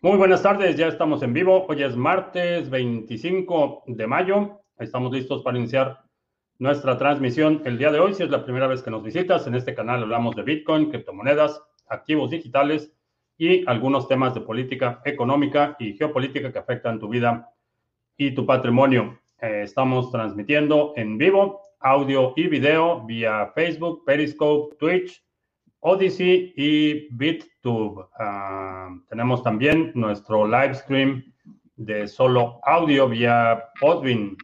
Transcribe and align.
Muy 0.00 0.16
buenas 0.16 0.44
tardes, 0.44 0.76
ya 0.76 0.86
estamos 0.86 1.24
en 1.24 1.32
vivo. 1.32 1.66
Hoy 1.66 1.82
es 1.82 1.96
martes 1.96 2.70
25 2.70 3.82
de 3.88 4.06
mayo. 4.06 4.60
Estamos 4.78 5.10
listos 5.12 5.42
para 5.42 5.58
iniciar 5.58 6.04
nuestra 6.60 6.96
transmisión 6.96 7.62
el 7.64 7.78
día 7.78 7.90
de 7.90 7.98
hoy. 7.98 8.14
Si 8.14 8.22
es 8.22 8.30
la 8.30 8.44
primera 8.44 8.68
vez 8.68 8.80
que 8.80 8.92
nos 8.92 9.02
visitas, 9.02 9.48
en 9.48 9.56
este 9.56 9.74
canal 9.74 10.04
hablamos 10.04 10.36
de 10.36 10.44
Bitcoin, 10.44 10.90
criptomonedas, 10.90 11.60
activos 11.88 12.30
digitales 12.30 12.92
y 13.38 13.68
algunos 13.68 14.06
temas 14.06 14.34
de 14.34 14.42
política 14.42 15.02
económica 15.04 15.74
y 15.80 15.94
geopolítica 15.94 16.52
que 16.52 16.60
afectan 16.60 17.00
tu 17.00 17.08
vida 17.08 17.52
y 18.16 18.36
tu 18.36 18.46
patrimonio. 18.46 19.18
Eh, 19.40 19.62
estamos 19.64 20.12
transmitiendo 20.12 20.92
en 20.94 21.18
vivo 21.18 21.60
audio 21.80 22.34
y 22.36 22.46
video 22.46 23.04
vía 23.04 23.50
Facebook, 23.52 24.04
Periscope, 24.04 24.76
Twitch 24.76 25.24
Odyssey 25.80 26.52
y 26.56 27.08
BitTube. 27.14 28.08
Ah, 28.18 28.90
tenemos 29.08 29.42
también 29.42 29.92
nuestro 29.94 30.46
live 30.46 30.74
stream 30.74 31.32
de 31.76 32.08
solo 32.08 32.60
audio 32.64 33.08
vía 33.08 33.64
Podbean. 33.80 34.36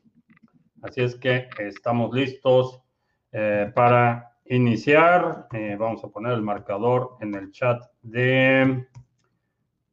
Así 0.83 1.03
es 1.03 1.17
que 1.17 1.49
estamos 1.59 2.15
listos 2.15 2.81
eh, 3.33 3.73
para 3.75 4.37
iniciar. 4.47 5.49
Eh, 5.53 5.77
vamos 5.79 6.05
a 6.05 6.09
poner 6.09 6.33
el 6.33 6.43
marcador 6.43 7.17
en 7.21 7.35
el 7.35 7.51
chat 7.51 7.83
de 8.03 8.87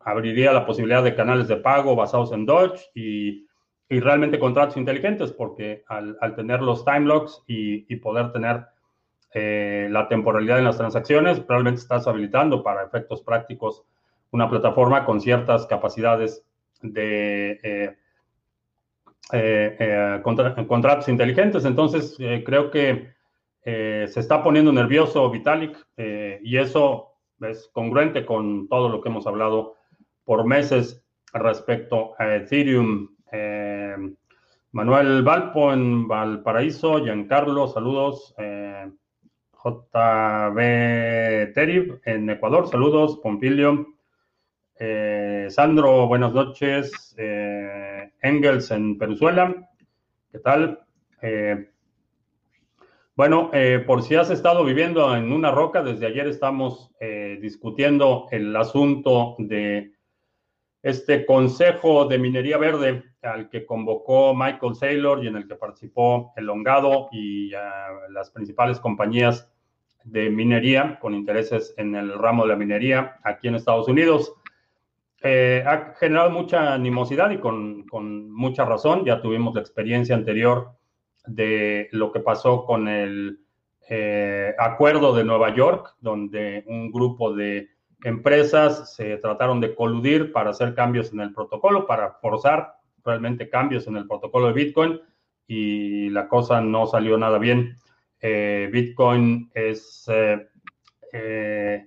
abriría 0.00 0.52
la 0.52 0.66
posibilidad 0.66 1.02
de 1.02 1.14
canales 1.14 1.48
de 1.48 1.56
pago 1.56 1.94
basados 1.94 2.32
en 2.32 2.46
Dodge 2.46 2.80
y, 2.94 3.46
realmente 3.90 4.38
contratos 4.38 4.76
inteligentes, 4.76 5.32
porque 5.32 5.82
al, 5.88 6.18
tener 6.36 6.60
los 6.60 6.84
time 6.84 7.06
locks 7.06 7.42
y, 7.46 7.96
poder 7.96 8.32
tener 8.32 8.66
eh, 9.32 9.88
la 9.90 10.08
temporalidad 10.08 10.58
en 10.58 10.64
las 10.64 10.76
transacciones, 10.76 11.40
probablemente 11.40 11.80
estás 11.80 12.06
habilitando 12.06 12.62
para 12.62 12.84
efectos 12.84 13.22
prácticos 13.22 13.84
una 14.30 14.50
plataforma 14.50 15.06
con 15.06 15.22
ciertas 15.22 15.66
capacidades 15.66 16.44
de 16.82 17.96
contratos 20.68 21.08
inteligentes. 21.08 21.64
Entonces, 21.64 22.14
creo 22.44 22.70
que 22.70 23.17
eh, 23.70 24.08
se 24.08 24.20
está 24.20 24.42
poniendo 24.42 24.72
nervioso 24.72 25.30
Vitalik 25.30 25.76
eh, 25.98 26.40
y 26.42 26.56
eso 26.56 27.18
es 27.42 27.68
congruente 27.74 28.24
con 28.24 28.66
todo 28.66 28.88
lo 28.88 29.02
que 29.02 29.10
hemos 29.10 29.26
hablado 29.26 29.74
por 30.24 30.46
meses 30.46 31.04
respecto 31.34 32.14
a 32.18 32.36
Ethereum. 32.36 33.14
Eh, 33.30 33.94
Manuel 34.72 35.22
Valpo 35.22 35.70
en 35.70 36.08
Valparaíso, 36.08 37.04
Giancarlo, 37.04 37.68
saludos. 37.68 38.34
JB 39.52 40.56
Terib 41.52 42.00
en 42.06 42.30
Ecuador, 42.30 42.68
saludos. 42.68 43.18
Pompilio. 43.22 43.86
Sandro, 45.50 46.06
buenas 46.06 46.32
noches. 46.32 47.14
Engels 48.22 48.70
en 48.70 48.96
Venezuela, 48.96 49.54
¿qué 50.32 50.38
tal? 50.38 50.86
Bueno, 53.18 53.50
eh, 53.52 53.82
por 53.84 54.04
si 54.04 54.14
has 54.14 54.30
estado 54.30 54.64
viviendo 54.64 55.16
en 55.16 55.32
una 55.32 55.50
roca, 55.50 55.82
desde 55.82 56.06
ayer 56.06 56.28
estamos 56.28 56.92
eh, 57.00 57.36
discutiendo 57.42 58.28
el 58.30 58.54
asunto 58.54 59.34
de 59.38 59.90
este 60.84 61.26
Consejo 61.26 62.04
de 62.04 62.16
Minería 62.16 62.58
Verde 62.58 63.02
al 63.22 63.48
que 63.48 63.66
convocó 63.66 64.36
Michael 64.36 64.76
Saylor 64.76 65.24
y 65.24 65.26
en 65.26 65.34
el 65.34 65.48
que 65.48 65.56
participó 65.56 66.32
el 66.36 66.46
Longado 66.46 67.08
y 67.10 67.52
ah, 67.54 67.88
las 68.10 68.30
principales 68.30 68.78
compañías 68.78 69.50
de 70.04 70.30
minería 70.30 71.00
con 71.00 71.12
intereses 71.12 71.74
en 71.76 71.96
el 71.96 72.16
ramo 72.16 72.44
de 72.44 72.50
la 72.50 72.56
minería 72.56 73.16
aquí 73.24 73.48
en 73.48 73.56
Estados 73.56 73.88
Unidos. 73.88 74.32
Eh, 75.24 75.64
ha 75.66 75.92
generado 75.98 76.30
mucha 76.30 76.72
animosidad 76.72 77.30
y 77.30 77.38
con 77.38 78.30
mucha 78.30 78.64
razón. 78.64 79.04
Ya 79.04 79.20
tuvimos 79.20 79.56
la 79.56 79.60
experiencia 79.60 80.14
anterior 80.14 80.77
de 81.28 81.88
lo 81.92 82.12
que 82.12 82.20
pasó 82.20 82.64
con 82.64 82.88
el 82.88 83.40
eh, 83.88 84.54
acuerdo 84.58 85.14
de 85.14 85.24
Nueva 85.24 85.54
York, 85.54 85.94
donde 86.00 86.64
un 86.66 86.90
grupo 86.90 87.34
de 87.34 87.68
empresas 88.04 88.94
se 88.94 89.16
trataron 89.16 89.60
de 89.60 89.74
coludir 89.74 90.32
para 90.32 90.50
hacer 90.50 90.74
cambios 90.74 91.12
en 91.12 91.20
el 91.20 91.32
protocolo, 91.32 91.86
para 91.86 92.12
forzar 92.20 92.74
realmente 93.04 93.48
cambios 93.48 93.86
en 93.86 93.96
el 93.96 94.06
protocolo 94.06 94.48
de 94.48 94.52
Bitcoin 94.52 95.00
y 95.46 96.10
la 96.10 96.28
cosa 96.28 96.60
no 96.60 96.86
salió 96.86 97.16
nada 97.16 97.38
bien. 97.38 97.76
Eh, 98.20 98.68
Bitcoin 98.70 99.50
es 99.54 100.06
eh, 101.12 101.86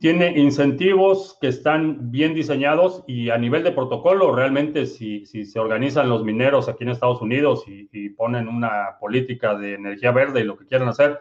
tiene 0.00 0.38
incentivos 0.38 1.36
que 1.40 1.48
están 1.48 2.10
bien 2.10 2.34
diseñados 2.34 3.04
y 3.06 3.30
a 3.30 3.38
nivel 3.38 3.62
de 3.62 3.72
protocolo, 3.72 4.34
realmente 4.34 4.86
si, 4.86 5.26
se 5.26 5.58
organizan 5.58 6.08
los 6.08 6.24
mineros 6.24 6.68
aquí 6.68 6.84
en 6.84 6.90
Estados 6.90 7.20
Unidos 7.20 7.64
y, 7.66 8.08
ponen 8.10 8.48
una 8.48 8.96
política 8.98 9.56
de 9.56 9.74
energía 9.74 10.10
verde 10.10 10.40
y 10.40 10.44
lo 10.44 10.56
que 10.56 10.66
quieran 10.66 10.88
hacer, 10.88 11.20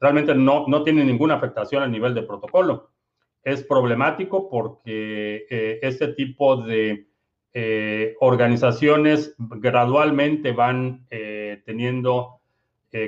realmente 0.00 0.34
no, 0.34 0.66
no 0.68 0.82
tiene 0.82 1.04
ninguna 1.04 1.34
afectación 1.34 1.82
a 1.82 1.88
nivel 1.88 2.14
de 2.14 2.22
protocolo. 2.22 2.90
Es 3.42 3.64
problemático 3.64 4.48
porque 4.48 5.46
eh, 5.50 5.78
este 5.82 6.08
tipo 6.08 6.56
de 6.56 7.08
eh, 7.52 8.14
organizaciones 8.20 9.34
gradualmente 9.38 10.52
van 10.52 11.06
eh, 11.10 11.62
teniendo 11.64 12.40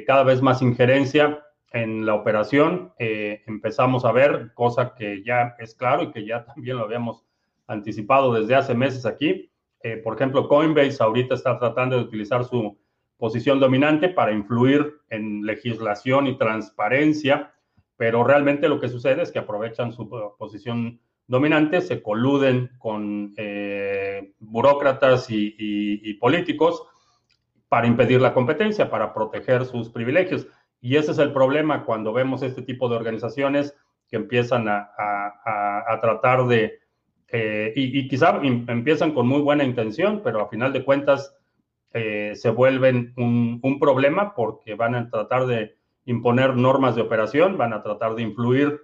cada 0.06 0.22
vez 0.22 0.42
más 0.42 0.60
injerencia 0.60 1.42
en 1.72 2.06
la 2.06 2.14
operación 2.14 2.92
eh, 2.98 3.42
empezamos 3.46 4.04
a 4.04 4.12
ver, 4.12 4.52
cosa 4.54 4.94
que 4.94 5.22
ya 5.22 5.54
es 5.58 5.74
claro 5.74 6.04
y 6.04 6.10
que 6.10 6.24
ya 6.24 6.44
también 6.54 6.76
lo 6.76 6.84
habíamos 6.84 7.24
anticipado 7.66 8.32
desde 8.32 8.54
hace 8.54 8.74
meses 8.74 9.04
aquí. 9.04 9.50
Eh, 9.82 9.98
por 9.98 10.14
ejemplo, 10.16 10.48
Coinbase 10.48 11.02
ahorita 11.02 11.34
está 11.34 11.58
tratando 11.58 11.96
de 11.96 12.02
utilizar 12.02 12.44
su 12.44 12.78
posición 13.16 13.60
dominante 13.60 14.08
para 14.08 14.32
influir 14.32 15.00
en 15.10 15.44
legislación 15.44 16.26
y 16.26 16.38
transparencia, 16.38 17.52
pero 17.96 18.24
realmente 18.24 18.68
lo 18.68 18.80
que 18.80 18.88
sucede 18.88 19.22
es 19.22 19.32
que 19.32 19.40
aprovechan 19.40 19.92
su 19.92 20.08
posición 20.38 21.00
dominante, 21.26 21.80
se 21.80 22.00
coluden 22.00 22.70
con 22.78 23.34
eh, 23.36 24.32
burócratas 24.38 25.26
y 25.28 26.14
políticos 26.14 26.82
para 27.68 27.86
impedir 27.86 28.20
la 28.20 28.32
competencia, 28.32 28.90
para 28.90 29.12
proteger 29.12 29.64
sus 29.66 29.90
privilegios. 29.90 30.46
Y 30.80 30.96
ese 30.96 31.12
es 31.12 31.18
el 31.18 31.32
problema 31.32 31.84
cuando 31.84 32.12
vemos 32.12 32.42
este 32.42 32.62
tipo 32.62 32.88
de 32.88 32.96
organizaciones 32.96 33.74
que 34.08 34.16
empiezan 34.16 34.68
a, 34.68 34.90
tratar 36.00 36.46
de, 36.46 36.80
eh, 37.28 37.72
y, 37.76 38.08
quizá 38.08 38.40
empiezan 38.42 39.12
con 39.12 39.26
muy 39.26 39.40
buena 39.40 39.64
intención, 39.64 40.22
pero 40.22 40.40
a 40.40 40.48
final 40.48 40.72
de 40.72 40.84
cuentas 40.84 41.36
eh, 41.92 42.32
se 42.34 42.50
vuelven 42.50 43.12
un, 43.16 43.60
un, 43.62 43.78
problema 43.78 44.34
porque 44.34 44.74
van 44.74 44.94
a 44.94 45.10
tratar 45.10 45.46
de 45.46 45.76
imponer 46.04 46.56
normas 46.56 46.94
de 46.94 47.02
operación, 47.02 47.58
van 47.58 47.72
a 47.72 47.82
tratar 47.82 48.14
de 48.14 48.22
influir, 48.22 48.80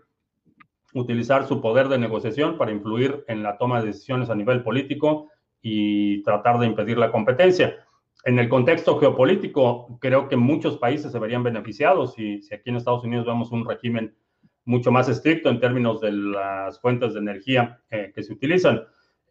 utilizar 0.93 1.47
su 1.47 1.61
poder 1.61 1.88
de 1.88 1.99
negociación 1.99 2.58
para 2.58 2.73
influir 2.73 3.25
en 3.29 3.43
la 3.43 3.56
toma 3.56 3.81
de 3.81 3.88
decisiones 3.88 4.31
a 4.31 4.35
nivel 4.35 4.62
político 4.62 5.31
y 5.62 6.23
tratar 6.23 6.58
de 6.58 6.67
impedir 6.67 6.99
la 6.99 7.11
competencia 7.11 7.83
en 8.25 8.38
el 8.38 8.49
contexto 8.49 8.99
geopolítico, 8.99 9.99
creo 10.00 10.29
que 10.29 10.37
muchos 10.37 10.79
países 10.79 11.12
se 11.12 11.19
verían 11.19 11.43
beneficiados 11.43 12.15
si, 12.15 12.41
si, 12.43 12.55
aquí 12.55 12.71
en 12.71 12.76
Estados 12.76 13.05
Unidos 13.05 13.26
vemos 13.26 13.53
un 13.53 13.69
régimen 13.69 14.15
mucho 14.65 14.91
más 14.91 15.09
estricto 15.09 15.50
en 15.50 15.61
términos 15.61 16.00
de 16.00 16.12
las 16.12 16.81
fuentes 16.81 17.15
de 17.15 17.21
energía 17.21 17.81
eh, 17.91 18.12
que 18.15 18.23
se 18.23 18.32
utilizan. 18.32 18.82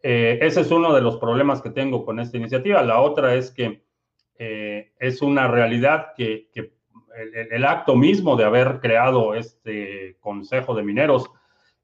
Eh, 0.02 0.38
ese 0.40 0.60
es 0.60 0.70
uno 0.70 0.94
de 0.94 1.00
los 1.00 1.16
problemas 1.16 1.62
que 1.62 1.70
tengo 1.70 2.04
con 2.04 2.20
esta 2.20 2.36
iniciativa. 2.36 2.82
La 2.82 3.00
otra 3.00 3.34
es 3.34 3.50
que 3.50 3.84
eh, 4.38 4.92
es 4.98 5.22
una 5.22 5.48
realidad 5.48 6.08
que, 6.16 6.50
el, 7.50 7.64
acto 7.64 7.94
mismo 7.94 8.34
de 8.36 8.44
haber 8.44 8.80
creado 8.80 9.34
este 9.36 10.16
Consejo 10.18 10.74
de 10.74 10.82
Mineros 10.82 11.30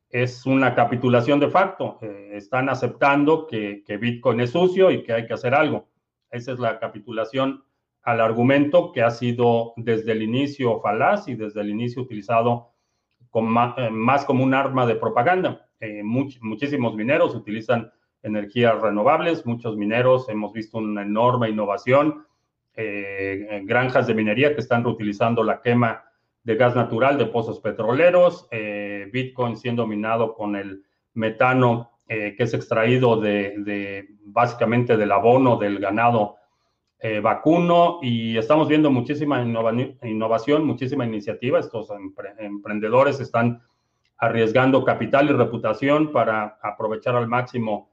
es 0.09 0.45
una 0.45 0.75
capitulación 0.75 1.39
de 1.39 1.49
facto. 1.49 1.99
están 2.33 2.69
aceptando 2.69 3.47
que 3.47 3.99
Bitcoin 4.01 4.41
es 4.41 4.51
sucio 4.51 4.91
y 4.91 5.05
que 5.05 5.12
hay 5.12 5.27
que 5.27 5.35
hacer 5.35 5.55
algo. 5.55 5.89
Esa 6.31 6.53
es 6.53 6.59
la 6.59 6.79
capitulación 6.79 7.65
al 8.03 8.21
argumento 8.21 8.93
que 8.93 9.03
ha 9.03 9.11
sido 9.11 9.73
desde 9.77 10.12
el 10.12 10.23
inicio 10.23 10.81
falaz 10.81 11.29
y 11.29 11.35
desde 11.35 11.61
el 11.61 11.71
inicio 11.71 12.03
utilizado 12.03 12.71
eh, 13.32 13.91
más, 13.91 14.25
como 14.25 14.43
un 14.43 14.55
arma 14.55 14.87
de 14.87 14.97
propaganda. 14.97 15.69
Eh, 15.79 16.03
muchísimos 16.03 16.94
mineros 16.94 17.35
utilizan 17.35 17.91
energías 18.23 18.81
renovables, 18.81 19.47
muchos 19.47 19.77
mineros 19.77 20.29
hemos 20.29 20.53
visto 20.53 20.79
una 20.79 21.03
enorme 21.03 21.49
innovación, 21.49 22.27
eh, 22.75 23.62
granjas 23.65 24.06
de 24.06 24.15
minería 24.15 24.55
que 24.55 24.61
están 24.61 24.85
reutilizando 24.85 25.43
la 25.43 25.62
quema 25.62 26.05
de 26.43 26.56
gas 26.56 26.75
natural 26.75 27.19
de 27.19 27.26
pozos 27.26 27.61
petroleros, 27.61 28.49
Bitcoin 29.12 29.56
siendo 29.56 29.87
minado 29.87 30.35
con 30.35 30.56
el 30.56 30.85
metano 31.12 31.91
que 32.11 32.43
es 32.43 32.55
extraído 32.55 33.21
de, 33.21 34.09
básicamente 34.25 34.97
del 34.97 35.12
abono 35.12 35.57
del 35.57 35.79
ganado 35.79 36.39
eh, 36.99 37.21
vacuno 37.21 38.01
y 38.03 38.37
estamos 38.37 38.67
viendo 38.67 38.91
muchísima 38.91 39.41
innovación, 40.03 40.67
muchísima 40.67 41.07
iniciativa. 41.07 41.61
Estos 41.61 41.89
emprendedores 42.39 43.21
están 43.21 43.62
arriesgando 44.19 44.85
capital 44.85 45.31
y 45.31 45.33
reputación 45.33 46.11
para 46.11 46.59
aprovechar 46.61 47.15
al 47.15 47.29
máximo 47.29 47.93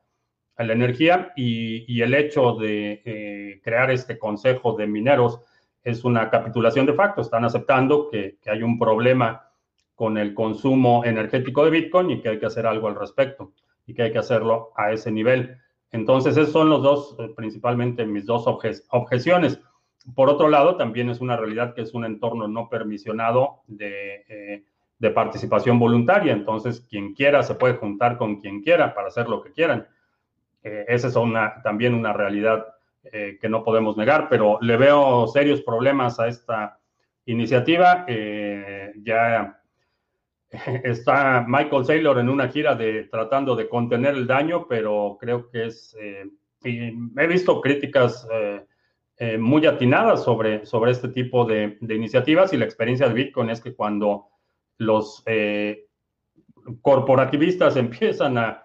la 0.57 0.73
energía 0.73 1.31
y, 1.35 2.01
el 2.01 2.15
hecho 2.15 2.53
de 2.53 3.03
eh, 3.05 3.61
crear 3.63 3.91
este 3.91 4.17
consejo 4.17 4.73
de 4.73 4.87
mineros 4.87 5.41
es 5.83 6.03
una 6.03 6.31
capitulación 6.31 6.87
de 6.87 6.93
facto. 6.93 7.21
Están 7.21 7.45
aceptando 7.45 8.09
que 8.09 8.39
hay 8.47 8.63
un 8.63 8.79
problema 8.79 9.51
con 9.93 10.17
el 10.17 10.33
consumo 10.33 11.05
energético 11.05 11.63
de 11.63 11.69
Bitcoin 11.69 12.09
y 12.09 12.19
que 12.19 12.29
hay 12.29 12.39
que 12.39 12.47
hacer 12.47 12.65
algo 12.65 12.87
al 12.87 12.95
respecto 12.95 13.53
y 13.87 13.93
que 13.93 14.03
hay 14.03 14.11
que 14.11 14.19
hacerlo 14.19 14.71
a 14.75 14.91
ese 14.91 15.11
nivel. 15.11 15.57
Entonces, 15.91 16.37
esos 16.37 16.51
son 16.51 16.69
los 16.69 16.83
dos, 16.83 17.15
eh, 17.19 17.29
principalmente 17.35 18.05
mis 18.05 18.25
dos 18.25 18.45
objeciones. 18.45 19.59
Por 20.13 20.29
otro 20.29 20.49
lado, 20.49 20.75
también 20.75 21.09
es 21.09 21.21
una 21.21 21.37
realidad 21.37 21.73
que 21.73 21.81
es 21.81 21.93
un 21.93 22.05
entorno 22.05 22.47
no 22.47 22.69
permisionado 22.69 23.61
de, 23.67 24.25
eh, 24.27 24.63
de, 24.99 25.09
participación 25.11 25.79
voluntaria. 25.79 26.33
Entonces, 26.33 26.81
quien 26.81 27.13
quiera 27.13 27.41
se 27.43 27.55
puede 27.55 27.75
juntar 27.75 28.17
con 28.17 28.39
quien 28.41 28.61
quiera 28.61 28.93
para 28.93 29.07
hacer 29.07 29.29
lo 29.29 29.41
que 29.41 29.53
quieran. 29.53 29.87
Eh, 30.63 30.85
esa 30.89 31.07
es 31.07 31.15
una, 31.15 31.61
también 31.63 31.93
una 31.93 32.13
realidad 32.13 32.67
que 33.39 33.47
no 33.47 33.63
podemos 33.63 33.95
negar, 33.95 34.27
pero 34.27 34.57
le 34.59 34.75
veo 34.75 35.27
serios 35.27 35.61
problemas 35.61 36.19
a 36.19 36.27
esta 36.27 36.77
iniciativa. 37.25 38.05
ya 39.01 39.56
está 40.83 41.45
Michael 41.47 41.85
Saylor 41.85 42.19
en 42.19 42.29
una 42.29 42.47
gira 42.47 42.75
de 42.75 43.05
tratando 43.05 43.55
de 43.55 43.67
contener 43.67 44.15
el 44.15 44.27
daño, 44.27 44.67
pero 44.67 45.17
creo 45.19 45.49
que 45.49 45.67
es, 45.67 45.95
eh, 45.99 46.25
he 46.63 47.27
visto 47.27 47.61
críticas 47.61 48.27
eh, 48.31 48.65
eh, 49.17 49.37
muy 49.37 49.65
atinadas 49.65 50.23
sobre, 50.23 50.65
sobre 50.65 50.91
este 50.91 51.09
tipo 51.09 51.45
de, 51.45 51.77
iniciativas 51.81 52.53
y 52.53 52.57
la 52.57 52.65
experiencia 52.65 53.07
de 53.07 53.13
Bitcoin 53.13 53.49
es 53.49 53.61
que 53.61 53.75
cuando 53.75 54.27
los 54.77 55.23
corporativistas 56.81 57.75
empiezan 57.77 58.37
a 58.37 58.63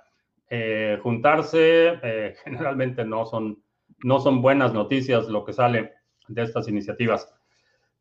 juntarse, 1.02 2.34
generalmente 2.44 3.04
no 3.04 3.24
son, 3.24 3.62
no 4.04 4.20
son 4.20 4.42
buenas 4.42 4.74
noticias 4.74 5.26
lo 5.28 5.44
que 5.44 5.54
sale 5.54 5.92
de 6.28 6.42
estas 6.42 6.68
iniciativas. 6.68 7.32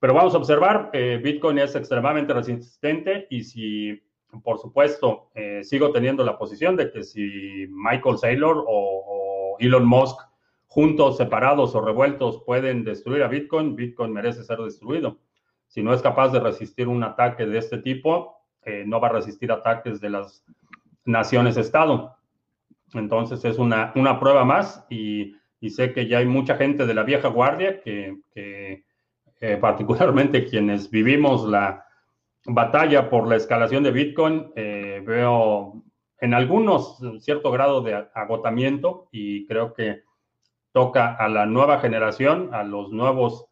Pero 0.01 0.15
vamos 0.15 0.33
a 0.33 0.39
observar, 0.39 0.89
eh, 0.94 1.21
Bitcoin 1.24 1.59
es 1.59 1.75
extremadamente 1.75 2.33
resistente 2.33 3.27
y 3.30 3.44
si, 3.44 4.01
por 4.44 4.57
supuesto, 4.57 5.30
eh, 5.36 5.63
sigo 5.63 5.92
teniendo 5.92 6.25
la 6.25 6.39
posición 6.39 6.75
de 6.75 6.92
que 6.92 7.03
si 7.03 7.68
Michael 7.69 8.18
Saylor 8.18 8.65
o, 8.68 9.57
Elon 9.59 9.86
Musk 9.86 10.19
juntos, 10.65 11.18
separados 11.18 11.75
o 11.75 11.81
revueltos 11.81 12.42
pueden 12.48 12.83
destruir 12.83 13.21
a 13.21 13.27
Bitcoin, 13.27 13.75
Bitcoin 13.75 14.12
merece 14.12 14.44
ser 14.44 14.57
destruido. 14.57 15.19
Si 15.68 15.83
no 15.83 15.94
es 15.94 16.01
capaz 16.01 16.30
de 16.30 16.39
resistir 16.39 16.88
un 16.88 17.03
ataque 17.03 17.45
de 17.45 17.59
este 17.59 17.77
tipo, 17.77 18.38
eh, 18.63 18.83
no 18.88 19.00
va 19.00 19.09
a 19.09 19.12
resistir 19.12 19.51
ataques 19.51 20.01
de 20.01 20.09
las 20.09 20.44
naciones-estado. 21.06 22.15
Entonces 22.95 23.45
es 23.45 23.59
una, 23.59 23.92
una 23.95 24.19
prueba 24.19 24.45
más 24.45 24.83
y, 24.89 25.36
y, 25.59 25.69
sé 25.69 25.94
que 25.94 26.07
ya 26.07 26.18
hay 26.18 26.25
mucha 26.25 26.56
gente 26.56 26.88
de 26.88 26.94
la 26.95 27.03
vieja 27.03 27.27
guardia 27.27 27.81
que, 27.81 28.18
que 28.33 28.83
eh, 29.41 29.57
particularmente 29.57 30.45
quienes 30.49 30.91
vivimos 30.91 31.49
la 31.49 31.85
batalla 32.45 33.09
por 33.09 33.27
la 33.27 33.35
escalación 33.35 33.83
de 33.83 33.91
Bitcoin, 33.91 34.51
eh, 34.55 35.01
veo 35.03 35.83
en 36.19 36.35
algunos 36.35 36.99
cierto 37.19 37.51
grado 37.51 37.81
de 37.81 38.05
agotamiento 38.13 39.07
y 39.12 39.48
creo 39.48 39.74
que 39.74 40.03
toca 40.71 41.15
a 41.15 41.27
la 41.27 41.48
nueva 41.48 41.79
generación, 41.79 42.53
a 42.53 42.63
los 42.63 42.91
nuevos 42.91 43.48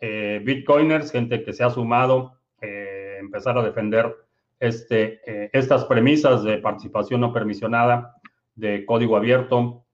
eh, 0.00 0.42
Bitcoiners, 0.44 1.12
gente 1.12 1.44
que 1.44 1.52
se 1.52 1.62
ha 1.62 1.70
sumado, 1.70 2.36
empezar 2.60 3.56
a 3.56 3.62
defender 3.62 4.14
este, 4.58 5.20
estas 5.56 5.86
premisas 5.86 6.42
de 6.42 6.58
participación 6.58 7.22
no 7.22 7.32
permisionada, 7.32 8.16
de 8.54 8.84
código 8.84 9.16
abierto, 9.16 9.84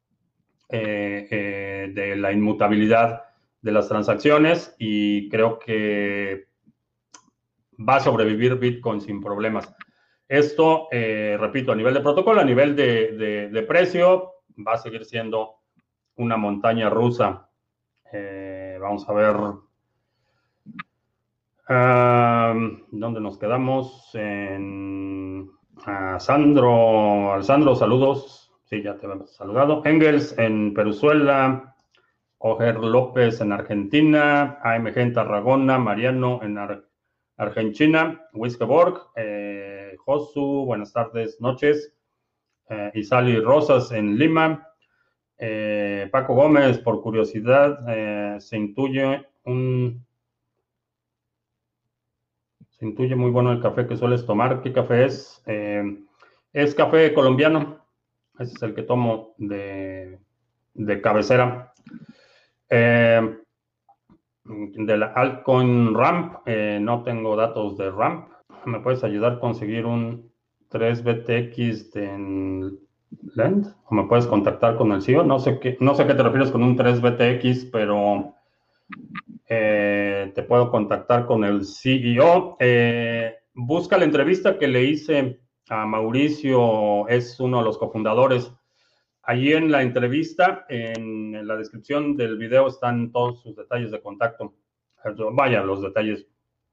de 0.69 2.15
la 2.17 2.33
inmutabilidad 2.33 3.26
de 3.61 3.73
las 3.73 3.89
transacciones 3.89 4.75
y 4.79 5.29
creo 5.29 5.59
que 5.59 6.47
va 7.79 7.97
a 7.97 8.01
sobrevivir 8.01 8.57
Bitcoin 8.57 9.01
sin 9.01 9.21
problemas. 9.21 9.75
Esto, 10.29 10.89
eh, 10.91 11.37
repito, 11.39 11.73
a 11.73 11.77
nivel 11.77 11.95
de 11.95 12.01
protocolo, 12.01 12.41
a 12.41 12.45
nivel 12.45 12.75
de, 12.75 13.65
precio, 13.69 14.33
va 14.67 14.75
a 14.75 14.79
seguir 14.79 15.05
siendo 15.05 15.57
una 16.17 16.37
montaña 16.37 16.91
rusa. 16.91 17.49
Eh, 18.13 18.79
vamos 18.81 19.09
a 19.09 19.13
ver. 19.13 19.37
¿Dónde 22.91 23.21
nos 23.21 23.39
quedamos? 23.39 24.11
En 24.15 25.51
Sandro, 26.19 27.39
Sandro, 27.43 27.75
saludos. 27.77 28.53
Sí, 28.65 28.83
ya 28.83 28.97
te 28.97 29.07
hemos 29.07 29.33
saludado. 29.37 29.83
Engels 29.85 30.37
en 30.39 30.75
Peruzuela. 30.75 31.76
Oger 32.39 32.77
López 32.77 33.41
en 33.41 33.53
Argentina, 33.53 34.59
AMG 34.63 34.99
en 34.99 35.13
Tarragona, 35.13 35.79
Mariano 35.79 36.41
en 36.43 36.59
Argentina, 37.37 38.29
Wiskeborg, 38.33 39.09
eh, 39.17 39.97
Josu, 40.05 40.65
buenas 40.67 40.93
tardes, 40.93 41.41
noches, 41.41 41.97
eh, 42.69 42.91
Isali 42.95 43.39
Rosas 43.41 43.93
en 43.93 44.19
Lima, 44.19 44.69
eh, 45.39 46.09
Paco 46.11 46.35
Gómez, 46.35 46.79
por 46.79 47.03
curiosidad, 47.03 47.79
eh, 47.89 48.37
se 48.41 48.57
intuye 48.57 49.27
un... 49.45 50.05
Se 52.71 52.85
intuye 52.85 53.17
muy 53.17 53.31
bueno 53.31 53.53
el 53.53 53.63
café 53.63 53.87
que 53.87 53.97
sueles 53.97 54.27
tomar. 54.27 54.61
¿Qué 54.61 54.71
café 54.71 55.07
es? 55.07 55.43
es 56.53 56.75
café 56.75 57.15
colombiano. 57.15 57.79
Ese 58.39 58.53
es 58.55 58.63
el 58.63 58.75
que 58.75 58.83
tomo 58.83 59.35
de, 59.39 60.19
de 60.75 61.01
cabecera. 61.01 61.73
Eh, 62.71 63.37
de 64.45 64.97
la 64.97 65.07
altcoin 65.07 65.95
Ramp, 65.95 66.37
eh, 66.47 66.79
no 66.81 67.03
tengo 67.03 67.37
datos 67.37 67.77
de 67.77 67.91
Ramp. 67.91 68.29
¿Me 68.65 68.81
puedes 68.81 69.03
ayudar 69.05 69.35
a 69.35 69.41
conseguir 69.41 69.87
un 69.87 70.33
3BTX 70.71 71.93
de 71.93 72.73
Lend? 73.35 73.67
¿O 73.87 73.95
me 73.95 74.05
puedes 74.05 74.27
contactar 74.27 74.77
con 74.77 74.93
el 74.93 75.03
CEO? 75.03 75.25
No 75.25 75.39
sé 75.39 75.59
qué, 75.61 75.77
no 75.81 75.95
sé 75.95 76.07
qué 76.07 76.15
te 76.15 76.23
refieres 76.23 76.51
con 76.51 76.63
un 76.63 76.77
3BTX, 76.77 77.71
pero 77.73 78.33
Eh, 79.49 80.33
te 80.35 80.43
puedo 80.43 80.71
contactar 80.71 81.27
con 81.27 81.45
el 81.45 81.65
CEO. 81.65 82.57
Busca 83.55 83.97
la 83.99 84.05
entrevista 84.05 84.59
que 84.59 84.69
le 84.69 84.85
hice 84.85 85.41
a 85.69 85.87
Mauricio, 85.87 87.09
es 87.09 87.41
uno 87.41 87.59
de 87.59 87.65
los 87.65 87.79
cofundadores. 87.79 88.53
Allí 89.29 89.53
en 89.53 89.73
la 89.73 89.83
entrevista, 89.83 90.67
en 90.69 91.49
la 91.49 91.57
descripción 91.57 92.17
del 92.17 92.39
video 92.39 92.69
están 92.69 93.11
todos 93.11 93.43
sus 93.43 93.57
detalles 93.57 93.91
de 93.91 94.01
contacto. 94.01 94.55
Vaya, 95.33 95.65
los 95.65 95.83
detalles, 95.83 96.29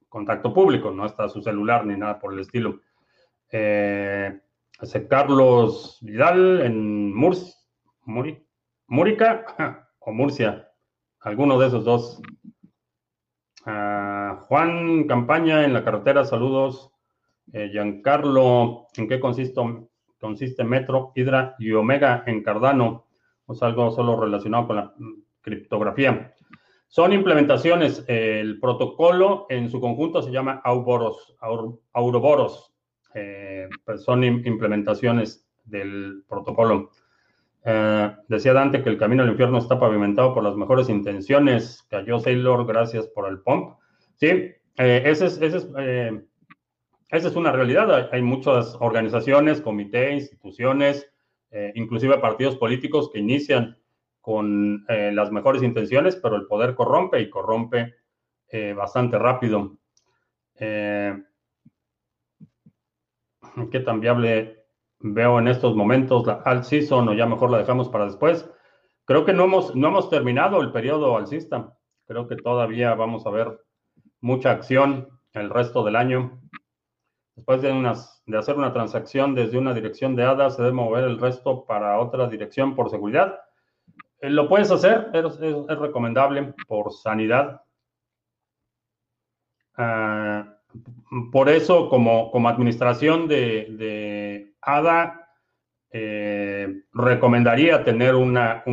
contacto 0.08 0.54
público, 0.54 0.92
no 0.92 1.08
está 1.08 1.28
su 1.30 1.42
celular 1.42 1.84
ni 1.84 1.98
nada 1.98 2.20
por 2.20 2.32
el 2.32 2.40
estilo. 2.40 2.82
Eh, 3.52 4.40
Carlos 5.10 5.98
Vidal 6.04 6.62
en 6.62 7.12
Murcia, 7.16 7.56
Múrica 8.06 9.46
o 10.00 10.12
Murcia, 10.12 10.70
alguno 11.22 11.58
de 11.58 11.68
esos 11.68 11.84
dos. 11.84 12.22
Ah, 13.66 14.44
Juan 14.48 15.06
Campaña 15.08 15.66
en 15.66 15.74
la 15.74 15.84
carretera, 15.84 16.24
saludos. 16.24 16.92
Eh, 17.52 17.70
Giancarlo, 17.72 18.86
¿en 18.96 19.08
qué 19.08 19.20
consiste, 19.20 19.60
consiste 20.24 20.64
Metro, 20.64 21.12
Hydra 21.16 21.56
y 21.60 21.74
Omega 21.74 22.24
en 22.26 22.42
Cardano? 22.42 23.08
O 23.46 23.52
es 23.52 23.62
algo 23.62 23.92
solo 23.92 24.18
relacionado 24.18 24.68
con 24.68 24.76
la 24.78 24.94
criptografía. 25.42 26.34
Son 26.88 27.12
implementaciones. 27.12 28.06
El 28.08 28.62
protocolo 28.62 29.48
en 29.50 29.70
su 29.70 29.82
conjunto 29.82 30.22
se 30.22 30.32
llama 30.32 30.62
Auroboros. 30.64 31.36
Auroboros. 31.92 32.74
Eh, 33.14 33.68
pues 33.84 34.04
son 34.04 34.24
implementaciones 34.24 35.46
del 35.66 36.24
protocolo. 36.30 36.92
Eh, 37.66 38.16
decía 38.30 38.54
Dante 38.54 38.82
que 38.82 38.90
el 38.90 38.98
camino 38.98 39.24
al 39.24 39.30
infierno 39.30 39.58
está 39.58 39.78
pavimentado 39.78 40.34
por 40.34 40.44
las 40.44 40.56
mejores 40.56 40.88
intenciones. 40.88 41.86
Cayó 41.90 42.20
Sailor, 42.20 42.66
gracias 42.66 43.08
por 43.08 43.28
el 43.28 43.42
pump. 43.42 43.76
Sí, 44.16 44.28
eh, 44.28 45.04
ese 45.06 45.26
es, 45.26 45.42
ese 45.42 45.58
es, 45.58 45.68
esa 47.18 47.28
es 47.28 47.36
una 47.36 47.52
realidad. 47.52 48.10
Hay, 48.12 48.22
muchas 48.22 48.76
organizaciones, 48.80 49.62
comités, 49.62 50.14
instituciones, 50.14 51.10
inclusive 51.76 52.18
partidos 52.18 52.56
políticos 52.58 53.10
que 53.12 53.20
inician 53.20 53.78
con 54.20 54.86
las 54.88 55.32
mejores 55.32 55.64
intenciones, 55.64 56.16
pero 56.16 56.36
el 56.36 56.48
poder 56.48 56.76
corrompe 56.76 57.22
y 57.22 57.30
corrompe 57.30 57.96
bastante 58.76 59.20
rápido. 59.20 59.78
¿Qué 60.58 61.24
tan 63.86 64.00
viable 64.00 64.64
veo 65.04 65.38
en 65.38 65.50
estos 65.50 65.76
momentos 65.76 66.26
la 66.26 66.42
alt 66.46 66.64
season 66.64 67.10
o 67.10 67.14
ya 67.14 67.26
mejor 67.26 67.52
la 67.52 67.60
dejamos 67.60 67.90
para 67.90 68.06
después. 68.06 68.50
Creo 69.06 69.26
que 69.26 69.34
no 69.34 69.44
hemos, 69.44 69.76
no 69.76 69.90
hemos 69.90 70.10
terminado 70.10 70.62
el 70.62 70.72
periodo 70.72 71.18
alcista. 71.18 71.78
Creo 72.08 72.28
que 72.28 72.38
todavía 72.38 72.96
vamos 72.96 73.26
a 73.26 73.30
ver 73.30 73.60
mucha 74.22 74.52
acción 74.52 75.10
el 75.34 75.50
resto 75.50 75.84
del 75.84 75.98
año. 75.98 76.42
Después 77.36 77.62
de, 77.62 78.38
hacer 78.38 78.56
una 78.56 78.74
transacción 78.74 79.34
desde 79.34 79.58
una 79.58 79.74
dirección 79.74 80.16
de 80.16 80.24
ADA, 80.24 80.50
se 80.52 80.62
debe 80.62 80.74
mover 80.74 81.06
el 81.06 81.20
resto 81.20 81.66
para 81.66 82.00
otra 82.00 82.28
dirección 82.28 82.76
por 82.76 82.90
seguridad. 82.90 83.40
Eh, 84.20 84.30
lo 84.30 84.48
puedes 84.48 84.70
hacer, 84.70 85.10
es, 85.14 85.26
es, 85.42 85.80
recomendable 85.80 86.54
por 86.68 86.94
sanidad. 86.94 87.62
Ah, 89.76 90.58
por 91.32 91.50
eso, 91.50 91.90
como, 91.90 92.48
administración 92.48 93.28
de, 93.28 93.68
de 93.78 94.54
ADA, 94.62 95.24
eh, 95.96 96.84
recomendaría 96.92 97.84
tener 97.84 98.16
una, 98.16 98.64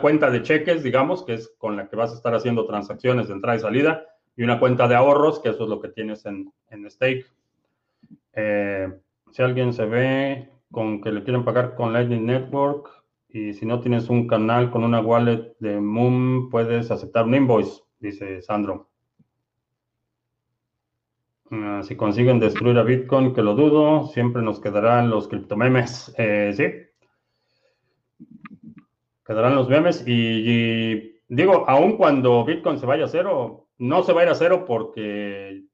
cuenta 0.00 0.30
de 0.30 0.42
cheques, 0.42 0.82
digamos, 0.82 1.24
que 1.24 1.34
es 1.34 1.54
con 1.58 1.76
la 1.76 1.88
que 1.88 1.96
vas 1.96 2.12
a 2.12 2.14
estar 2.14 2.34
haciendo 2.34 2.66
transacciones 2.66 3.28
de 3.28 3.34
entrada 3.34 3.58
y 3.58 3.60
salida, 3.60 4.06
y 4.34 4.44
una 4.44 4.58
cuenta 4.58 4.88
de 4.88 4.94
ahorros, 4.94 5.40
que 5.40 5.50
eso 5.50 5.64
es 5.64 5.68
lo 5.68 5.80
que 5.80 5.88
tienes 5.88 6.24
en, 6.24 6.50
en 6.70 6.90
Stake. 6.90 7.26
Eh, 8.34 8.88
si 9.30 9.42
alguien 9.42 9.72
se 9.72 9.84
ve 9.86 10.50
con 10.70 11.00
que 11.00 11.12
le 11.12 11.24
quieren 11.24 11.44
pagar 11.44 11.74
con 11.74 11.92
Lightning 11.92 12.26
Network, 12.26 12.88
y 13.28 13.52
si 13.52 13.66
no 13.66 13.80
tienes 13.80 14.08
un 14.08 14.26
canal 14.26 14.70
con 14.70 14.84
una 14.84 15.00
wallet 15.00 15.54
de 15.60 15.80
Moon, 15.80 16.48
puedes 16.50 16.90
aceptar 16.90 17.26
un 17.26 17.34
invoice, 17.34 17.82
dice 18.00 18.40
Sandro. 18.40 18.88
Ah, 21.50 21.82
si 21.82 21.96
consiguen 21.96 22.40
destruir 22.40 22.78
a 22.78 22.82
Bitcoin, 22.82 23.32
que 23.32 23.42
lo 23.42 23.54
dudo, 23.54 24.06
siempre 24.08 24.42
nos 24.42 24.60
quedarán 24.60 25.10
los 25.10 25.28
criptomemes. 25.28 26.14
Eh, 26.18 26.52
sí. 26.54 26.64
Quedarán 29.24 29.54
los 29.54 29.68
memes 29.68 30.04
y, 30.06 31.20
digo, 31.28 31.68
aun 31.68 31.98
cuando 31.98 32.44
Bitcoin 32.46 32.78
se 32.78 32.86
vaya 32.86 33.04
a 33.04 33.08
cero, 33.08 33.68
no 33.76 34.02
se 34.02 34.14
va 34.14 34.22
a 34.22 34.24
ir 34.24 34.30
a 34.30 34.34
cero 34.34 34.64
porque 34.66 35.64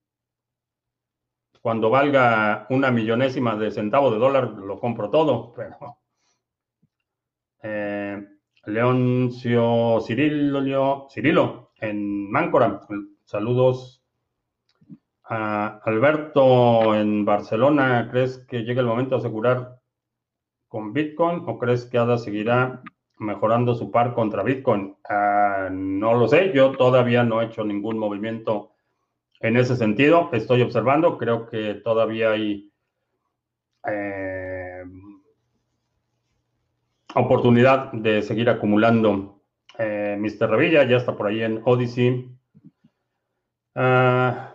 cuando 1.65 1.89
valga 1.89 2.67
una 2.69 2.91
millonésima 2.91 3.57
de 3.57 3.71
centavo 3.71 4.11
de 4.11 4.19
dólar 4.19 4.51
lo 4.51 4.79
compro 4.79 5.09
todo, 5.09 5.51
pero 5.57 5.97
eh, 7.63 8.23
Leoncio 8.67 9.99
Cirilo, 10.03 11.73
en 11.81 12.31
Máncora, 12.31 12.81
saludos 13.25 14.05
Alberto, 15.23 16.95
en 16.95 17.25
Barcelona, 17.25 18.11
¿crees 18.11 18.45
que 18.47 18.65
llega 18.65 18.83
el 18.83 18.87
momento 18.87 19.15
de 19.15 19.21
asegurar 19.21 19.81
con 20.69 20.93
Bitcoin 20.93 21.45
o 21.47 21.59
crees 21.59 21.87
que 21.87 21.97
ADA 21.97 22.19
seguirá 22.19 22.83
mejorando 23.17 23.75
su 23.75 23.91
par 23.91 24.13
contra 24.13 24.43
Bitcoin? 24.43 24.99
Ah, 25.09 25.71
no 25.73 26.13
lo 26.13 26.29
sé, 26.29 26.53
yo 26.55 26.73
todavía 26.73 27.25
no 27.25 27.41
he 27.41 27.47
hecho 27.47 27.65
ningún 27.65 27.99
movimiento 27.99 28.74
en 29.41 29.57
ese 29.57 29.77
sentido. 29.77 30.31
Estoy 30.33 30.63
observando, 30.63 31.19
creo 31.19 31.47
que 31.49 31.75
todavía 31.75 32.33
hay 32.33 32.71
eh, 33.87 34.85
oportunidad 37.15 37.93
de 37.93 38.23
seguir 38.23 38.49
acumulando. 38.49 39.43
Eh, 39.79 40.17
Mr. 40.19 40.49
Revilla 40.49 40.85
ya 40.85 40.97
está 40.97 41.17
por 41.17 41.27
ahí 41.27 41.43
en 41.43 41.61
Odyssey. 41.65 42.31
Ah, 43.75 44.55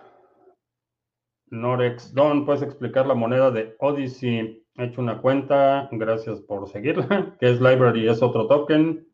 Norex 1.51 2.13
Don, 2.13 2.45
¿puedes 2.45 2.61
explicar 2.61 3.05
la 3.07 3.15
moneda 3.15 3.51
de 3.51 3.75
Odyssey? 3.79 4.63
He 4.75 4.85
hecho 4.85 5.01
una 5.01 5.21
cuenta, 5.21 5.89
gracias 5.91 6.39
por 6.41 6.69
seguirla, 6.69 7.35
que 7.39 7.51
es 7.51 7.59
Library, 7.59 8.07
es 8.07 8.21
otro 8.21 8.47
token. 8.47 9.07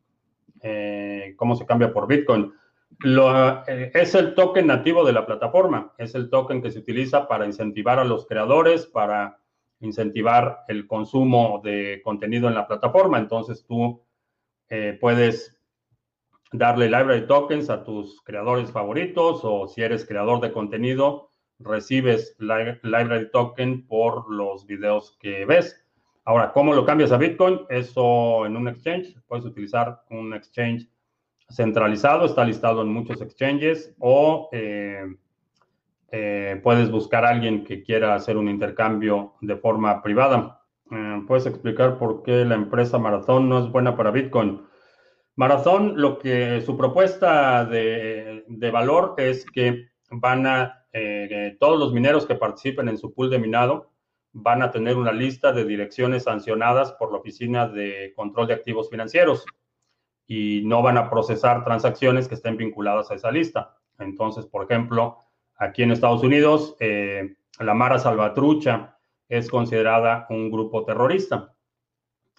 Eh, 0.62 1.34
¿Cómo 1.36 1.56
se 1.56 1.66
cambia 1.66 1.92
por 1.92 2.06
Bitcoin? 2.06 2.52
Lo, 3.00 3.66
eh, 3.66 3.90
es 3.94 4.14
el 4.14 4.34
token 4.34 4.66
nativo 4.66 5.04
de 5.04 5.12
la 5.12 5.26
plataforma, 5.26 5.92
es 5.98 6.14
el 6.14 6.30
token 6.30 6.62
que 6.62 6.70
se 6.70 6.78
utiliza 6.78 7.28
para 7.28 7.44
incentivar 7.44 7.98
a 7.98 8.04
los 8.04 8.26
creadores, 8.26 8.86
para 8.86 9.38
incentivar 9.80 10.64
el 10.68 10.86
consumo 10.86 11.60
de 11.62 12.00
contenido 12.02 12.48
en 12.48 12.54
la 12.54 12.66
plataforma. 12.66 13.18
Entonces 13.18 13.64
tú 13.66 14.02
eh, 14.68 14.96
puedes 15.00 15.60
darle 16.52 16.86
library 16.86 17.26
tokens 17.26 17.68
a 17.68 17.84
tus 17.84 18.22
creadores 18.22 18.70
favoritos 18.70 19.40
o 19.42 19.66
si 19.68 19.82
eres 19.82 20.06
creador 20.06 20.40
de 20.40 20.52
contenido, 20.52 21.32
recibes 21.58 22.36
library 22.38 23.30
token 23.30 23.86
por 23.86 24.30
los 24.32 24.66
videos 24.66 25.16
que 25.20 25.44
ves. 25.44 25.82
Ahora, 26.24 26.52
¿cómo 26.52 26.74
lo 26.74 26.84
cambias 26.84 27.12
a 27.12 27.18
Bitcoin? 27.18 27.60
Eso 27.68 28.46
en 28.46 28.56
un 28.56 28.68
exchange. 28.68 29.16
Puedes 29.28 29.44
utilizar 29.44 30.02
un 30.10 30.34
exchange 30.34 30.88
centralizado, 31.48 32.26
está 32.26 32.44
listado 32.44 32.82
en 32.82 32.88
muchos 32.88 33.20
exchanges, 33.20 33.94
o 33.98 34.48
eh, 34.52 35.04
eh, 36.10 36.60
puedes 36.62 36.90
buscar 36.90 37.24
a 37.24 37.30
alguien 37.30 37.64
que 37.64 37.82
quiera 37.82 38.14
hacer 38.14 38.36
un 38.36 38.48
intercambio 38.48 39.34
de 39.40 39.56
forma 39.56 40.02
privada. 40.02 40.62
Eh, 40.90 41.22
¿Puedes 41.26 41.46
explicar 41.46 41.98
por 41.98 42.22
qué 42.22 42.44
la 42.44 42.54
empresa 42.54 42.98
Marathon 42.98 43.48
no 43.48 43.58
es 43.60 43.70
buena 43.70 43.96
para 43.96 44.10
Bitcoin? 44.10 44.62
Marathon, 45.36 46.00
lo 46.00 46.18
que 46.18 46.62
su 46.62 46.76
propuesta 46.76 47.64
de, 47.64 48.44
de 48.48 48.70
valor 48.70 49.14
es 49.18 49.44
que 49.44 49.88
van 50.10 50.46
a 50.46 50.82
todos 51.58 51.78
los 51.78 51.92
mineros 51.92 52.24
que 52.24 52.36
participen 52.36 52.88
en 52.88 52.96
su 52.96 53.12
pool 53.12 53.28
de 53.28 53.38
minado 53.38 53.90
van 54.32 54.62
a 54.62 54.70
tener 54.70 54.96
una 54.96 55.12
lista 55.12 55.52
de 55.52 55.66
direcciones 55.66 56.22
sancionadas 56.22 56.92
por 56.92 57.12
la 57.12 57.18
Oficina 57.18 57.68
de 57.68 58.14
Control 58.16 58.46
de 58.46 58.54
Activos 58.54 58.88
Financieros 58.88 59.44
y 60.26 60.62
no 60.64 60.82
van 60.82 60.98
a 60.98 61.08
procesar 61.08 61.64
transacciones 61.64 62.28
que 62.28 62.34
estén 62.34 62.56
vinculadas 62.56 63.10
a 63.10 63.14
esa 63.14 63.30
lista. 63.30 63.76
Entonces, 63.98 64.46
por 64.46 64.64
ejemplo, 64.64 65.18
aquí 65.56 65.82
en 65.82 65.92
Estados 65.92 66.22
Unidos, 66.22 66.76
eh, 66.80 67.36
la 67.60 67.74
Mara 67.74 67.98
Salvatrucha 67.98 68.98
es 69.28 69.50
considerada 69.50 70.26
un 70.30 70.50
grupo 70.50 70.84
terrorista. 70.84 71.54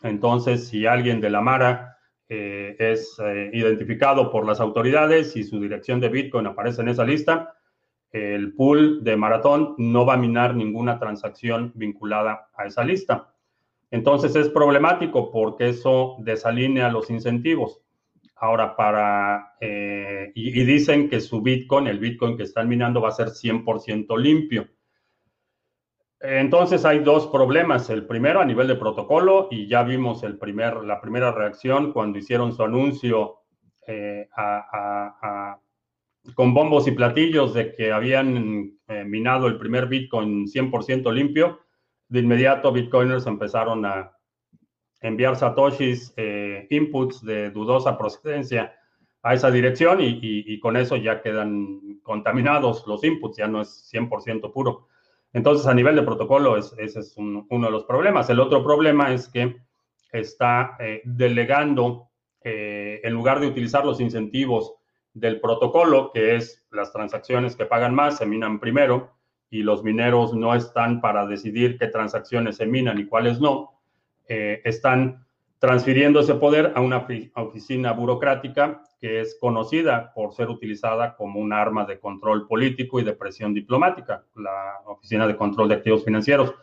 Entonces, 0.04 0.68
si 0.68 0.86
alguien 0.86 1.22
de 1.22 1.30
la 1.30 1.42
Mara 1.42 1.98
eh, 2.30 2.76
es 2.78 3.18
identificado 3.54 4.32
por 4.32 4.46
las 4.46 4.60
autoridades 4.60 5.36
y 5.36 5.44
su 5.44 5.60
dirección 5.62 6.00
de 6.00 6.10
Bitcoin 6.10 6.48
aparece 6.48 6.82
en 6.82 6.90
esa 6.90 7.06
lista, 7.06 7.54
el 8.12 8.54
pool 8.54 9.04
de 9.04 9.18
maratón 9.18 9.76
no 9.78 10.06
va 10.06 10.14
a 10.14 10.18
minar 10.18 10.56
ninguna 10.56 11.00
transacción 11.00 11.72
vinculada 11.76 12.50
a 12.56 12.66
esa 12.66 12.84
lista. 12.84 13.34
Entonces 13.92 14.36
es 14.36 14.50
problemático 14.50 15.32
porque 15.32 15.70
eso 15.70 16.18
desalinea 16.20 16.90
los 16.90 17.10
incentivos. 17.10 17.82
Ahora, 18.36 18.76
para, 18.76 19.56
eh, 19.60 20.32
y, 20.36 20.52
dicen 20.64 21.10
que 21.10 21.22
su 21.22 21.42
Bitcoin, 21.42 21.88
el 21.88 22.00
Bitcoin 22.00 22.38
que 22.38 22.44
están 22.44 22.68
minando, 22.68 23.02
va 23.02 23.10
a 23.10 23.14
ser 23.14 23.30
100% 23.30 24.16
limpio. 24.18 24.68
Entonces 26.20 26.86
hay 26.86 27.00
dos 27.00 27.28
problemas. 27.28 27.90
El 27.90 28.06
primero 28.06 28.40
a 28.40 28.46
nivel 28.46 28.68
de 28.68 28.76
protocolo, 28.76 29.48
y 29.50 29.68
ya 29.68 29.84
vimos 29.84 30.24
el 30.24 30.38
primer, 30.38 30.84
la 30.84 31.02
primera 31.02 31.32
reacción 31.32 31.94
cuando 31.94 32.20
hicieron 32.20 32.54
su 32.54 32.64
anuncio 32.64 33.38
eh, 33.88 34.28
con 36.36 36.54
bombos 36.54 36.88
y 36.88 36.92
platillos 36.92 37.54
de 37.54 37.74
que 37.74 37.92
habían 37.92 38.78
eh, 38.88 39.04
minado 39.06 39.48
el 39.48 39.58
primer 39.58 39.88
Bitcoin 39.88 40.46
100% 40.46 41.12
limpio. 41.12 41.62
De 42.10 42.20
inmediato, 42.20 42.72
Bitcoiners 42.72 43.28
empezaron 43.28 43.86
a 43.86 44.12
enviar 45.02 45.36
satoshis, 45.36 46.14
eh, 46.18 46.68
inputs 46.70 47.24
de 47.24 47.52
dudosa 47.52 47.98
procedencia 47.98 48.74
a 49.24 49.34
esa 49.34 49.52
dirección 49.52 50.00
y, 50.00 50.60
con 50.60 50.78
eso 50.78 50.96
ya 50.96 51.22
quedan 51.22 52.00
contaminados 52.02 52.86
los 52.88 53.04
inputs, 53.04 53.38
ya 53.38 53.48
no 53.48 53.62
es 53.62 53.90
100% 53.92 54.52
puro. 54.54 54.88
Entonces, 55.34 55.68
a 55.68 55.74
nivel 55.74 55.96
de 55.96 56.04
protocolo, 56.04 56.56
ese 56.56 56.82
es 56.82 57.16
uno 57.18 57.46
de 57.50 57.72
los 57.72 57.84
problemas. 57.84 58.30
El 58.30 58.40
otro 58.40 58.64
problema 58.64 59.14
es 59.14 59.28
que 59.28 59.58
está 60.12 60.78
eh, 60.80 61.02
delegando, 61.04 62.10
eh, 62.42 63.02
en 63.04 63.14
lugar 63.14 63.40
de 63.40 63.48
utilizar 63.48 63.86
los 63.86 64.00
incentivos 64.00 64.76
del 65.14 65.42
protocolo, 65.42 66.12
que 66.14 66.36
es 66.36 66.66
las 66.72 66.94
transacciones 66.94 67.56
que 67.56 67.66
pagan 67.66 67.94
más, 67.94 68.18
se 68.18 68.26
minan 68.26 68.60
primero, 68.60 69.17
y 69.50 69.64
los 69.64 69.84
mineros 69.84 70.34
no 70.34 70.54
están 70.54 71.02
para 71.02 71.26
decidir 71.26 71.78
qué 71.78 71.88
transacciones 71.88 72.58
se 72.58 72.66
minan 72.66 73.00
y 73.00 73.06
cuáles 73.06 73.40
no, 73.40 73.74
eh, 74.28 74.62
están 74.66 75.26
transfiriendo 75.60 76.20
ese 76.20 76.36
poder 76.36 76.74
a 76.76 76.82
una 76.82 77.08
oficina 77.36 77.92
burocrática 77.94 78.84
que 79.00 79.22
es 79.22 79.38
conocida 79.40 80.12
por 80.14 80.34
ser 80.34 80.50
utilizada 80.50 81.16
como 81.16 81.40
un 81.40 81.54
arma 81.54 81.86
de 81.86 82.00
control 82.00 82.48
político 82.48 83.00
y 83.00 83.04
de 83.04 83.14
presión 83.14 83.54
diplomática, 83.54 84.24
la 84.36 84.80
Oficina 84.86 85.28
de 85.28 85.36
Control 85.36 85.70
de 85.70 85.76
Activos 85.76 86.04
Financieros. 86.04 86.54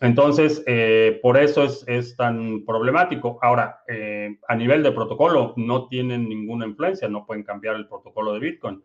Entonces, 0.00 0.62
eh, 0.66 1.18
por 1.22 1.36
eso 1.36 1.64
es, 1.64 2.16
tan 2.16 2.64
problemático. 2.64 3.38
Ahora, 3.42 3.80
eh, 3.88 4.38
a 4.46 4.54
nivel 4.54 4.82
de 4.84 4.92
protocolo, 4.92 5.54
no 5.56 5.88
tienen 5.88 6.28
ninguna 6.28 6.66
influencia, 6.66 7.08
no 7.08 7.26
pueden 7.26 7.42
cambiar 7.42 7.74
el 7.74 7.88
protocolo 7.88 8.32
de 8.32 8.38
Bitcoin. 8.38 8.82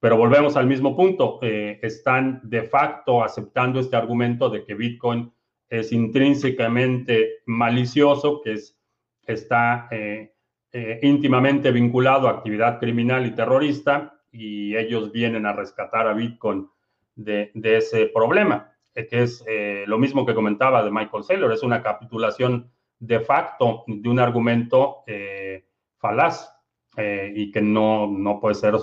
Pero 0.00 0.16
volvemos 0.16 0.56
al 0.56 0.66
mismo 0.66 0.96
punto, 0.96 1.38
están 1.42 2.40
de 2.42 2.62
facto 2.62 3.22
aceptando 3.22 3.80
este 3.80 3.96
argumento 3.96 4.48
de 4.48 4.64
que 4.64 4.74
Bitcoin 4.74 5.30
es 5.70 5.92
intrínsecamente 5.92 7.42
malicioso, 7.46 8.42
que 8.42 8.54
es, 8.54 8.76
está 9.24 9.88
eh, 9.92 10.34
eh, 10.72 10.98
íntimamente 11.02 11.70
vinculado 11.70 12.28
a 12.28 12.32
actividad 12.32 12.80
criminal 12.80 13.24
y 13.24 13.30
terrorista, 13.30 14.20
y 14.32 14.76
ellos 14.76 15.12
vienen 15.12 15.46
a 15.46 15.52
rescatar 15.52 16.06
a 16.06 16.12
Bitcoin 16.12 16.68
de, 17.14 17.52
ese 17.54 18.06
problema, 18.06 18.72
eh, 18.94 19.06
que 19.06 19.22
es 19.22 19.44
lo 19.86 19.98
mismo 19.98 20.26
que 20.26 20.34
comentaba 20.34 20.82
de 20.82 20.90
Michael 20.90 21.24
Saylor, 21.24 21.52
es 21.52 21.62
una 21.62 21.82
capitulación 21.82 22.70
de 22.98 23.20
facto 23.20 23.84
de 23.86 24.08
un 24.08 24.18
argumento 24.18 25.04
falaz 25.98 26.52
y 26.96 27.50
que 27.50 27.62
no, 27.62 28.06
no 28.06 28.40
puede 28.40 28.54
ser 28.56 28.74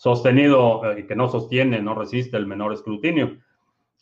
sostenido 0.00 0.80
y 0.96 1.02
que 1.02 1.14
no 1.14 1.28
sostiene, 1.28 1.82
no 1.82 1.94
resiste 1.94 2.38
el 2.38 2.46
menor 2.46 2.72
escrutinio. 2.72 3.36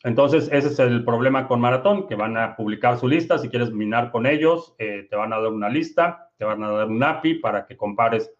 Entonces, 0.05 0.49
ese 0.49 0.69
es 0.69 0.79
el 0.79 1.03
problema 1.03 1.45
con 1.45 1.59
Maratón, 1.59 2.07
que 2.07 2.15
van 2.15 2.37
a 2.37 2.55
publicar 2.55 2.97
su 2.97 3.05
lista. 3.05 3.37
Si 3.37 3.49
quieres 3.49 3.73
minar 3.73 4.09
con 4.09 4.25
ellos, 4.25 4.73
eh, 4.77 5.07
te 5.09 5.17
van 5.17 5.33
a 5.33 5.41
dar 5.41 5.51
una 5.51 5.67
lista, 5.67 6.31
te 6.37 6.45
van 6.45 6.63
a 6.63 6.71
dar 6.71 6.87
un 6.87 7.03
API 7.03 7.35
para 7.35 7.65
que 7.65 7.75
compares 7.75 8.31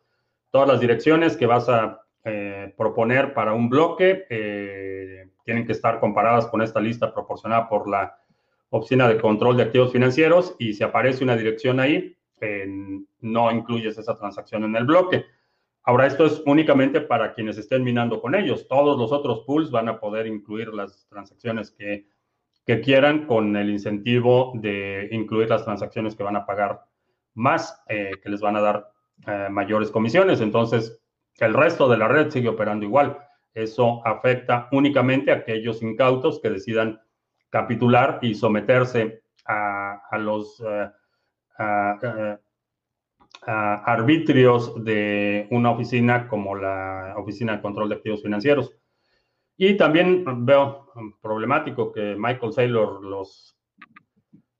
todas 0.51 0.69
las 0.69 0.79
direcciones 0.79 1.35
que 1.35 1.47
vas 1.47 1.67
a 1.67 1.99
eh, 2.23 2.73
proponer 2.77 3.33
para 3.33 3.53
un 3.53 3.67
bloque. 3.67 4.25
Eh, 4.29 5.27
tienen 5.43 5.65
que 5.65 5.73
estar 5.73 5.99
comparadas 5.99 6.47
con 6.47 6.61
esta 6.61 6.79
lista 6.79 7.13
proporcionada 7.13 7.67
por 7.67 7.89
la 7.89 8.19
Oficina 8.69 9.09
de 9.09 9.19
Control 9.19 9.57
de 9.57 9.63
Activos 9.63 9.91
Financieros 9.91 10.55
y 10.59 10.75
si 10.75 10.85
aparece 10.85 11.25
una 11.25 11.35
dirección 11.35 11.81
ahí, 11.81 12.15
no 13.19 13.51
incluyes 13.51 13.97
esa 13.97 14.15
transacción 14.15 14.63
en 14.63 14.77
el 14.77 14.85
bloque. 14.85 15.25
Ahora, 15.89 16.05
esto 16.05 16.27
es 16.27 16.43
únicamente 16.45 17.01
para 17.01 17.33
quienes 17.33 17.57
estén 17.57 17.83
minando 17.83 18.21
con 18.21 18.35
ellos. 18.35 18.67
Todos 18.67 18.95
los 18.95 19.11
otros 19.11 19.39
pools 19.39 19.71
van 19.71 19.89
a 19.89 19.99
poder 19.99 20.27
incluir 20.27 20.67
las 20.71 21.07
transacciones 21.07 21.71
que, 21.71 22.05
quieran 22.83 23.25
con 23.25 23.55
el 23.55 23.71
incentivo 23.71 24.51
de 24.53 25.09
incluir 25.11 25.49
las 25.49 25.65
transacciones 25.65 26.15
que 26.15 26.21
van 26.21 26.35
a 26.35 26.45
pagar 26.45 26.85
más, 27.33 27.81
eh, 27.87 28.11
que 28.21 28.29
les 28.29 28.39
van 28.39 28.55
a 28.55 28.61
dar 28.61 28.91
eh, 29.25 29.47
mayores 29.49 29.89
comisiones. 29.89 30.41
Entonces, 30.41 31.01
el 31.39 31.55
resto 31.55 31.89
de 31.89 31.97
la 31.97 32.07
red 32.07 32.29
sigue 32.29 32.49
operando 32.49 32.85
igual. 32.85 33.17
Eso 33.55 34.05
afecta 34.05 34.69
únicamente 34.71 35.31
a 35.31 35.37
aquellos 35.37 35.81
incautos 35.81 36.39
que 36.39 36.51
decidan 36.51 37.01
capitular 37.49 38.19
y 38.21 38.35
someterse 38.35 39.23
a, 39.47 40.19
los... 40.19 40.63
Eh, 40.69 42.37
arbitrios 43.45 44.83
de 44.83 45.47
una 45.51 45.71
oficina 45.71 46.27
como 46.27 46.55
la 46.55 47.13
Oficina 47.17 47.55
de 47.55 47.61
Control 47.61 47.89
de 47.89 47.95
Activos 47.95 48.21
Financieros. 48.21 48.73
Y 49.57 49.75
también 49.75 50.45
veo 50.45 50.91
problemático 51.21 51.91
que 51.91 52.15
Michael 52.17 52.53
Saylor 52.53 53.03
los 53.03 53.57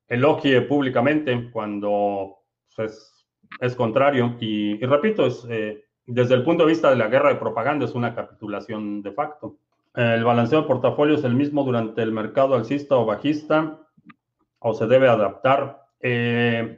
elogie 0.07 0.61
públicamente 0.61 1.49
cuando 1.51 2.39
es, 2.77 3.25
es 3.61 3.75
contrario. 3.75 4.35
Y, 4.39 4.77
repito, 4.79 5.25
es, 5.27 5.45
eh, 5.49 5.85
desde 6.05 6.35
el 6.35 6.43
punto 6.43 6.65
de 6.65 6.71
vista 6.71 6.89
de 6.89 6.95
la 6.95 7.07
guerra 7.07 7.29
de 7.29 7.35
propaganda 7.35 7.85
es 7.85 7.95
una 7.95 8.15
capitulación 8.15 9.01
de 9.01 9.11
facto. 9.11 9.57
El 9.95 10.23
balanceo 10.23 10.61
de 10.61 10.67
portafolio 10.67 11.15
es 11.15 11.23
el 11.23 11.35
mismo 11.35 11.63
durante 11.63 12.01
el 12.01 12.11
mercado 12.11 12.55
alcista 12.55 12.95
o 12.95 13.05
bajista 13.05 13.79
o 14.59 14.73
se 14.73 14.87
debe 14.87 15.07
adaptar. 15.07 15.83
Eh, 15.99 16.77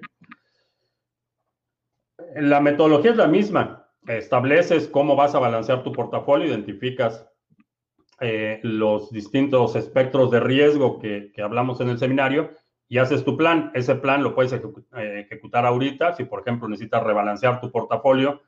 la 2.35 2.59
metodología 2.61 3.11
es 3.11 3.17
la 3.17 3.27
misma. 3.27 3.87
Estableces 4.07 4.87
cómo 4.87 5.15
vas 5.15 5.35
a 5.35 5.39
balancear 5.39 5.83
tu 5.83 5.91
portafolio, 5.91 6.47
identificas 6.47 7.27
eh, 8.19 8.59
los 8.63 9.11
distintos 9.11 9.75
espectros 9.75 10.31
de 10.31 10.39
riesgo 10.39 10.99
que, 10.99 11.31
hablamos 11.41 11.81
en 11.81 11.89
el 11.89 11.99
seminario 11.99 12.51
y 12.87 12.97
haces 12.97 13.23
tu 13.23 13.37
plan. 13.37 13.71
Ese 13.73 13.95
plan 13.95 14.23
lo 14.23 14.33
puedes 14.33 14.53
eh, 14.53 14.61
ejecutar 15.25 15.65
ahorita. 15.65 16.13
Si, 16.13 16.25
por 16.25 16.41
ejemplo, 16.41 16.67
necesitas 16.67 17.03
rebalancear 17.03 17.61
tu 17.61 17.71
portafolio, 17.71 18.41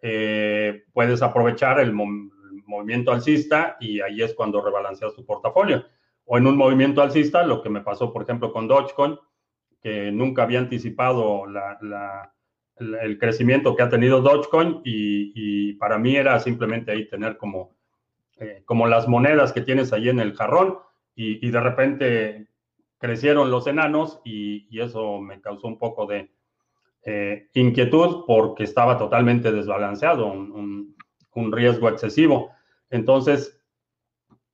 eh, 0.00 0.84
puedes 0.92 1.22
aprovechar 1.22 1.80
el, 1.80 1.92
movimiento 2.66 3.12
alcista 3.12 3.76
y 3.78 4.00
ahí 4.00 4.22
es 4.22 4.32
cuando 4.34 4.64
rebalanceas 4.64 5.14
tu 5.14 5.24
portafolio. 5.24 5.84
O 6.24 6.38
en 6.38 6.46
un 6.46 6.56
movimiento 6.56 7.02
alcista, 7.02 7.44
lo 7.44 7.62
que 7.62 7.68
me 7.68 7.82
pasó, 7.82 8.12
por 8.12 8.22
ejemplo, 8.22 8.52
con 8.52 8.66
Dogecoin, 8.66 9.18
que 9.82 10.10
nunca 10.10 10.44
había 10.44 10.60
anticipado 10.60 11.46
la 11.46 12.33
el, 12.76 13.18
crecimiento 13.18 13.76
que 13.76 13.82
ha 13.82 13.88
tenido 13.88 14.20
Dogecoin 14.20 14.80
y, 14.84 15.74
para 15.74 15.98
mí 15.98 16.16
era 16.16 16.38
simplemente 16.40 16.92
ahí 16.92 17.08
tener 17.08 17.36
como, 17.36 17.76
eh, 18.38 18.62
como 18.64 18.86
las 18.86 19.08
monedas 19.08 19.52
que 19.52 19.60
tienes 19.60 19.92
ahí 19.92 20.08
en 20.08 20.20
el 20.20 20.34
jarrón 20.34 20.78
y, 21.14 21.50
de 21.50 21.60
repente 21.60 22.48
crecieron 22.98 23.50
los 23.50 23.66
enanos 23.66 24.20
y, 24.24 24.80
eso 24.80 25.20
me 25.20 25.40
causó 25.40 25.68
un 25.68 25.78
poco 25.78 26.06
de 26.06 26.30
eh, 27.04 27.48
inquietud 27.54 28.24
porque 28.26 28.64
estaba 28.64 28.98
totalmente 28.98 29.52
desbalanceado, 29.52 30.26
un, 30.32 30.96
un 31.34 31.52
riesgo 31.52 31.88
excesivo. 31.88 32.50
Entonces, 32.90 33.60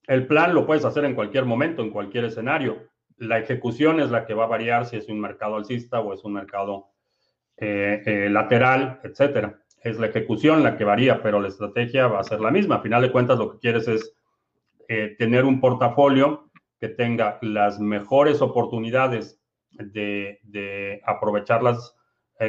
el 0.06 0.26
plan 0.26 0.54
lo 0.54 0.66
puedes 0.66 0.84
hacer 0.84 1.04
en 1.04 1.14
cualquier 1.14 1.44
momento, 1.44 1.82
en 1.82 1.90
cualquier 1.90 2.24
escenario. 2.24 2.88
La 3.16 3.38
ejecución 3.38 4.00
es 4.00 4.10
la 4.10 4.26
que 4.26 4.34
va 4.34 4.44
a 4.44 4.48
variar 4.48 4.86
si 4.86 4.96
es 4.96 5.08
un 5.08 5.20
mercado 5.20 5.56
alcista 5.56 6.00
o 6.00 6.12
es 6.12 6.24
un 6.24 6.32
mercado 6.32 6.88
eh, 7.62 8.02
eh, 8.06 8.30
lateral, 8.30 9.00
etcétera. 9.02 9.60
Es 9.82 9.98
la 9.98 10.06
ejecución 10.06 10.62
la 10.62 10.78
que 10.78 10.84
varía, 10.84 11.22
pero 11.22 11.40
la 11.40 11.48
estrategia 11.48 12.06
va 12.06 12.20
a 12.20 12.24
ser 12.24 12.40
la 12.40 12.50
misma. 12.50 12.76
A 12.76 12.80
final 12.80 13.02
de 13.02 13.12
cuentas, 13.12 13.38
lo 13.38 13.52
que 13.52 13.58
quieres 13.58 13.86
es 13.86 14.14
eh, 14.88 15.14
tener 15.18 15.44
un 15.44 15.60
portafolio 15.60 16.50
que 16.80 16.88
tenga 16.88 17.38
las 17.42 17.78
mejores 17.78 18.40
oportunidades 18.40 19.42
de, 19.72 21.02
aprovechar 21.04 21.62
las 21.62 21.94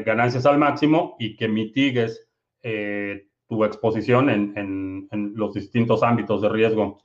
ganancias 0.06 0.45
al 0.45 0.58
máximo 0.58 1.17
y 1.19 1.36
que 1.36 1.50
mitigues 1.50 2.30
tu 3.47 3.65
exposición 3.65 4.30
en, 4.30 5.08
en, 5.12 5.34
los 5.36 5.54
distintos 5.54 6.04
ámbitos 6.04 6.41
de 6.41 6.47
riesgo 6.47 7.04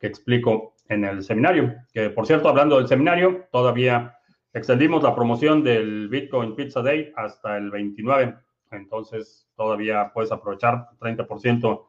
que 0.00 0.08
explico 0.08 0.74
en 0.88 1.04
el 1.04 1.22
seminario. 1.22 1.72
Que 1.92 2.10
por 2.10 2.26
cierto, 2.26 2.48
hablando 2.48 2.78
del 2.78 2.88
seminario, 2.88 3.46
todavía 3.52 4.13
Extendimos 4.54 5.02
la 5.02 5.16
promoción 5.16 5.64
del 5.64 6.08
Bitcoin 6.08 6.54
Pizza 6.54 6.80
Day 6.80 7.12
hasta 7.16 7.56
el 7.56 7.72
29, 7.72 8.36
entonces 8.70 9.48
todavía 9.56 10.12
puedes 10.14 10.30
aprovechar 10.30 10.90
30% 11.00 11.86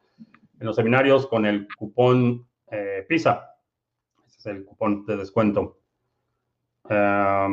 en 0.58 0.66
los 0.66 0.74
seminarios 0.74 1.28
con 1.28 1.46
el 1.46 1.68
cupón 1.78 2.44
eh, 2.72 3.06
PISA. 3.08 3.54
Ese 4.26 4.38
es 4.38 4.46
el 4.46 4.64
cupón 4.64 5.06
de 5.06 5.16
descuento. 5.16 5.78
la 6.88 7.48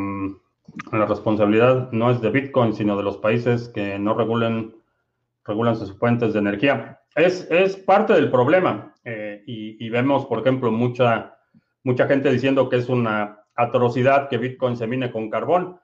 responsabilidad 1.08 1.92
no 1.92 2.10
es 2.10 2.20
de 2.20 2.32
Bitcoin, 2.32 2.74
sino 2.74 2.98
de 2.98 3.04
los 3.04 3.18
países 3.18 3.70
que 3.70 4.00
no 4.00 4.16
regulen 4.16 4.74
regulan 5.46 5.76
sus 5.76 5.96
fuentes 5.96 6.34
de 6.34 6.40
energía. 6.40 7.02
Es, 7.16 7.48
es 7.52 7.76
parte 7.76 8.14
del 8.14 8.32
problema 8.32 8.96
eh, 9.04 9.44
y, 9.46 9.86
y, 9.86 9.90
vemos, 9.90 10.26
por 10.26 10.40
ejemplo, 10.40 10.72
mucha, 10.72 11.38
mucha 11.84 12.08
gente 12.08 12.32
diciendo 12.32 12.68
que 12.68 12.78
es 12.78 12.90
una 12.90 13.43
atrocidad 13.56 14.30
que 14.30 14.38
Bitcoin 14.38 14.78
se 14.78 14.88
mine 14.88 15.12
con 15.12 15.30
carbón. 15.30 15.80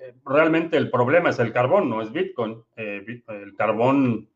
Eh, 0.00 0.14
realmente 0.24 0.76
el 0.76 0.90
problema 0.90 1.30
es 1.30 1.38
el 1.38 1.52
carbón, 1.52 1.88
no 1.88 2.02
es 2.02 2.12
Bitcoin. 2.12 2.62
Eh, 2.76 3.04
el 3.28 3.54
carbón 3.56 4.28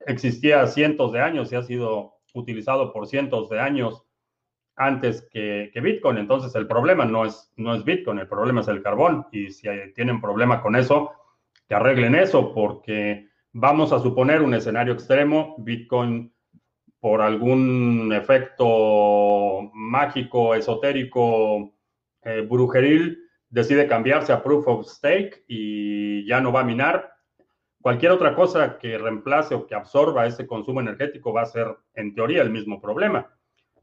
existía 0.00 0.66
cientos 0.66 1.12
de 1.12 1.20
años 1.20 1.52
y 1.52 1.56
ha 1.56 1.62
sido 1.62 2.14
utilizado 2.34 2.92
por 2.92 3.06
cientos 3.06 3.48
de 3.48 3.60
años 3.60 4.04
antes 4.76 5.28
que, 5.30 5.70
Bitcoin. 5.82 6.18
Entonces 6.18 6.54
el 6.54 6.66
problema 6.66 7.04
no 7.04 7.24
es, 7.24 7.52
no 7.56 7.74
es 7.74 7.84
Bitcoin, 7.84 8.18
el 8.18 8.28
problema 8.28 8.60
es 8.60 8.68
el 8.68 8.82
carbón. 8.82 9.26
Y 9.32 9.50
si 9.50 9.68
tienen 9.94 10.20
problema 10.20 10.60
con 10.60 10.76
eso, 10.76 11.12
que 11.68 11.74
arreglen 11.74 12.14
eso, 12.14 12.52
porque 12.52 13.28
vamos 13.52 13.92
a 13.92 14.00
suponer 14.00 14.42
un 14.42 14.54
escenario 14.54 14.92
extremo, 14.92 15.54
Bitcoin 15.58 16.33
por 17.04 17.20
algún 17.20 18.14
efecto 18.14 19.70
mágico, 19.74 20.54
esotérico, 20.54 21.74
eh, 22.22 22.40
brujeril, 22.48 23.18
decide 23.50 23.86
cambiarse 23.86 24.32
a 24.32 24.42
Proof 24.42 24.66
of 24.68 24.86
Stake 24.86 25.44
y 25.46 26.26
ya 26.26 26.40
no 26.40 26.50
va 26.50 26.60
a 26.60 26.64
minar. 26.64 27.12
Cualquier 27.82 28.12
otra 28.12 28.34
cosa 28.34 28.78
que 28.78 28.96
reemplace 28.96 29.54
o 29.54 29.66
que 29.66 29.74
absorba 29.74 30.24
ese 30.24 30.46
consumo 30.46 30.80
energético 30.80 31.30
va 31.30 31.42
a 31.42 31.44
ser, 31.44 31.76
en 31.92 32.14
teoría, 32.14 32.40
el 32.40 32.48
mismo 32.48 32.80
problema. 32.80 33.30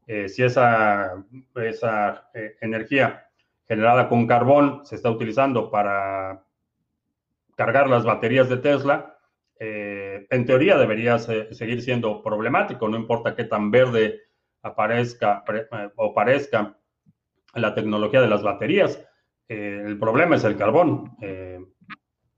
Eh, 0.08 0.28
si 0.28 0.42
esa, 0.42 1.24
esa 1.54 2.28
eh, 2.34 2.56
energía 2.60 3.28
generada 3.68 4.08
con 4.08 4.26
carbón 4.26 4.84
se 4.84 4.96
está 4.96 5.08
utilizando 5.10 5.70
para 5.70 6.42
cargar 7.54 7.88
las 7.88 8.02
baterías 8.02 8.48
de 8.48 8.56
Tesla, 8.56 9.16
eh, 9.60 9.91
en 10.32 10.46
teoría 10.46 10.78
debería 10.78 11.18
seguir 11.18 11.82
siendo 11.82 12.22
problemático, 12.22 12.88
no 12.88 12.96
importa 12.96 13.36
qué 13.36 13.44
tan 13.44 13.70
verde 13.70 14.22
aparezca 14.62 15.44
eh, 15.52 15.90
o 15.96 16.14
parezca 16.14 16.74
la 17.54 17.74
tecnología 17.74 18.22
de 18.22 18.28
las 18.28 18.42
baterías. 18.42 18.98
Eh, 19.46 19.82
el 19.86 19.98
problema 19.98 20.36
es 20.36 20.44
el 20.44 20.56
carbón, 20.56 21.16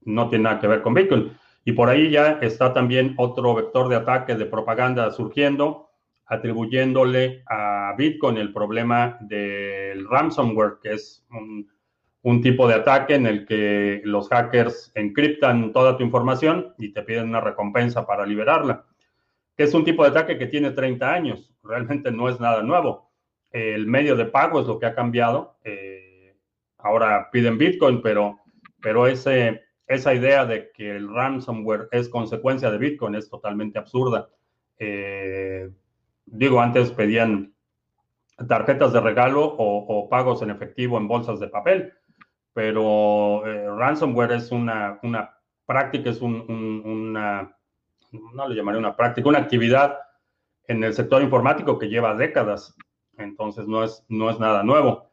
no 0.00 0.28
tiene 0.28 0.44
nada 0.44 0.60
que 0.60 0.66
ver 0.66 0.82
con 0.82 0.94
Bitcoin. 0.94 1.36
Y 1.64 1.72
por 1.72 1.88
ahí 1.88 2.10
ya 2.10 2.40
está 2.42 2.74
también 2.74 3.14
otro 3.16 3.54
vector 3.54 3.88
de 3.88 3.96
ataque 3.96 4.34
de 4.34 4.46
propaganda 4.46 5.10
surgiendo, 5.12 5.88
atribuyéndole 6.26 7.44
a 7.46 7.94
Bitcoin 7.96 8.38
el 8.38 8.52
problema 8.52 9.18
del 9.20 10.08
ransomware, 10.08 10.78
que 10.82 10.94
es 10.94 11.24
un 11.30 11.70
un 12.24 12.40
tipo 12.40 12.66
de 12.66 12.74
ataque 12.74 13.14
en 13.14 13.26
el 13.26 13.46
que 13.46 14.00
los 14.04 14.30
hackers 14.30 14.90
encriptan 14.94 15.72
toda 15.72 15.98
tu 15.98 16.04
información 16.04 16.74
y 16.78 16.90
te 16.90 17.02
piden 17.02 17.28
una 17.28 17.40
recompensa 17.40 18.06
para 18.06 18.24
liberarla. 18.24 18.86
Que 19.54 19.64
es 19.64 19.74
un 19.74 19.84
tipo 19.84 20.02
de 20.02 20.08
ataque 20.08 20.38
que 20.38 20.46
tiene 20.46 20.70
30 20.70 21.12
años, 21.12 21.54
realmente 21.62 22.10
no 22.10 22.30
es 22.30 22.40
nada 22.40 22.62
nuevo. 22.62 23.10
El 23.50 23.86
medio 23.86 24.16
de 24.16 24.24
pago 24.24 24.58
es 24.58 24.66
lo 24.66 24.78
que 24.78 24.86
ha 24.86 24.94
cambiado. 24.94 25.58
Eh, 25.64 26.34
ahora 26.78 27.28
piden 27.30 27.58
Bitcoin, 27.58 28.00
pero, 28.00 28.40
pero 28.80 29.06
ese, 29.06 29.60
esa 29.86 30.14
idea 30.14 30.46
de 30.46 30.70
que 30.72 30.96
el 30.96 31.12
ransomware 31.12 31.88
es 31.92 32.08
consecuencia 32.08 32.70
de 32.70 32.78
Bitcoin 32.78 33.16
es 33.16 33.28
totalmente 33.28 33.78
absurda. 33.78 34.30
Eh, 34.78 35.70
digo, 36.24 36.58
antes 36.62 36.90
pedían 36.90 37.52
tarjetas 38.48 38.94
de 38.94 39.00
regalo 39.00 39.44
o 39.44 40.08
pagos 40.08 40.40
en 40.40 40.50
efectivo 40.50 40.96
en 40.96 41.06
bolsas 41.06 41.38
de 41.38 41.48
papel 41.48 41.92
pero 42.54 43.46
eh, 43.46 43.68
ransomware 43.68 44.32
es 44.32 44.50
una, 44.52 44.98
una 45.02 45.36
práctica, 45.66 46.08
es 46.08 46.22
un, 46.22 46.40
una, 46.84 47.54
no 48.12 48.48
le 48.48 48.54
llamaré 48.54 48.78
una 48.78 48.96
práctica, 48.96 49.28
una 49.28 49.40
actividad 49.40 49.98
en 50.68 50.82
el 50.84 50.94
sector 50.94 51.20
informático 51.20 51.78
que 51.78 51.88
lleva 51.88 52.14
décadas, 52.14 52.76
entonces 53.18 53.66
no 53.66 53.84
es, 53.84 54.04
no 54.08 54.30
es 54.30 54.38
nada 54.38 54.62
nuevo. 54.62 55.10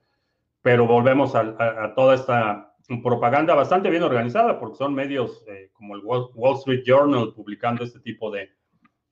Pero 0.61 0.85
volvemos 0.85 1.33
a, 1.35 1.93
toda 1.95 2.13
esta 2.13 2.75
propaganda 3.03 3.55
bastante 3.55 3.89
bien 3.89 4.03
organizada, 4.03 4.59
porque 4.59 4.77
son 4.77 4.93
medios 4.93 5.43
eh, 5.47 5.71
como 5.73 5.95
el 5.95 6.01
Wall, 6.03 6.57
Street 6.57 6.83
Journal 6.85 7.33
publicando 7.33 7.83
este 7.83 7.99
tipo 7.99 8.29
de 8.29 8.51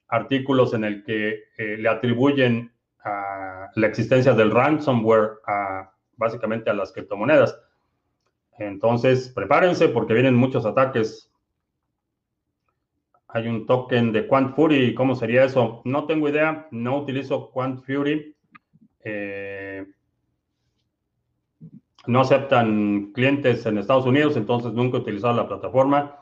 artículos 0.07 0.73
en 0.73 0.83
el 0.83 1.03
que 1.03 1.43
eh, 1.57 1.77
le 1.77 1.89
atribuyen 1.89 2.71
a 3.03 3.69
la 3.73 3.87
existencia 3.87 4.33
del 4.33 4.51
ransomware 4.51 5.39
a, 5.47 5.91
básicamente 6.17 6.69
a 6.69 6.73
las 6.73 6.91
criptomonedas. 6.91 7.57
Entonces, 8.59 9.29
prepárense 9.29 9.89
porque 9.89 10.13
vienen 10.13 10.35
muchos 10.35 10.65
ataques. 10.65 11.31
Hay 13.29 13.47
un 13.47 13.65
token 13.65 14.11
de 14.11 14.27
Quant 14.27 14.55
Fury. 14.55 14.93
¿Cómo 14.93 15.15
sería 15.15 15.45
eso? 15.45 15.81
No 15.85 16.05
tengo 16.05 16.27
idea. 16.29 16.67
No 16.71 16.97
utilizo 16.97 17.51
Quant 17.51 17.81
Fury. 17.83 18.35
Eh, 19.03 19.85
no 22.07 22.21
aceptan 22.21 23.11
clientes 23.13 23.65
en 23.65 23.77
Estados 23.77 24.05
Unidos, 24.05 24.35
entonces 24.35 24.73
nunca 24.73 24.97
he 24.97 25.01
utilizado 25.01 25.35
la 25.35 25.47
plataforma. 25.47 26.15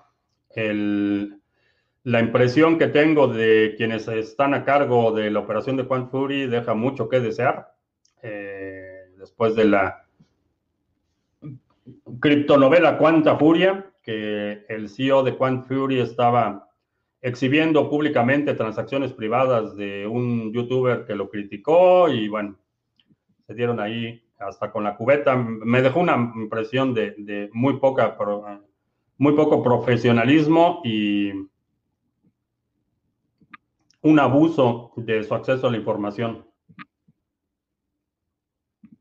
la 2.03 2.19
impresión 2.21 2.77
que 2.77 2.87
tengo 2.87 3.27
de 3.27 3.75
quienes 3.77 4.07
están 4.07 4.53
a 4.53 4.63
cargo 4.63 5.11
de 5.11 5.29
la 5.29 5.39
operación 5.39 5.75
de 5.77 5.85
Quant 5.85 6.09
Fury 6.09 6.47
deja 6.47 6.73
mucho 6.73 7.09
que 7.09 7.19
desear. 7.19 7.73
Eh, 8.23 9.11
después 9.17 9.55
de 9.55 9.65
la 9.65 10.06
criptonovela 12.19 12.97
Cuanta 12.97 13.37
Furia, 13.37 13.91
que 14.03 14.65
el 14.69 14.89
CEO 14.89 15.23
de 15.23 15.35
Quant 15.35 15.67
Fury 15.67 15.99
estaba 15.99 16.69
exhibiendo 17.21 17.89
públicamente 17.89 18.53
transacciones 18.53 19.11
privadas 19.11 19.75
de 19.75 20.07
un 20.07 20.53
youtuber 20.53 21.05
que 21.05 21.15
lo 21.15 21.29
criticó 21.29 22.09
y 22.09 22.27
bueno, 22.29 22.55
se 23.45 23.53
dieron 23.53 23.79
ahí 23.79 24.23
hasta 24.39 24.71
con 24.71 24.83
la 24.83 24.95
cubeta. 24.95 25.35
Me 25.35 25.81
dejó 25.81 25.99
una 25.99 26.31
impresión 26.35 26.93
de, 26.93 27.49
muy 27.53 27.79
poca, 27.79 28.17
muy 29.17 29.33
poco 29.33 29.63
profesionalismo 29.63 30.81
y 30.83 31.31
un 34.01 34.19
abuso 34.19 34.93
de 34.95 35.23
su 35.23 35.33
acceso 35.33 35.67
a 35.67 35.71
la 35.71 35.77
información. 35.77 36.46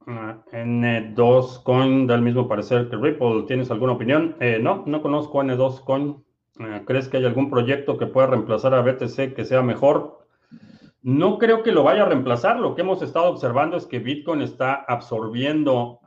N2 0.07 1.63
Coin 1.65 2.07
da 2.07 2.15
el 2.15 2.23
mismo 2.23 2.47
parecer 2.49 2.89
que 2.89 2.97
Ripple. 2.97 3.45
¿Tienes 3.47 3.71
alguna 3.71 3.93
opinión? 3.93 4.37
Eh, 4.41 4.59
no, 4.61 4.85
no 4.87 5.03
conozco 5.03 5.43
N2 5.43 5.85
Coin. 5.85 6.25
Eh, 6.61 6.83
¿Crees 6.87 7.09
que 7.09 7.17
hay 7.17 7.25
algún 7.25 7.51
proyecto 7.51 7.99
que 7.99 8.07
pueda 8.07 8.29
reemplazar 8.29 8.73
a 8.75 8.83
BTC 8.83 9.35
que 9.35 9.45
sea 9.45 9.63
mejor? 9.63 10.25
No 11.03 11.39
creo 11.39 11.63
que 11.63 11.73
lo 11.73 11.83
vaya 11.83 12.03
a 12.03 12.07
reemplazar. 12.07 12.59
Lo 12.61 12.75
que 12.75 12.83
hemos 12.83 13.03
estado 13.03 13.27
observando 13.27 13.77
es 13.77 13.87
que 13.87 13.99
Bitcoin 13.99 14.43
está 14.43 14.75
absorbiendo 14.75 16.01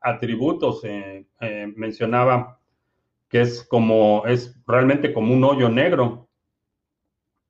atributos. 0.00 0.82
Eh, 0.84 1.26
mencionaba 1.76 2.58
que 3.28 3.40
es 3.40 3.66
como, 3.66 4.24
es 4.26 4.60
realmente 4.66 5.12
como 5.12 5.32
un 5.32 5.44
hoyo 5.44 5.68
negro. 5.68 6.28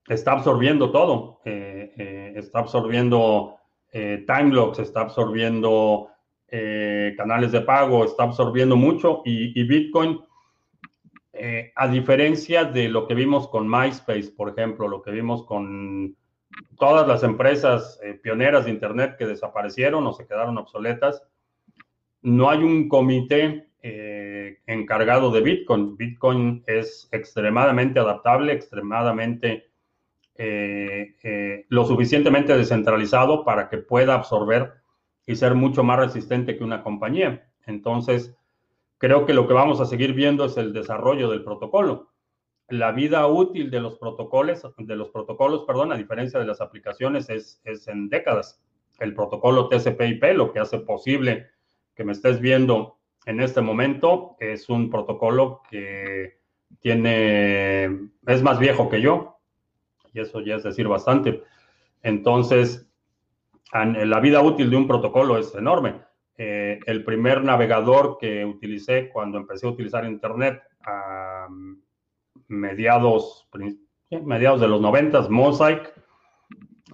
Está 0.06 0.32
absorbiendo 0.32 0.90
todo. 0.90 1.40
está 1.44 2.58
absorbiendo 2.58 3.58
eh, 3.96 4.24
Timelocks 4.26 4.80
está 4.80 5.02
absorbiendo 5.02 6.08
eh, 6.48 7.14
canales 7.16 7.52
de 7.52 7.60
pago, 7.60 8.04
está 8.04 8.24
absorbiendo 8.24 8.74
mucho 8.74 9.22
y, 9.24 9.62
Bitcoin, 9.62 10.20
eh, 11.32 11.70
a 11.76 11.86
diferencia 11.86 12.64
de 12.64 12.88
lo 12.88 13.06
que 13.06 13.14
vimos 13.14 13.46
con 13.46 13.70
MySpace, 13.70 14.32
por 14.36 14.48
ejemplo, 14.48 14.88
lo 14.88 15.00
que 15.00 15.12
vimos 15.12 15.44
con 15.44 16.16
todas 16.76 17.06
las 17.06 17.22
empresas 17.22 18.00
pioneras 18.20 18.64
de 18.64 18.72
Internet 18.72 19.14
que 19.16 19.26
desaparecieron 19.26 20.04
o 20.08 20.12
se 20.12 20.26
quedaron 20.26 20.58
obsoletas, 20.58 21.22
no 22.22 22.50
hay 22.50 22.64
un 22.64 22.88
comité 22.88 23.68
encargado 24.66 25.30
de 25.30 25.40
Bitcoin. 25.40 25.96
Bitcoin 25.96 26.64
es 26.66 27.08
extremadamente 27.12 28.00
adaptable, 28.00 28.52
extremadamente 28.52 29.70
eh, 30.36 31.14
eh, 31.22 31.66
lo 31.68 31.86
suficientemente 31.86 32.56
descentralizado 32.56 33.44
para 33.44 33.68
que 33.68 33.78
pueda 33.78 34.14
absorber 34.14 34.74
y 35.26 35.36
ser 35.36 35.54
mucho 35.54 35.84
más 35.84 35.98
resistente 35.98 36.56
que 36.56 36.64
una 36.64 36.82
compañía. 36.82 37.48
Entonces, 37.66 38.36
creo 38.98 39.26
que 39.26 39.34
lo 39.34 39.46
que 39.46 39.54
vamos 39.54 39.80
a 39.80 39.86
seguir 39.86 40.12
viendo 40.12 40.44
es 40.44 40.56
el 40.56 40.72
desarrollo 40.72 41.30
del 41.30 41.44
protocolo. 41.44 42.10
La 42.68 42.92
vida 42.92 43.26
útil 43.26 43.70
de 43.70 43.80
los 43.80 43.96
protocolos, 43.98 44.66
de 44.76 44.96
los 44.96 45.10
protocolos, 45.10 45.64
perdón, 45.66 45.92
a 45.92 45.96
diferencia 45.96 46.40
de 46.40 46.46
las 46.46 46.60
aplicaciones, 46.60 47.30
es, 47.30 47.60
es 47.64 47.86
en 47.88 48.08
décadas. 48.08 48.60
El 48.98 49.14
protocolo 49.14 49.68
TCP/IP, 49.68 50.34
lo 50.34 50.52
que 50.52 50.60
hace 50.60 50.78
posible 50.78 51.48
que 51.94 52.04
me 52.04 52.12
estés 52.12 52.40
viendo 52.40 52.98
en 53.26 53.40
este 53.40 53.60
momento, 53.60 54.36
es 54.40 54.68
un 54.68 54.90
protocolo 54.90 55.62
que 55.70 56.40
tiene, 56.80 57.84
es 58.26 58.42
más 58.42 58.58
viejo 58.58 58.88
que 58.88 59.00
yo, 59.00 59.33
y 60.14 60.20
eso 60.20 60.40
ya 60.40 60.56
es 60.56 60.62
decir 60.62 60.88
bastante. 60.88 61.42
Entonces, 62.02 62.88
la 63.72 64.20
vida 64.20 64.40
útil 64.40 64.70
de 64.70 64.76
un 64.76 64.86
protocolo 64.86 65.36
es 65.36 65.54
enorme. 65.54 66.00
Eh, 66.36 66.80
el 66.86 67.04
primer 67.04 67.44
navegador 67.44 68.16
que 68.18 68.44
utilicé 68.44 69.10
cuando 69.10 69.38
empecé 69.38 69.66
a 69.66 69.70
utilizar 69.70 70.04
Internet 70.04 70.62
a 70.86 71.48
mediados, 72.48 73.48
mediados 74.10 74.60
de 74.60 74.68
los 74.68 74.80
90, 74.80 75.28
Mosaic 75.28 75.92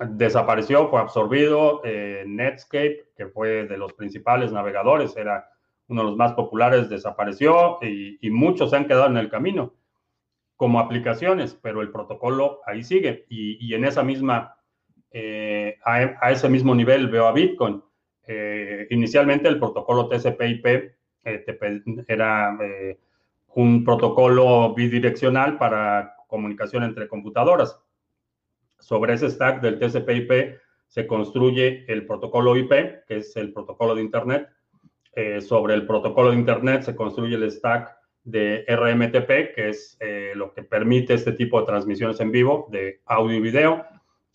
desapareció, 0.08 0.88
fue 0.88 1.00
absorbido. 1.00 1.82
Eh, 1.84 2.24
Netscape, 2.26 3.10
que 3.16 3.26
fue 3.26 3.66
de 3.66 3.76
los 3.76 3.92
principales 3.92 4.52
navegadores, 4.52 5.16
era 5.16 5.50
uno 5.88 6.02
de 6.02 6.08
los 6.08 6.16
más 6.16 6.32
populares, 6.34 6.88
desapareció 6.88 7.78
y, 7.82 8.30
muchos 8.30 8.70
se 8.70 8.76
han 8.76 8.86
quedado 8.86 9.06
en 9.06 9.16
el 9.16 9.28
camino 9.28 9.74
como 10.60 10.78
aplicaciones, 10.78 11.58
pero 11.62 11.80
el 11.80 11.90
protocolo 11.90 12.60
ahí 12.66 12.84
sigue. 12.84 13.24
Y, 13.30 13.72
en 13.72 13.86
esa 13.86 14.02
misma, 14.02 14.56
eh, 15.10 15.78
a, 15.82 16.30
ese 16.30 16.50
mismo 16.50 16.74
nivel 16.74 17.08
veo 17.08 17.26
a 17.26 17.32
Bitcoin. 17.32 17.82
Eh, 18.26 18.86
inicialmente 18.90 19.48
el 19.48 19.58
protocolo 19.58 20.06
TCP/IP 20.10 20.92
era 22.06 22.58
un 23.54 23.84
protocolo 23.84 24.74
bidireccional 24.74 25.56
para 25.56 26.14
comunicación 26.26 26.82
entre 26.82 27.08
computadoras. 27.08 27.80
Sobre 28.80 29.14
ese 29.14 29.30
stack 29.30 29.62
del 29.62 29.78
TCP/IP 29.78 30.58
se 30.88 31.06
construye 31.06 31.86
el 31.88 32.04
protocolo 32.04 32.54
IP, 32.54 33.06
que 33.08 33.16
es 33.16 33.34
el 33.36 33.54
protocolo 33.54 33.94
de 33.94 34.02
Internet. 34.02 34.46
Eh, 35.14 35.40
sobre 35.40 35.72
el 35.72 35.86
protocolo 35.86 36.32
de 36.32 36.36
Internet 36.36 36.82
se 36.82 36.94
construye 36.94 37.36
el 37.36 37.50
stack 37.50 37.99
de 38.24 38.64
RMTP, 38.68 39.54
que 39.54 39.68
es 39.70 39.96
eh, 40.00 40.32
lo 40.34 40.52
que 40.52 40.62
permite 40.62 41.14
este 41.14 41.32
tipo 41.32 41.60
de 41.60 41.66
transmisiones 41.66 42.20
en 42.20 42.30
vivo 42.30 42.68
de 42.70 43.00
audio 43.06 43.36
y 43.36 43.40
video. 43.40 43.84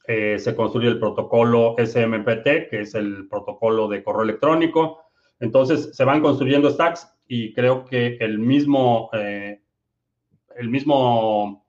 Eh, 0.07 0.37
se 0.39 0.55
construye 0.55 0.87
el 0.87 0.99
protocolo 0.99 1.75
SMPT, 1.77 2.69
que 2.69 2.81
es 2.81 2.95
el 2.95 3.27
protocolo 3.27 3.87
de 3.87 4.03
correo 4.03 4.23
electrónico. 4.23 5.03
Entonces, 5.39 5.95
se 5.95 6.03
van 6.03 6.21
construyendo 6.21 6.69
stacks 6.69 7.07
y 7.27 7.53
creo 7.53 7.85
que 7.85 8.17
el 8.19 8.39
mismo, 8.39 9.09
el 9.13 10.69
mismo 10.69 11.65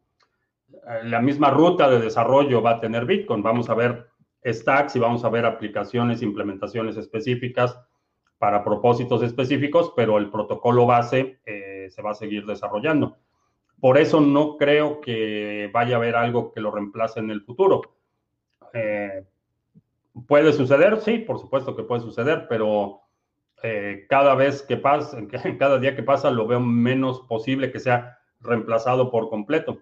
la 1.04 1.20
misma 1.20 1.50
ruta 1.50 1.90
de 1.90 1.98
desarrollo 1.98 2.62
va 2.62 2.72
a 2.72 2.80
tener 2.80 3.06
Bitcoin. 3.06 3.42
Vamos 3.42 3.68
a 3.68 3.74
ver 3.74 4.06
stacks 4.44 4.94
y 4.96 4.98
vamos 4.98 5.24
a 5.24 5.28
ver 5.28 5.44
aplicaciones, 5.44 6.22
implementaciones 6.22 6.96
específicas 6.96 7.78
para 8.38 8.62
propósitos 8.62 9.22
específicos, 9.22 9.92
pero 9.96 10.18
el 10.18 10.30
protocolo 10.30 10.86
base 10.86 11.40
eh, 11.44 11.75
se 11.90 12.02
va 12.02 12.10
a 12.10 12.14
seguir 12.14 12.46
desarrollando. 12.46 13.16
Por 13.80 13.98
eso 13.98 14.20
no 14.20 14.56
creo 14.56 15.00
que 15.00 15.70
vaya 15.72 15.96
a 15.96 15.98
haber 15.98 16.16
algo 16.16 16.52
que 16.52 16.60
lo 16.60 16.70
reemplace 16.70 17.20
en 17.20 17.30
el 17.30 17.42
futuro. 17.42 17.82
Eh, 18.72 19.24
¿Puede 20.26 20.52
suceder? 20.52 21.00
Sí, 21.00 21.18
por 21.18 21.38
supuesto 21.38 21.76
que 21.76 21.82
puede 21.82 22.00
suceder, 22.00 22.46
pero 22.48 23.02
eh, 23.62 24.06
cada 24.08 24.34
vez 24.34 24.62
que 24.62 24.76
pasa, 24.76 25.18
cada 25.58 25.78
día 25.78 25.94
que 25.94 26.02
pasa, 26.02 26.30
lo 26.30 26.46
veo 26.46 26.60
menos 26.60 27.20
posible 27.22 27.70
que 27.70 27.80
sea 27.80 28.18
reemplazado 28.40 29.10
por 29.10 29.28
completo. 29.28 29.80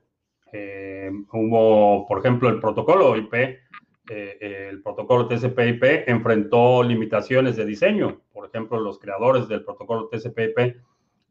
Eh, 0.52 1.10
hubo, 1.32 2.06
por 2.06 2.18
ejemplo, 2.18 2.48
el 2.48 2.60
protocolo 2.60 3.16
IP, 3.16 3.34
eh, 3.34 4.68
el 4.70 4.82
protocolo 4.82 5.26
TCP/IP 5.28 6.08
enfrentó 6.08 6.82
limitaciones 6.82 7.56
de 7.56 7.64
diseño. 7.64 8.20
Por 8.32 8.46
ejemplo, 8.48 8.78
los 8.78 8.98
creadores 8.98 9.48
del 9.48 9.64
protocolo 9.64 10.08
TCP/IP 10.08 10.76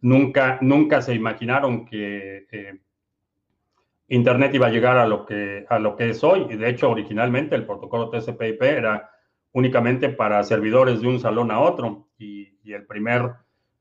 nunca, 0.03 0.59
nunca 0.61 1.01
se 1.01 1.15
imaginaron 1.15 1.85
que 1.85 2.45
eh, 2.51 2.79
Internet 4.09 4.53
iba 4.53 4.67
a 4.67 4.71
llegar 4.71 4.97
a 4.97 5.07
lo, 5.07 5.25
que, 5.25 5.65
a 5.67 5.79
lo 5.79 5.95
que 5.95 6.09
es 6.09 6.23
hoy. 6.23 6.45
Y 6.49 6.55
de 6.55 6.69
hecho, 6.69 6.91
originalmente 6.91 7.55
el 7.55 7.65
protocolo 7.65 8.09
TCP/IP 8.09 8.61
era 8.61 9.09
únicamente 9.53 10.09
para 10.09 10.43
servidores 10.43 11.01
de 11.01 11.07
un 11.07 11.19
salón 11.19 11.49
a 11.49 11.59
otro. 11.59 12.09
Y, 12.17 12.43
el 12.65 12.85
primer, 12.85 13.33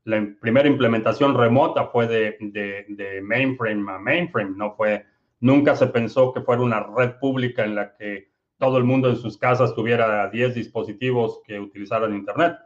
la 0.04 0.26
primera 0.40 0.68
implementación 0.68 1.36
remota 1.36 1.86
fue 1.86 2.06
de, 2.06 2.36
de, 2.40 2.84
de 2.88 3.20
mainframe 3.20 3.92
a 3.92 3.98
mainframe, 3.98 4.56
no 4.56 4.74
fue 4.74 5.06
Nunca 5.42 5.74
se 5.74 5.88
pensó 5.88 6.32
que 6.32 6.40
fuera 6.40 6.62
una 6.62 6.84
red 6.84 7.18
pública 7.18 7.64
en 7.64 7.74
la 7.74 7.96
que 7.96 8.30
todo 8.58 8.78
el 8.78 8.84
mundo 8.84 9.10
en 9.10 9.16
sus 9.16 9.36
casas 9.36 9.74
tuviera 9.74 10.30
10 10.30 10.54
dispositivos 10.54 11.40
que 11.44 11.58
utilizaran 11.58 12.14
Internet. 12.14 12.58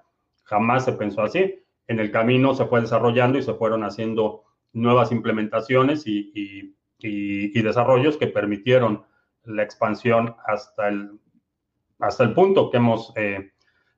Jamás 0.44 0.84
se 0.84 0.92
pensó 0.92 1.22
así. 1.22 1.64
En 1.88 2.00
el 2.00 2.10
camino 2.10 2.54
se 2.54 2.66
fue 2.66 2.80
desarrollando 2.80 3.38
y 3.38 3.42
se 3.42 3.54
fueron 3.54 3.84
haciendo 3.84 4.44
nuevas 4.72 5.12
implementaciones 5.12 6.04
y, 6.06 6.74
desarrollos 7.62 8.16
que 8.16 8.26
permitieron 8.26 9.04
la 9.44 9.62
expansión 9.62 10.34
hasta 10.46 10.88
el, 10.88 11.18
hasta 11.98 12.24
el 12.24 12.34
punto 12.34 12.70
que 12.70 12.76
hemos 12.78 13.12
eh, 13.16 13.52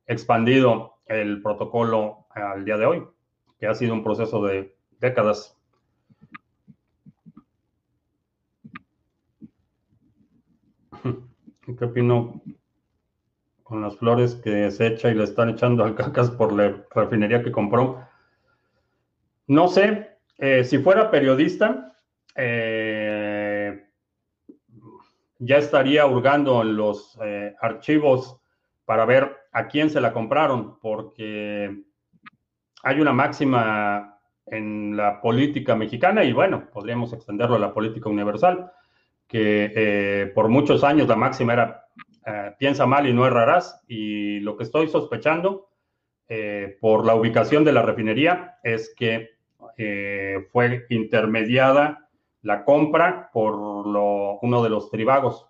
expandido 0.06 0.98
el 1.06 1.42
protocolo 1.42 2.26
al 2.30 2.64
día 2.64 2.76
de 2.76 2.86
hoy, 2.86 3.04
que 3.58 3.66
ha 3.66 3.74
sido 3.74 3.94
un 3.94 4.04
proceso 4.04 4.42
de 4.44 4.76
décadas. 5.00 5.56
¿Qué 11.78 11.84
opino 11.84 12.42
con 13.68 13.82
las 13.82 13.96
flores 13.98 14.34
que 14.36 14.70
se 14.70 14.86
echa 14.86 15.10
y 15.10 15.14
le 15.14 15.24
están 15.24 15.50
echando 15.50 15.84
al 15.84 15.94
cacas 15.94 16.30
por 16.30 16.54
la 16.54 16.74
refinería 16.90 17.42
que 17.42 17.52
compró? 17.52 18.02
No 19.46 19.68
sé, 19.68 20.16
eh, 20.38 20.64
si 20.64 20.78
fuera 20.78 21.10
periodista, 21.10 21.94
eh, 22.34 23.86
ya 25.38 25.58
estaría 25.58 26.06
hurgando 26.06 26.62
en 26.62 26.76
los 26.76 27.18
eh, 27.22 27.54
archivos 27.60 28.40
para 28.86 29.04
ver 29.04 29.36
a 29.52 29.68
quién 29.68 29.90
se 29.90 30.00
la 30.00 30.14
compraron, 30.14 30.78
porque 30.80 31.82
hay 32.82 33.00
una 33.00 33.12
máxima 33.12 34.18
en 34.46 34.96
la 34.96 35.20
política 35.20 35.76
mexicana 35.76 36.24
y 36.24 36.32
bueno, 36.32 36.70
podríamos 36.72 37.12
extenderlo 37.12 37.56
a 37.56 37.60
la 37.60 37.74
política 37.74 38.08
universal 38.08 38.72
que 39.26 40.32
por 40.34 40.48
muchos 40.48 40.82
años 40.82 41.06
la 41.06 41.16
máxima 41.16 41.52
era 41.52 41.88
eh, 42.28 42.54
piensa 42.58 42.86
mal 42.86 43.06
y 43.06 43.12
no 43.12 43.26
errarás. 43.26 43.82
Y 43.88 44.40
lo 44.40 44.56
que 44.56 44.64
estoy 44.64 44.88
sospechando 44.88 45.68
eh, 46.28 46.76
por 46.80 47.06
la 47.06 47.14
ubicación 47.14 47.64
de 47.64 47.72
la 47.72 47.82
refinería 47.82 48.58
es 48.62 48.94
que 48.96 49.36
fue 50.50 50.86
intermediada 50.88 52.08
la 52.42 52.64
compra 52.64 53.30
por 53.32 53.54
uno 53.54 54.62
de 54.62 54.70
los 54.70 54.90
tribagos. 54.90 55.46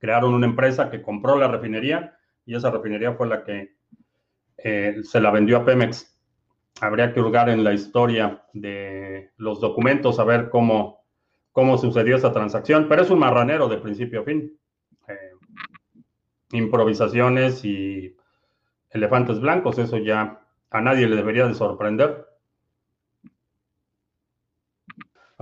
Crearon 0.00 0.34
una 0.34 0.46
empresa 0.46 0.90
que 0.90 1.02
compró 1.02 1.36
la 1.36 1.46
refinería 1.46 2.16
y 2.44 2.56
esa 2.56 2.72
refinería 2.72 3.12
fue 3.12 3.28
la 3.28 3.44
que 3.44 3.76
se 4.56 5.20
la 5.20 5.30
vendió 5.30 5.58
a 5.58 5.64
Pemex. 5.64 6.18
Habría 6.80 7.12
que 7.12 7.20
hurgar 7.20 7.48
en 7.48 7.62
la 7.62 7.72
historia 7.72 8.42
de 8.52 9.30
los 9.36 9.60
documentos, 9.60 10.18
a 10.18 10.24
ver 10.24 10.50
cómo 10.50 11.02
cómo 11.52 11.78
sucedió 11.78 12.16
esa 12.16 12.32
transacción, 12.32 12.86
pero 12.88 13.02
es 13.02 13.10
un 13.10 13.18
marranero 13.18 13.68
de 13.68 13.76
principio 13.76 14.22
a 14.22 14.24
fin. 14.24 14.58
Improvisaciones 16.52 17.64
y 17.64 18.16
elefantes 18.90 19.40
blancos, 19.40 19.78
eso 19.78 19.96
ya 19.96 20.40
a 20.70 20.80
nadie 20.80 21.08
le 21.08 21.16
debería 21.16 21.46
de 21.46 21.54
sorprender. 21.54 22.26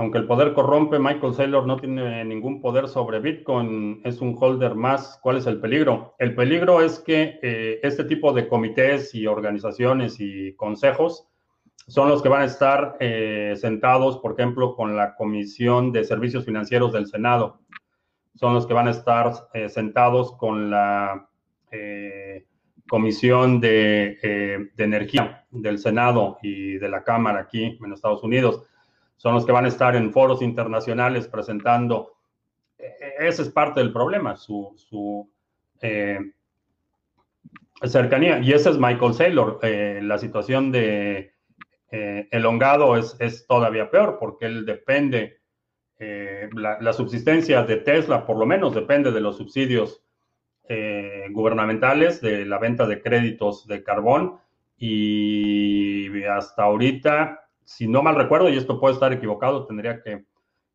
Aunque 0.00 0.16
el 0.16 0.26
poder 0.26 0.54
corrompe, 0.54 0.98
Michael 0.98 1.34
Saylor 1.34 1.66
no 1.66 1.76
tiene 1.76 2.24
ningún 2.24 2.62
poder 2.62 2.88
sobre 2.88 3.20
Bitcoin, 3.20 4.00
es 4.02 4.22
un 4.22 4.34
holder 4.40 4.74
más. 4.74 5.18
¿Cuál 5.22 5.36
es 5.36 5.46
el 5.46 5.60
peligro? 5.60 6.14
El 6.18 6.34
peligro 6.34 6.80
es 6.80 7.00
que 7.00 7.38
eh, 7.42 7.80
este 7.82 8.04
tipo 8.04 8.32
de 8.32 8.48
comités 8.48 9.14
y 9.14 9.26
organizaciones 9.26 10.16
y 10.18 10.54
consejos 10.54 11.28
son 11.86 12.08
los 12.08 12.22
que 12.22 12.30
van 12.30 12.42
a 12.42 12.46
estar 12.46 12.96
eh, 13.00 13.54
sentados, 13.56 14.18
por 14.20 14.32
ejemplo, 14.32 14.74
con 14.74 14.96
la 14.96 15.16
Comisión 15.16 15.92
de 15.92 16.04
Servicios 16.04 16.46
Financieros 16.46 16.94
del 16.94 17.06
Senado. 17.06 17.60
Son 18.40 18.54
los 18.54 18.66
que 18.66 18.72
van 18.72 18.88
a 18.88 18.92
estar 18.92 19.48
eh, 19.52 19.68
sentados 19.68 20.32
con 20.38 20.70
la 20.70 21.28
eh, 21.70 22.46
Comisión 22.88 23.60
de, 23.60 24.70
Energía 24.78 25.44
del 25.50 25.78
Senado 25.78 26.38
y 26.42 26.78
de 26.78 26.88
la 26.88 27.04
Cámara 27.04 27.40
aquí 27.40 27.78
en 27.78 27.92
Estados 27.92 28.22
Unidos. 28.22 28.66
Son 29.18 29.34
los 29.34 29.44
que 29.44 29.52
van 29.52 29.66
a 29.66 29.68
estar 29.68 29.94
en 29.94 30.10
foros 30.10 30.40
internacionales 30.40 31.28
presentando. 31.28 32.14
Ese 33.18 33.42
es 33.42 33.50
parte 33.50 33.80
del 33.80 33.92
problema, 33.92 34.36
su, 34.36 34.72
su 34.74 35.30
cercanía. 37.84 38.38
Y 38.38 38.52
ese 38.52 38.70
es 38.70 38.78
Michael 38.78 39.12
Saylor, 39.12 39.60
la 39.62 40.16
situación 40.16 40.72
de 40.72 41.34
eh, 41.92 42.28
el 42.30 42.46
hongado 42.46 42.96
es, 42.96 43.46
todavía 43.48 43.90
peor 43.90 44.18
porque 44.20 44.46
él 44.46 44.64
depende, 44.64 45.39
eh, 46.02 46.48
la, 46.54 46.92
subsistencia 46.94 47.62
de 47.62 47.76
Tesla 47.76 48.24
por 48.24 48.38
lo 48.38 48.46
menos 48.46 48.74
depende 48.74 49.12
de 49.12 49.20
los 49.20 49.36
subsidios 49.36 50.02
eh, 50.66 51.26
gubernamentales, 51.30 52.22
de 52.22 52.46
la 52.46 52.58
venta 52.58 52.86
de 52.86 53.02
créditos 53.02 53.66
de 53.66 53.84
carbón 53.84 54.38
y 54.78 56.24
hasta 56.24 56.62
ahorita, 56.62 57.42
si 57.64 57.86
no 57.86 58.02
mal 58.02 58.14
recuerdo, 58.14 58.48
y 58.48 58.56
esto 58.56 58.80
puede 58.80 58.94
estar 58.94 59.12
equivocado, 59.12 59.66
tendría 59.66 60.02
que 60.02 60.24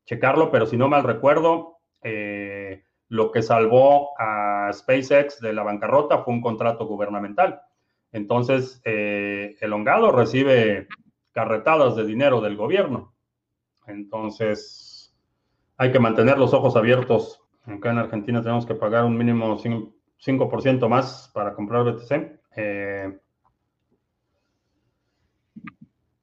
checarlo, 0.05 0.51
pero 0.51 0.67
si 0.67 0.77
no 0.77 0.87
mal 0.89 1.03
recuerdo, 1.03 1.79
lo 3.07 3.31
que 3.31 3.41
salvó 3.41 4.11
a 4.19 4.69
SpaceX 4.71 5.39
de 5.41 5.53
la 5.53 5.63
bancarrota 5.63 6.19
fue 6.19 6.35
un 6.35 6.41
contrato 6.41 6.85
gubernamental. 6.85 7.61
Entonces, 8.11 8.79
el 8.85 9.73
hongado 9.73 10.11
recibe 10.11 10.87
carretadas 11.31 11.95
de 11.95 12.05
dinero 12.05 12.41
del 12.41 12.57
gobierno. 12.57 13.15
Entonces, 13.87 14.84
hay 15.77 15.91
que 15.91 15.99
mantener 15.99 16.37
los 16.37 16.53
ojos 16.53 16.75
abiertos. 16.75 17.41
Acá 17.65 17.91
en 17.91 17.97
Argentina 17.97 18.41
tenemos 18.41 18.65
que 18.65 18.75
pagar 18.75 19.05
un 19.05 19.17
mínimo 19.17 19.57
5%, 19.57 20.87
más 20.87 21.31
para 21.33 21.53
comprar 21.53 21.83
BTC. 21.83 22.39
Eh, 22.55 23.19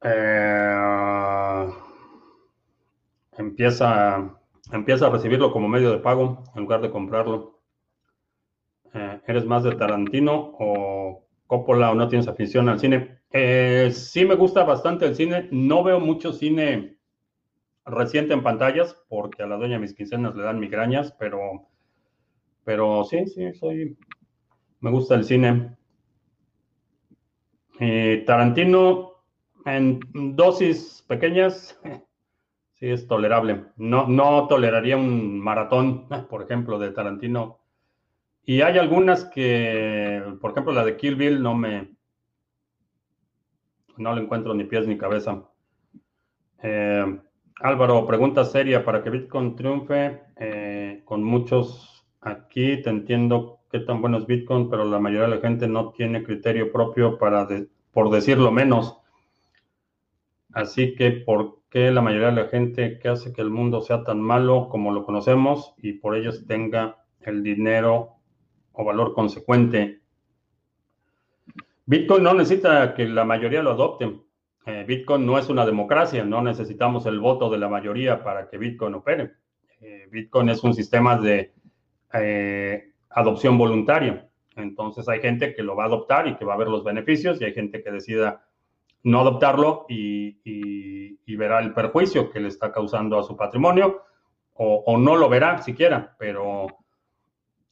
eh, 0.03 1.69
empieza, 3.37 4.39
empieza 4.73 5.07
a 5.07 5.11
recibirlo 5.11 5.53
como 5.53 5.69
medio 5.69 5.91
de 5.91 5.99
pago 5.99 6.45
en 6.55 6.63
lugar 6.63 6.81
de 6.81 6.91
comprarlo. 6.91 7.61
Eh, 8.95 9.21
¿Eres 9.27 9.45
más 9.45 9.65
de 9.65 9.75
Tarantino 9.75 10.55
o 10.59 11.27
Coppola 11.47 11.91
o 11.91 11.95
no 11.95 12.09
tienes 12.09 12.29
afición 12.29 12.69
al 12.69 12.81
cine? 12.81 13.21
sí 13.91 14.27
me 14.27 14.35
gusta 14.35 14.63
bastante 14.65 15.07
el 15.07 15.17
cine. 15.17 15.49
No 15.51 15.83
veo 15.83 15.99
mucho 15.99 16.33
cine 16.33 16.92
reciente 17.85 18.35
en 18.35 18.43
pantallas, 18.43 18.97
porque 19.09 19.43
a 19.43 19.47
la 19.47 19.57
dueña 19.57 19.79
mis 19.79 19.95
quincenas 19.95 20.35
le 20.35 20.43
dan 20.43 20.61
migrañas, 20.61 21.13
pero, 21.19 21.69
pero 22.65 23.05
sí, 23.05 23.27
sí, 23.27 23.53
soy, 23.55 23.97
me 24.81 24.91
gusta 24.91 25.15
el 25.15 25.25
cine. 25.25 25.77
Tarantino 28.27 29.13
en 29.65 30.01
dosis 30.37 31.05
pequeñas, 31.09 31.81
sí 32.75 32.89
es 32.89 33.07
tolerable. 33.07 33.65
No, 33.77 34.07
no 34.07 34.47
toleraría 34.47 34.97
un 34.97 35.41
maratón, 35.41 36.09
por 36.31 36.43
ejemplo, 36.43 36.79
de 36.79 36.91
Tarantino. 36.91 37.59
Y 38.45 38.61
hay 38.63 38.79
algunas 38.79 39.25
que, 39.25 40.23
por 40.41 40.51
ejemplo, 40.51 40.73
la 40.73 40.85
de 40.85 40.97
Kill 40.97 41.15
Bill 41.15 41.43
no 41.43 41.55
me, 41.55 41.95
no 43.97 44.15
le 44.15 44.23
encuentro 44.23 44.53
ni 44.55 44.65
pies 44.65 44.87
ni 44.87 44.99
cabeza. 44.99 45.49
Eh, 46.63 47.21
Álvaro, 47.61 48.07
pregunta 48.07 48.45
seria, 48.45 48.85
para 48.85 49.03
que 49.03 49.11
Bitcoin 49.11 49.55
triunfe, 49.55 50.23
eh, 50.37 51.03
con 51.05 51.23
muchos 51.23 52.05
aquí, 52.21 52.83
te 52.83 52.91
entiendo 52.91 53.61
qué 53.71 53.81
tan 53.81 54.01
bueno 54.01 54.19
es 54.19 54.27
Bitcoin, 54.27 54.69
pero 54.69 54.85
la 54.85 54.99
mayoría 54.99 55.29
de 55.29 55.37
la 55.37 55.41
gente 55.41 55.69
no 55.69 55.91
tiene 55.91 56.23
criterio 56.23 56.73
propio 56.73 57.19
para, 57.19 57.47
por 57.93 58.11
decirlo 58.11 58.51
menos. 58.51 58.99
Así 60.53 60.95
que, 60.95 61.11
¿por 61.13 61.61
qué 61.71 61.91
la 61.91 62.03
mayoría 62.03 62.29
de 62.29 62.43
la 62.43 62.49
gente 62.49 62.99
que 62.99 63.09
hace 63.09 63.33
que 63.33 63.41
el 63.41 63.51
mundo 63.51 63.81
sea 63.81 64.05
tan 64.05 64.21
malo 64.21 64.69
como 64.69 64.93
lo 64.93 65.05
conocemos 65.05 65.75
y 65.79 65.95
por 65.95 66.17
ellos 66.17 66.47
tenga 66.47 66.99
el 67.21 67.43
dinero 67.43 68.17
o 68.73 68.85
valor 68.85 69.15
consecuente? 69.15 70.03
Bitcoin 71.87 72.23
no 72.23 72.35
necesita 72.35 72.95
que 72.95 73.07
la 73.07 73.25
mayoría 73.25 73.63
lo 73.63 73.71
adopten. 73.71 74.23
Eh, 74.65 74.85
Bitcoin 74.87 75.27
no 75.27 75.39
es 75.39 75.49
una 75.49 75.67
democracia, 75.67 76.25
no 76.25 76.41
necesitamos 76.41 77.07
el 77.07 77.19
voto 77.19 77.51
de 77.51 77.59
la 77.59 77.69
mayoría 77.69 78.23
para 78.23 78.49
que 78.49 78.59
Bitcoin 78.59 78.95
opere. 78.95 79.33
Eh, 79.81 80.07
Bitcoin 80.11 80.49
es 80.51 80.63
un 80.63 80.73
sistema 80.75 81.17
de 81.17 81.53
eh, 82.13 82.93
adopción 83.11 83.59
voluntaria. 83.59 84.29
Entonces 84.55 85.09
hay 85.09 85.21
gente 85.21 85.55
que 85.55 85.63
lo 85.63 85.75
va 85.75 85.85
a 85.85 85.87
adoptar 85.87 86.29
y 86.29 86.37
que 86.37 86.45
va 86.45 86.55
a 86.55 86.59
ver 86.59 86.69
los 86.69 86.85
beneficios 86.85 87.41
y 87.41 87.45
hay 87.45 87.55
gente 87.55 87.83
que 87.83 87.91
decida 87.91 88.45
no 89.03 89.21
adoptarlo 89.21 89.87
y, 89.89 90.39
verá 91.35 91.61
el 91.61 91.73
perjuicio 91.73 92.31
que 92.31 92.39
le 92.39 92.49
está 92.49 92.71
causando 92.71 93.19
a 93.19 93.23
su 93.23 93.37
patrimonio 93.37 94.03
o, 94.53 94.85
o 94.87 94.99
no 94.99 95.17
lo 95.17 95.31
verá 95.31 95.63
siquiera, 95.63 96.15
pero 96.19 96.67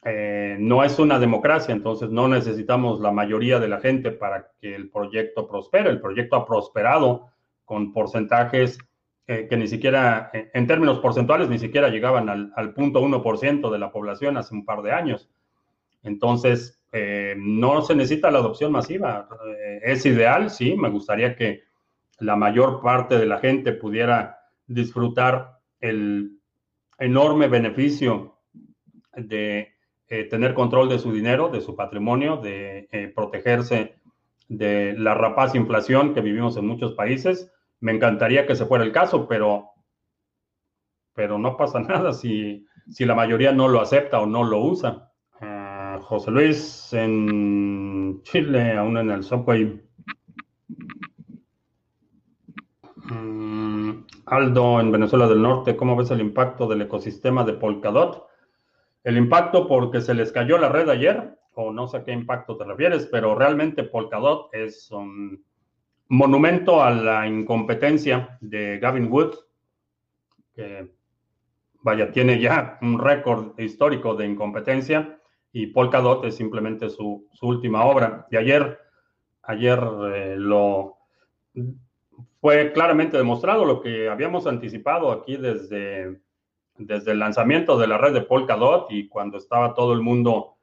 eh, 0.02 0.56
no 0.58 0.82
es 0.82 0.98
una 0.98 1.18
democracia, 1.18 1.74
entonces 1.74 2.10
no 2.10 2.26
necesitamos 2.26 3.00
la 3.00 3.12
mayoría 3.12 3.60
de 3.60 3.68
la 3.68 3.80
gente 3.80 4.10
para 4.10 4.52
que 4.60 4.74
el 4.74 4.88
proyecto 4.90 5.46
prospere. 5.46 5.90
El 5.90 6.00
proyecto 6.00 6.36
ha 6.36 6.46
prosperado 6.46 7.28
con 7.66 7.92
porcentajes 7.92 8.78
eh, 9.26 9.46
que 9.48 9.56
ni 9.56 9.68
siquiera, 9.68 10.30
eh, 10.32 10.50
en 10.54 10.66
términos 10.66 11.00
porcentuales, 11.00 11.50
ni 11.50 11.58
siquiera 11.58 11.88
llegaban 11.88 12.28
al, 12.30 12.52
al 12.56 12.72
punto 12.72 13.02
1% 13.02 13.70
de 13.70 13.78
la 13.78 13.92
población 13.92 14.38
hace 14.38 14.54
un 14.54 14.64
par 14.64 14.82
de 14.82 14.92
años. 14.92 15.28
Entonces, 16.02 16.78
no 17.36 17.82
se 17.82 17.94
necesita 17.94 18.32
la 18.32 18.40
adopción 18.40 18.72
masiva. 18.72 19.28
es 19.82 20.04
ideal, 20.06 20.50
sí, 20.50 20.74
me 20.74 20.88
gustaría 20.88 21.36
que 21.36 21.62
la 22.18 22.34
mayor 22.34 22.82
parte 22.82 23.16
de 23.16 23.26
la 23.26 23.38
gente 23.38 23.72
pudiera 23.72 24.40
disfrutar 24.66 25.60
el 25.78 26.40
enorme 26.98 27.46
beneficio 27.46 28.40
de 29.14 29.69
eh, 30.12 30.24
tener 30.24 30.54
control 30.54 30.88
de 30.88 30.98
su 30.98 31.12
dinero, 31.12 31.50
de 31.50 31.60
su 31.60 31.76
patrimonio, 31.76 32.36
de 32.36 32.88
eh, 32.90 33.12
protegerse 33.14 33.94
de 34.48 34.92
la 34.98 35.14
rapaz 35.14 35.54
inflación 35.54 36.12
que 36.12 36.20
vivimos 36.20 36.56
en 36.56 36.66
muchos 36.66 36.94
países. 36.94 37.52
Me 37.78 37.92
encantaría 37.92 38.44
que 38.44 38.56
se 38.56 38.66
fuera 38.66 38.82
el 38.82 38.90
caso, 38.90 39.28
pero, 39.28 39.68
pero 41.14 41.38
no 41.38 41.56
pasa 41.56 41.78
nada 41.88 42.12
si, 42.12 42.66
si 42.90 43.04
la 43.04 43.14
mayoría 43.14 43.52
no 43.52 43.68
lo 43.68 43.80
acepta 43.80 44.20
o 44.20 44.26
no 44.26 44.42
lo 44.42 44.58
usa. 44.58 45.12
Ah, 45.40 46.00
José 46.02 46.32
Luis 46.32 46.92
en 46.92 48.20
Chile, 48.24 48.76
aún 48.76 48.98
en 48.98 49.12
el 49.12 49.22
subway. 49.22 49.80
Mm, 52.96 54.06
Aldo 54.26 54.80
en 54.80 54.90
Venezuela 54.90 55.28
del 55.28 55.40
Norte, 55.40 55.76
¿cómo 55.76 55.94
ves 55.94 56.10
el 56.10 56.20
impacto 56.20 56.66
del 56.66 56.82
ecosistema 56.82 57.44
de 57.44 57.52
Polkadot? 57.52 58.29
El 59.02 59.16
impacto 59.16 59.66
porque 59.66 60.00
se 60.00 60.14
les 60.14 60.32
cayó 60.32 60.58
la 60.58 60.68
red 60.68 60.88
ayer, 60.88 61.38
o 61.54 61.72
no 61.72 61.88
sé 61.88 61.98
a 61.98 62.04
qué 62.04 62.12
impacto 62.12 62.56
te 62.56 62.64
refieres, 62.64 63.06
pero 63.06 63.34
realmente 63.34 63.84
Polkadot 63.84 64.52
es 64.52 64.90
un 64.90 65.44
monumento 66.08 66.82
a 66.82 66.90
la 66.90 67.26
incompetencia 67.26 68.38
de 68.40 68.78
Gavin 68.78 69.10
Wood, 69.10 69.34
que 70.54 70.90
vaya, 71.82 72.12
tiene 72.12 72.40
ya 72.40 72.78
un 72.82 72.98
récord 72.98 73.58
histórico 73.58 74.14
de 74.14 74.26
incompetencia 74.26 75.18
y 75.52 75.68
Polkadot 75.68 76.24
es 76.24 76.36
simplemente 76.36 76.90
su, 76.90 77.28
última 77.42 77.84
obra. 77.84 78.26
Y 78.30 78.36
ayer, 78.36 78.78
ayer 79.42 79.80
eh, 80.14 80.34
lo 80.38 80.96
fue 82.40 82.72
claramente 82.72 83.16
demostrado 83.16 83.64
lo 83.64 83.80
que 83.80 84.08
habíamos 84.08 84.46
anticipado 84.46 85.10
aquí 85.10 85.36
desde 85.36 86.20
desde 86.80 87.12
el 87.12 87.18
lanzamiento 87.18 87.78
de 87.78 87.86
la 87.86 87.98
red 87.98 88.14
de 88.14 88.22
Polkadot 88.22 88.90
y 88.90 89.08
cuando 89.08 89.36
estaba 89.36 89.74
todo 89.74 89.92
el 89.92 90.00
mundo 90.00 90.56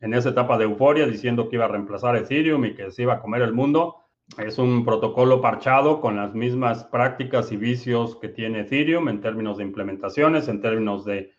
en 0.00 0.14
esa 0.14 0.28
etapa 0.28 0.56
de 0.56 0.64
euforia 0.64 1.06
diciendo 1.06 1.48
que 1.48 1.56
iba 1.56 1.64
a 1.64 1.68
reemplazar 1.68 2.16
Ethereum 2.16 2.64
y 2.64 2.74
que 2.74 2.90
se 2.92 3.02
iba 3.02 3.14
a 3.14 3.20
comer 3.20 3.42
el 3.42 3.52
mundo. 3.52 3.96
Es 4.38 4.58
un 4.58 4.84
protocolo 4.84 5.40
parchado 5.40 6.00
con 6.00 6.16
las 6.16 6.34
mismas 6.34 6.84
prácticas 6.84 7.50
y 7.52 7.56
vicios 7.56 8.16
que 8.16 8.28
tiene 8.28 8.60
Ethereum 8.60 9.08
en 9.08 9.20
términos 9.20 9.58
de 9.58 9.64
implementaciones, 9.64 10.48
en 10.48 10.60
términos 10.60 11.04
de 11.04 11.32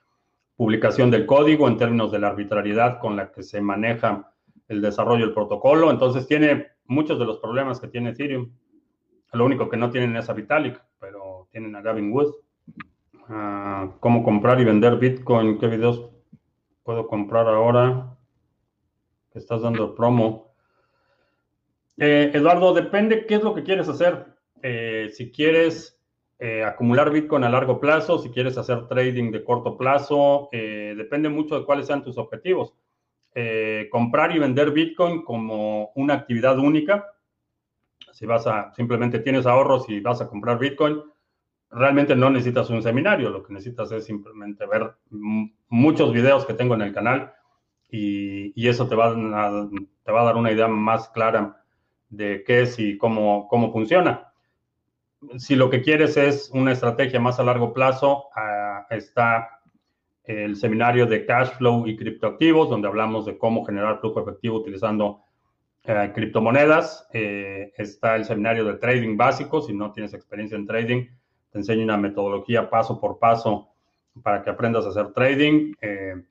publicación 0.56 1.10
del 1.12 1.26
código, 1.26 1.68
en 1.68 1.78
términos 1.78 2.12
de 2.12 2.20
la 2.20 2.28
arbitrariedad 2.28 3.00
con 3.00 3.16
la 3.16 3.32
que 3.32 3.42
se 3.42 3.62
maneja 3.62 4.34
el 4.68 4.82
desarrollo 4.82 5.26
del 5.26 5.34
protocolo. 5.34 5.90
Entonces 5.90 6.28
tiene 6.28 6.68
muchos 6.86 7.18
de 7.20 7.26
los 7.26 7.40
problemas 7.40 7.80
que 7.80 7.88
tiene 7.88 8.10
Ethereum. 8.10 8.52
Lo 9.32 9.46
único 9.46 9.70
que 9.70 9.78
no 9.78 9.90
tienen 9.90 10.16
es 10.18 10.30
a 10.30 10.34
Vitalik, 10.34 10.82
pero 11.00 11.48
tienen 11.52 11.76
a 11.76 11.82
Gavin 11.82 12.12
Wood 12.12 12.34
cómo 14.00 14.24
comprar 14.24 14.60
y 14.60 14.66
vender 14.66 14.98
Bitcoin. 14.98 15.58
¿Qué 15.58 15.68
videos 15.68 16.10
puedo 16.84 17.08
comprar 17.08 17.48
ahora? 17.48 18.16
Que 19.32 19.40
estás 19.40 19.62
dando 19.62 19.96
promo. 19.96 20.54
Eh, 21.98 22.32
Eduardo, 22.34 22.74
depende 22.74 23.26
qué 23.26 23.36
es 23.36 23.44
lo 23.44 23.54
que 23.54 23.64
quieres 23.64 23.88
hacer. 23.88 24.26
Eh, 24.62 25.10
si 25.14 25.32
quieres 25.32 26.00
eh, 26.40 26.64
acumular 26.64 27.12
Bitcoin 27.12 27.44
a 27.44 27.50
largo 27.50 27.80
plazo, 27.80 28.20
si 28.20 28.30
quieres 28.30 28.58
hacer 28.58 28.88
trading 28.88 29.32
de 29.32 29.44
corto 29.44 29.78
plazo, 29.78 30.50
depende 30.52 31.30
mucho 31.30 31.60
de 31.60 31.66
cuáles 31.66 31.88
sean 31.88 32.04
tus 32.04 32.18
objetivos. 32.18 32.74
comprar 33.92 34.36
y 34.36 34.40
vender 34.40 34.72
Bitcoin 34.72 35.24
como 35.24 35.92
una 35.96 36.14
actividad 36.14 36.58
única. 36.58 37.06
Si 38.14 38.26
vas 38.26 38.48
a, 38.48 38.74
simplemente 38.74 39.20
tienes 39.20 39.46
ahorros 39.46 39.90
y 39.90 40.00
vas 40.00 40.22
a 40.22 40.30
comprar 40.30 40.58
Bitcoin, 40.58 41.02
realmente 41.72 42.16
no 42.16 42.30
necesitas 42.30 42.70
un 42.70 42.82
seminario, 42.82 43.30
lo 43.30 43.44
que 43.44 43.54
necesitas 43.54 43.92
es 43.92 44.06
simplemente 44.06 44.66
ver 44.66 44.94
muchos 45.68 46.14
videos 46.14 46.46
que 46.46 46.54
tengo 46.54 46.76
en 46.76 46.82
el 46.82 46.94
canal 46.94 47.34
y, 47.90 48.68
eso 48.68 48.88
te 48.88 48.96
va, 48.96 49.08
a, 49.08 49.70
te 50.04 50.12
va 50.12 50.22
a 50.22 50.26
dar 50.26 50.38
una 50.38 50.52
idea 50.52 50.68
más 50.68 51.10
clara 51.10 51.64
de 52.10 52.44
qué 52.46 52.62
es 52.62 52.80
y 52.80 52.98
cómo, 52.98 53.48
cómo 53.48 53.72
funciona. 53.72 54.32
Si 55.38 55.56
lo 55.56 55.70
que 55.70 55.82
quieres 55.82 56.18
es 56.18 56.50
una 56.54 56.72
estrategia 56.72 57.20
más 57.20 57.40
a 57.40 57.44
largo 57.44 57.74
plazo, 57.74 58.26
ah, 58.36 58.86
está 58.90 59.62
el 60.24 60.56
seminario 60.56 61.06
de 61.06 61.26
cash 61.26 61.52
flow 61.58 61.88
y 61.88 61.96
criptoactivos, 61.96 62.70
donde 62.70 62.88
hablamos 62.88 63.26
de 63.26 63.38
cómo 63.38 63.64
generar 63.64 64.00
flujo 64.00 64.22
efectivo 64.22 64.58
utilizando 64.58 65.22
eh, 65.84 66.12
criptomonedas. 66.14 67.08
Eh, 67.14 67.72
está 67.78 68.16
el 68.16 68.26
seminario 68.26 68.66
de 68.66 68.76
trading 68.76 69.18
básico, 69.18 69.62
si 69.62 69.74
no 69.74 69.92
tienes 69.92 70.14
experiencia 70.14 70.58
en 70.58 70.66
trading 70.66 71.08
te 71.56 71.60
enseño 71.60 71.86
una 71.86 71.96
metodología 71.96 72.70
paso 72.70 73.00
por 73.00 73.18
paso 73.18 73.70
para 74.22 74.44
que 74.44 74.50
aprendas 74.50 74.86
a 74.86 74.90
hacer 74.90 75.14
trading. 75.14 75.74
Eh, 75.80 76.22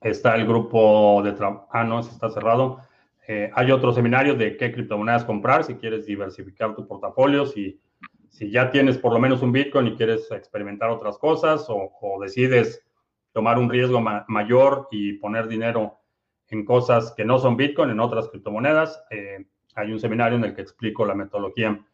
está 0.00 0.36
el 0.36 0.46
grupo 0.46 1.20
de 1.24 1.32
trabajo, 1.32 1.66
ah, 1.72 1.82
no, 1.82 1.98
está 1.98 2.30
cerrado. 2.30 2.78
Eh, 3.26 3.50
hay 3.52 3.72
otro 3.72 3.92
seminario 3.92 4.36
de 4.36 4.56
qué 4.56 4.70
criptomonedas 4.70 5.24
comprar 5.24 5.64
si 5.64 5.74
quieres 5.74 6.06
diversificar 6.06 6.76
tu 6.76 6.86
portafolio, 6.86 7.44
si, 7.44 7.80
si 8.28 8.52
ya 8.52 8.70
tienes 8.70 8.98
por 8.98 9.12
lo 9.12 9.18
menos 9.18 9.42
un 9.42 9.50
Bitcoin 9.50 9.88
y 9.88 9.96
quieres 9.96 10.30
experimentar 10.30 10.90
otras 10.90 11.18
cosas 11.18 11.66
o, 11.68 11.90
decides 12.20 12.86
tomar 13.32 13.58
un 13.58 13.68
riesgo 13.68 14.00
mayor 14.28 14.86
y 14.92 15.14
poner 15.14 15.48
dinero 15.48 15.98
en 16.50 16.64
cosas 16.64 17.12
que 17.16 17.24
no 17.24 17.40
son 17.40 17.56
Bitcoin, 17.56 17.90
en 17.90 17.98
otras 17.98 18.28
criptomonedas, 18.28 19.02
eh, 19.10 19.44
hay 19.74 19.90
un 19.90 19.98
seminario 19.98 20.38
en 20.38 20.44
el 20.44 20.54
que 20.54 20.62
explico 20.62 21.04
la 21.04 21.16
metodología 21.16 21.84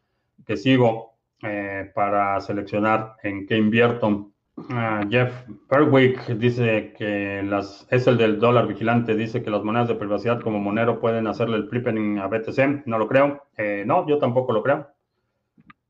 que 0.44 0.58
sigo 0.58 1.10
eh, 1.42 1.90
para 1.94 2.40
seleccionar 2.40 3.14
en 3.22 3.46
qué 3.46 3.56
invierto. 3.56 4.30
Ah, 4.68 5.02
Jeff 5.08 5.32
Perwick 5.68 6.26
dice 6.36 6.92
que 6.96 7.42
las, 7.42 7.86
es 7.90 8.06
el 8.06 8.18
del 8.18 8.38
dólar 8.38 8.66
vigilante, 8.66 9.14
dice 9.14 9.42
que 9.42 9.50
las 9.50 9.62
monedas 9.62 9.88
de 9.88 9.94
privacidad 9.94 10.40
como 10.40 10.58
Monero 10.58 11.00
pueden 11.00 11.26
hacerle 11.26 11.56
el 11.56 11.68
flipping 11.68 12.18
a 12.18 12.26
BTC. 12.26 12.86
No 12.86 12.98
lo 12.98 13.08
creo. 13.08 13.44
Eh, 13.56 13.84
no, 13.86 14.06
yo 14.06 14.18
tampoco 14.18 14.52
lo 14.52 14.62
creo. 14.62 14.88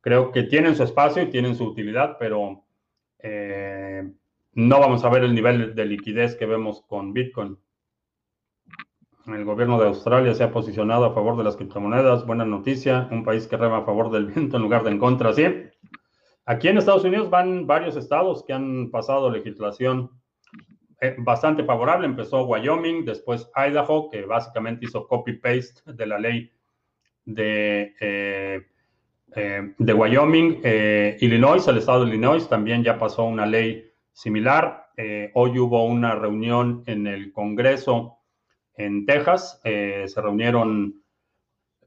Creo 0.00 0.30
que 0.32 0.44
tienen 0.44 0.76
su 0.76 0.84
espacio 0.84 1.22
y 1.22 1.30
tienen 1.30 1.56
su 1.56 1.64
utilidad, 1.64 2.16
pero 2.18 2.64
eh, 3.18 4.08
no 4.54 4.80
vamos 4.80 5.04
a 5.04 5.10
ver 5.10 5.24
el 5.24 5.34
nivel 5.34 5.74
de 5.74 5.84
liquidez 5.84 6.36
que 6.36 6.46
vemos 6.46 6.82
con 6.86 7.12
Bitcoin. 7.12 7.58
El 9.26 9.44
gobierno 9.44 9.78
de 9.78 9.86
Australia 9.86 10.34
se 10.34 10.44
ha 10.44 10.50
posicionado 10.50 11.04
a 11.04 11.12
favor 11.12 11.36
de 11.36 11.44
las 11.44 11.56
criptomonedas. 11.56 12.24
Buena 12.26 12.46
noticia. 12.46 13.06
Un 13.10 13.22
país 13.22 13.46
que 13.46 13.56
rema 13.56 13.78
a 13.78 13.84
favor 13.84 14.10
del 14.10 14.26
viento 14.26 14.56
en 14.56 14.62
lugar 14.62 14.82
de 14.82 14.90
en 14.90 14.98
contra. 14.98 15.32
Sí. 15.34 15.44
Aquí 16.46 16.68
en 16.68 16.78
Estados 16.78 17.04
Unidos 17.04 17.28
van 17.28 17.66
varios 17.66 17.96
estados 17.96 18.42
que 18.44 18.54
han 18.54 18.90
pasado 18.90 19.30
legislación 19.30 20.10
eh, 21.02 21.14
bastante 21.18 21.64
favorable. 21.64 22.06
Empezó 22.06 22.44
Wyoming, 22.44 23.04
después 23.04 23.50
Idaho, 23.54 24.08
que 24.10 24.22
básicamente 24.22 24.86
hizo 24.86 25.06
copy-paste 25.06 25.92
de 25.92 26.06
la 26.06 26.18
ley 26.18 26.50
de, 27.26 27.94
eh, 28.00 28.66
eh, 29.36 29.74
de 29.76 29.92
Wyoming. 29.92 30.62
Illinois, 31.20 31.68
el 31.68 31.76
estado 31.76 32.04
de 32.04 32.10
Illinois, 32.10 32.48
también 32.48 32.82
ya 32.82 32.98
pasó 32.98 33.24
una 33.24 33.44
ley 33.44 33.92
similar. 34.12 34.88
hoy 35.34 35.58
hubo 35.58 35.84
una 35.84 36.14
reunión 36.14 36.82
en 36.86 37.06
el 37.06 37.32
Congreso 37.32 38.19
en 38.84 39.06
Texas. 39.06 39.60
se 39.62 40.20
reunieron 40.20 41.02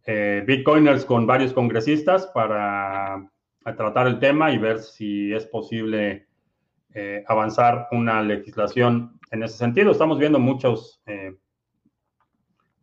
bitcoiners 0.06 1.06
con 1.06 1.26
varios 1.26 1.54
congresistas 1.54 2.28
para 2.28 3.30
tratar 3.64 4.08
el 4.08 4.20
tema 4.20 4.52
y 4.52 4.58
ver 4.58 4.80
si 4.80 5.34
es 5.34 5.46
posible 5.46 6.28
eh, 6.96 7.24
avanzar 7.28 7.88
una 7.92 8.22
legislación 8.22 9.20
en 9.32 9.42
ese 9.42 9.58
sentido. 9.58 9.92
Estamos 9.92 10.20
viendo 10.20 10.38
muchos, 10.38 11.02
eh, 11.08 11.36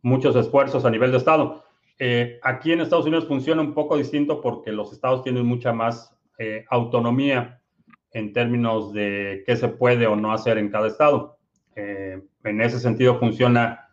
muchos 0.01 0.35
esfuerzos 0.35 0.83
a 0.83 0.89
nivel 0.89 1.11
de 1.11 1.17
Estado. 1.17 1.63
Eh, 1.97 2.37
aquí 2.43 2.73
en 2.73 2.81
Estados 2.81 3.05
Unidos 3.05 3.25
funciona 3.25 3.61
un 3.61 3.73
poco 3.73 3.95
distinto 3.95 4.41
porque 4.41 4.73
los 4.73 4.91
estados 4.91 5.23
tienen 5.23 5.45
mucha 5.45 5.71
más 5.71 6.17
autonomía 6.71 7.61
en 8.13 8.33
términos 8.33 8.93
de 8.93 9.43
qué 9.45 9.55
se 9.55 9.67
puede 9.67 10.07
o 10.07 10.15
no 10.15 10.33
hacer 10.33 10.57
en 10.57 10.71
cada 10.71 10.87
estado. 10.87 11.37
en 11.75 12.61
ese 12.61 12.79
sentido 12.79 13.19
funciona, 13.19 13.90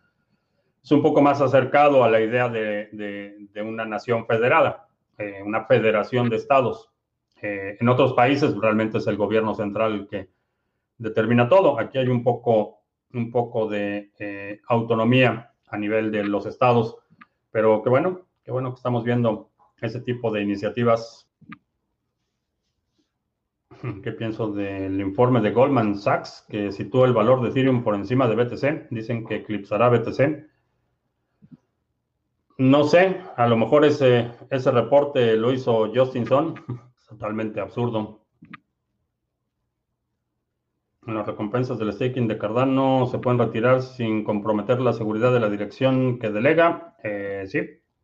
es 0.83 0.91
un 0.91 1.01
poco 1.01 1.21
más 1.21 1.41
acercado 1.41 2.03
a 2.03 2.09
la 2.09 2.21
idea 2.21 2.49
de, 2.49 2.89
de 2.91 3.61
una 3.61 3.85
nación 3.85 4.25
federada. 4.25 4.89
Eh, 5.19 5.43
una 5.43 5.65
federación 5.65 6.29
de 6.29 6.37
estados. 6.37 6.89
Eh, 7.41 7.75
en 7.77 7.89
otros 7.89 8.13
países 8.13 8.55
realmente 8.55 8.99
es 8.99 9.07
el 9.07 9.17
gobierno 9.17 9.53
central 9.53 9.93
el 9.93 10.07
que 10.07 10.29
determina 10.97 11.49
todo. 11.49 11.77
Aquí 11.77 11.97
hay 11.97 12.07
un 12.07 12.23
poco, 12.23 12.83
un 13.13 13.29
poco 13.29 13.67
de 13.67 14.13
eh, 14.17 14.61
autonomía 14.69 15.51
a 15.67 15.77
nivel 15.77 16.09
de 16.09 16.23
los 16.23 16.45
estados, 16.45 16.95
pero 17.51 17.83
qué 17.83 17.89
bueno, 17.89 18.27
qué 18.45 18.51
bueno 18.53 18.69
que 18.69 18.77
estamos 18.77 19.03
viendo 19.03 19.49
ese 19.81 19.99
tipo 19.99 20.31
de 20.31 20.41
iniciativas. 20.41 21.29
¿Qué 24.01 24.13
pienso 24.13 24.53
del 24.53 25.01
informe 25.01 25.41
de 25.41 25.51
Goldman 25.51 25.97
Sachs 25.97 26.45
que 26.47 26.71
sitúa 26.71 27.07
el 27.07 27.13
valor 27.13 27.41
de 27.41 27.49
Ethereum 27.49 27.83
por 27.83 27.93
encima 27.93 28.25
de 28.29 28.35
BTC? 28.35 28.87
Dicen 28.89 29.25
que 29.25 29.35
eclipsará 29.35 29.89
BTC. 29.89 30.47
No 32.59 32.83
sé, 32.83 33.21
a 33.37 33.47
lo 33.47 33.55
mejor 33.55 33.85
ese, 33.85 34.31
ese 34.49 34.69
reporte 34.71 35.37
lo 35.37 35.53
hizo 35.53 35.89
Justinson, 35.95 36.55
totalmente 37.07 37.61
absurdo. 37.61 38.25
Las 41.07 41.25
recompensas 41.25 41.79
del 41.79 41.93
staking 41.93 42.27
de 42.27 42.37
Cardano 42.37 43.07
se 43.07 43.17
pueden 43.19 43.39
retirar 43.39 43.81
sin 43.81 44.25
comprometer 44.25 44.81
la 44.81 44.91
seguridad 44.91 45.31
de 45.31 45.39
la 45.39 45.49
dirección 45.49 46.19
que 46.19 46.31
delega. 46.31 46.97
Eh, 47.01 47.45
sí. 47.47 47.61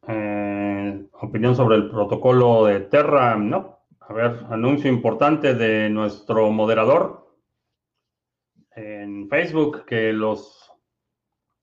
Eh, 0.07 1.05
opinión 1.11 1.57
sobre 1.57 1.75
el 1.75 1.89
protocolo 1.89 2.63
de 2.63 2.79
Terra. 2.79 3.35
No. 3.35 3.79
A 3.99 4.13
ver, 4.13 4.45
anuncio 4.49 4.89
importante 4.89 5.53
de 5.53 5.89
nuestro 5.89 6.49
moderador 6.49 7.27
en 8.73 9.27
Facebook 9.27 9.83
que 9.85 10.13
los 10.13 10.64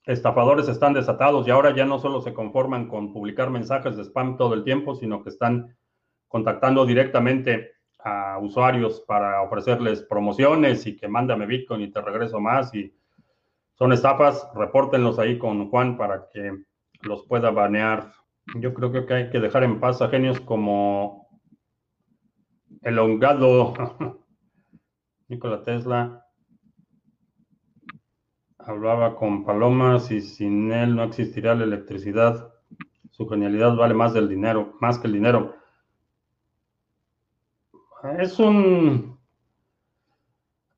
estafadores 0.04 0.68
están 0.68 0.94
desatados 0.94 1.46
y 1.46 1.50
ahora 1.50 1.74
ya 1.74 1.84
no 1.84 1.98
solo 1.98 2.20
se 2.20 2.34
conforman 2.34 2.88
con 2.88 3.12
publicar 3.12 3.50
mensajes 3.50 3.96
de 3.96 4.02
spam 4.02 4.36
todo 4.36 4.54
el 4.54 4.64
tiempo, 4.64 4.94
sino 4.94 5.22
que 5.22 5.30
están 5.30 5.76
contactando 6.28 6.84
directamente 6.86 7.72
a 7.98 8.38
usuarios 8.38 9.00
para 9.06 9.42
ofrecerles 9.42 10.02
promociones 10.02 10.86
y 10.86 10.96
que 10.96 11.06
mándame 11.06 11.46
Bitcoin 11.46 11.82
y 11.82 11.90
te 11.92 12.00
regreso 12.00 12.40
más 12.40 12.74
y 12.74 12.92
son 13.74 13.92
estafas, 13.92 14.48
repórtenlos 14.54 15.18
ahí 15.18 15.38
con 15.38 15.68
Juan 15.70 15.96
para 15.96 16.28
que 16.32 16.64
los 17.02 17.24
pueda 17.26 17.50
banear. 17.50 18.12
Yo 18.56 18.74
creo 18.74 19.06
que 19.06 19.14
hay 19.14 19.30
que 19.30 19.40
dejar 19.40 19.64
en 19.64 19.78
paz 19.78 20.02
a 20.02 20.08
genios 20.08 20.40
como 20.40 21.28
el 22.82 22.98
hongado 22.98 23.74
Nikola 25.28 25.62
Tesla 25.62 26.21
hablaba 28.66 29.16
con 29.16 29.44
palomas 29.44 30.10
y 30.10 30.20
sin 30.20 30.72
él 30.72 30.96
no 30.96 31.04
existiría 31.04 31.54
la 31.54 31.64
electricidad. 31.64 32.52
Su 33.10 33.28
genialidad 33.28 33.76
vale 33.76 33.94
más 33.94 34.14
del 34.14 34.28
dinero, 34.28 34.74
más 34.80 34.98
que 34.98 35.06
el 35.06 35.14
dinero. 35.14 35.54
Es 38.18 38.38
un... 38.38 39.18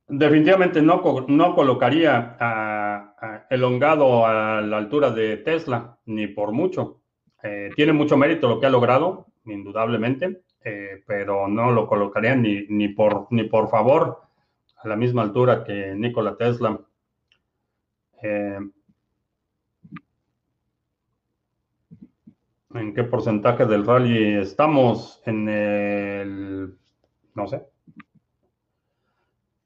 Definitivamente 0.07 0.83
no, 0.83 1.03
no 1.29 1.55
colocaría 1.55 2.37
a, 2.39 3.47
elongado 3.49 4.27
a 4.27 4.61
la 4.61 4.77
altura 4.77 5.11
de 5.11 5.39
Tesla, 5.39 5.99
ni 6.05 6.27
por 6.27 6.53
mucho. 6.53 7.01
Eh, 7.43 7.71
tiene 7.75 7.93
mucho 7.93 8.17
mérito 8.17 8.49
lo 8.49 8.61
que 8.61 8.67
ha 8.67 8.71
logrado, 8.71 9.27
indudablemente, 9.47 10.43
eh, 10.63 11.03
pero 11.07 11.49
no 11.49 11.71
lo 11.73 11.87
colocaría 11.87 12.35
ni, 12.35 12.67
ni, 12.69 12.89
por, 12.89 13.29
ni 13.31 13.45
por 13.45 13.69
favor 13.69 14.21
a 14.77 14.89
la 14.89 14.97
misma 14.97 15.23
altura 15.23 15.65
que 15.65 15.95
Nikola 15.95 16.37
Tesla. 16.37 16.79
Eh, 18.23 18.59
¿En 22.75 22.93
qué 22.93 23.05
porcentaje 23.05 23.67
del 23.67 23.87
rally 23.87 24.35
estamos? 24.35 25.23
En 25.27 25.49
el, 25.49 26.77
no 27.35 27.47
sé. 27.47 27.65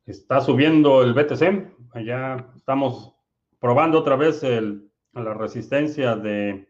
Está 0.04 0.40
subiendo 0.40 1.02
el 1.02 1.14
BTC. 1.14 2.04
Ya 2.04 2.52
estamos 2.54 3.14
probando 3.58 3.98
otra 3.98 4.16
vez 4.16 4.42
el, 4.42 4.90
la 5.12 5.32
resistencia 5.32 6.16
de 6.16 6.68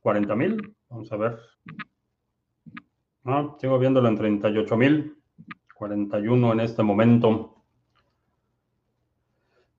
40 0.00 0.36
mil. 0.36 0.76
Vamos 0.88 1.10
a 1.10 1.16
ver. 1.16 1.38
Ah, 3.24 3.56
sigo 3.58 3.78
viéndolo 3.80 4.08
en 4.08 4.16
38 4.16 4.76
mil. 4.76 5.16
41 5.74 6.52
en 6.52 6.60
este 6.60 6.84
momento. 6.84 7.55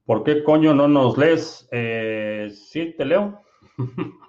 ¿Por 0.07 0.23
qué 0.23 0.41
coño 0.41 0.73
no 0.73 0.87
nos 0.87 1.17
lees? 1.17 1.67
Eh, 1.69 2.49
sí, 2.51 2.95
te 2.97 3.05
leo. 3.05 3.41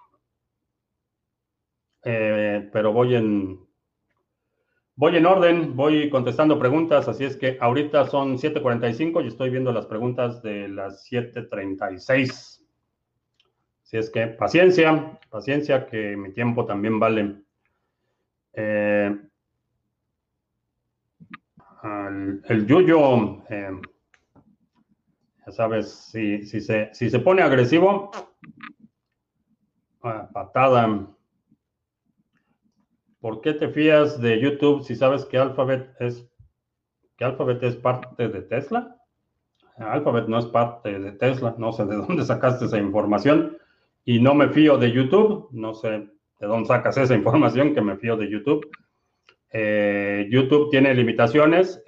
Eh, 2.11 2.71
pero 2.73 2.93
voy 2.93 3.17
en, 3.17 3.61
voy 4.95 5.17
en 5.17 5.27
orden, 5.27 5.77
voy 5.77 6.09
contestando 6.09 6.59
preguntas, 6.59 7.07
así 7.07 7.25
es 7.25 7.37
que 7.37 7.59
ahorita 7.61 8.07
son 8.07 8.39
7.45 8.39 9.23
y 9.23 9.27
estoy 9.27 9.51
viendo 9.51 9.73
las 9.73 9.85
preguntas 9.85 10.41
de 10.41 10.69
las 10.69 11.05
7.36. 11.11 12.65
Así 13.83 13.97
es 13.99 14.09
que 14.09 14.29
paciencia, 14.29 15.19
paciencia, 15.29 15.87
que 15.87 16.17
mi 16.17 16.33
tiempo 16.33 16.65
también 16.65 16.99
vale. 16.99 17.43
Eh, 18.55 19.15
el 21.83 22.67
Yuyo 22.67 23.43
sabes, 25.53 25.91
si, 25.91 26.45
si, 26.45 26.61
se, 26.61 26.91
si 26.93 27.11
se 27.11 27.19
pone 27.19 27.43
agresivo, 27.43 28.11
ah, 30.03 30.29
patada. 30.33 31.07
¿Por 33.21 33.41
qué 33.41 33.55
te 33.55 33.69
fías 33.69 34.21
de 34.21 34.41
YouTube 34.41 34.85
si 34.85 34.95
sabes 34.95 35.25
que 35.25 35.39
Alphabet 35.39 35.91
es 35.99 36.27
que 37.17 37.25
Alphabet 37.25 37.63
es 37.65 37.77
parte 37.77 38.29
de 38.29 38.43
Tesla? 38.43 38.97
Alphabet 39.77 40.29
no 40.29 40.39
es 40.39 40.47
parte 40.47 40.99
de 40.99 41.13
Tesla, 41.13 41.55
no 41.59 41.73
sé 41.73 41.85
de 41.85 41.97
dónde 41.97 42.25
sacaste 42.25 42.67
esa 42.67 42.79
información 42.79 43.57
y 44.05 44.21
no 44.21 44.35
me 44.35 44.49
fío 44.49 44.79
de 44.79 44.93
YouTube, 44.93 45.49
no 45.53 45.75
sé 45.75 46.09
de 46.41 46.47
dónde 46.47 46.69
sacas 46.69 46.97
esa 46.97 47.15
información 47.15 47.75
que 47.75 47.81
me 47.81 47.97
fío 47.97 48.17
de 48.17 48.31
YouTube. 48.31 48.69
YouTube 49.53 50.71
tiene 50.71 50.95
limitaciones. 50.95 51.83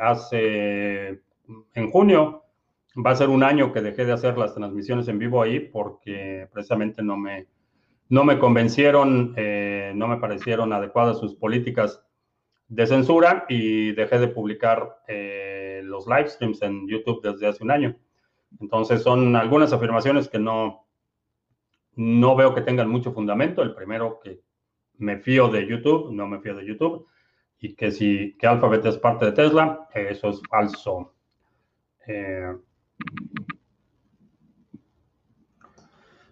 hace 0.00 1.22
en 1.74 1.90
junio 1.90 2.43
va 2.94 3.10
a 3.10 3.16
ser 3.16 3.28
un 3.28 3.42
año 3.42 3.72
que 3.72 3.82
dejé 3.82 4.04
de 4.04 4.12
hacer 4.12 4.38
las 4.38 4.54
transmisiones 4.54 5.08
en 5.08 5.18
vivo 5.18 5.42
ahí 5.42 5.60
porque 5.60 6.48
precisamente 6.52 7.02
no 7.02 7.16
me, 7.16 7.46
no 8.08 8.24
me 8.24 8.38
convencieron, 8.38 9.34
no 9.34 10.08
me 10.08 10.16
parecieron 10.18 10.72
adecuadas 10.72 11.18
sus 11.18 11.34
políticas 11.34 12.04
de 12.68 12.86
censura 12.86 13.46
y 13.48 13.92
dejé 13.92 14.18
de 14.18 14.28
publicar 14.28 15.02
eh, 15.06 15.82
los 15.84 16.06
live 16.06 16.28
streams 16.28 16.62
en 16.62 16.88
YouTube 16.88 17.22
desde 17.22 17.46
hace 17.46 17.62
un 17.62 17.70
año. 17.70 17.96
Entonces 18.60 19.02
son 19.02 19.34
algunas 19.36 19.72
afirmaciones 19.72 20.28
que 20.28 20.38
no, 20.38 20.86
no 21.96 22.36
veo 22.36 22.54
que 22.54 22.62
tengan 22.62 22.88
mucho 22.88 23.12
fundamento. 23.12 23.62
El 23.62 23.74
primero 23.74 24.20
que 24.22 24.40
me 24.98 25.18
fío 25.18 25.48
de 25.48 25.66
YouTube, 25.66 26.12
no 26.12 26.26
me 26.26 26.40
fío 26.40 26.54
de 26.54 26.66
YouTube, 26.66 27.06
y 27.58 27.74
que 27.74 27.90
si 27.90 28.36
que 28.38 28.46
Alphabet 28.46 28.84
es 28.86 28.98
parte 28.98 29.26
de 29.26 29.32
Tesla, 29.32 29.88
eso 29.94 30.30
es 30.30 30.40
falso. 30.48 31.14
Eh, 32.06 32.54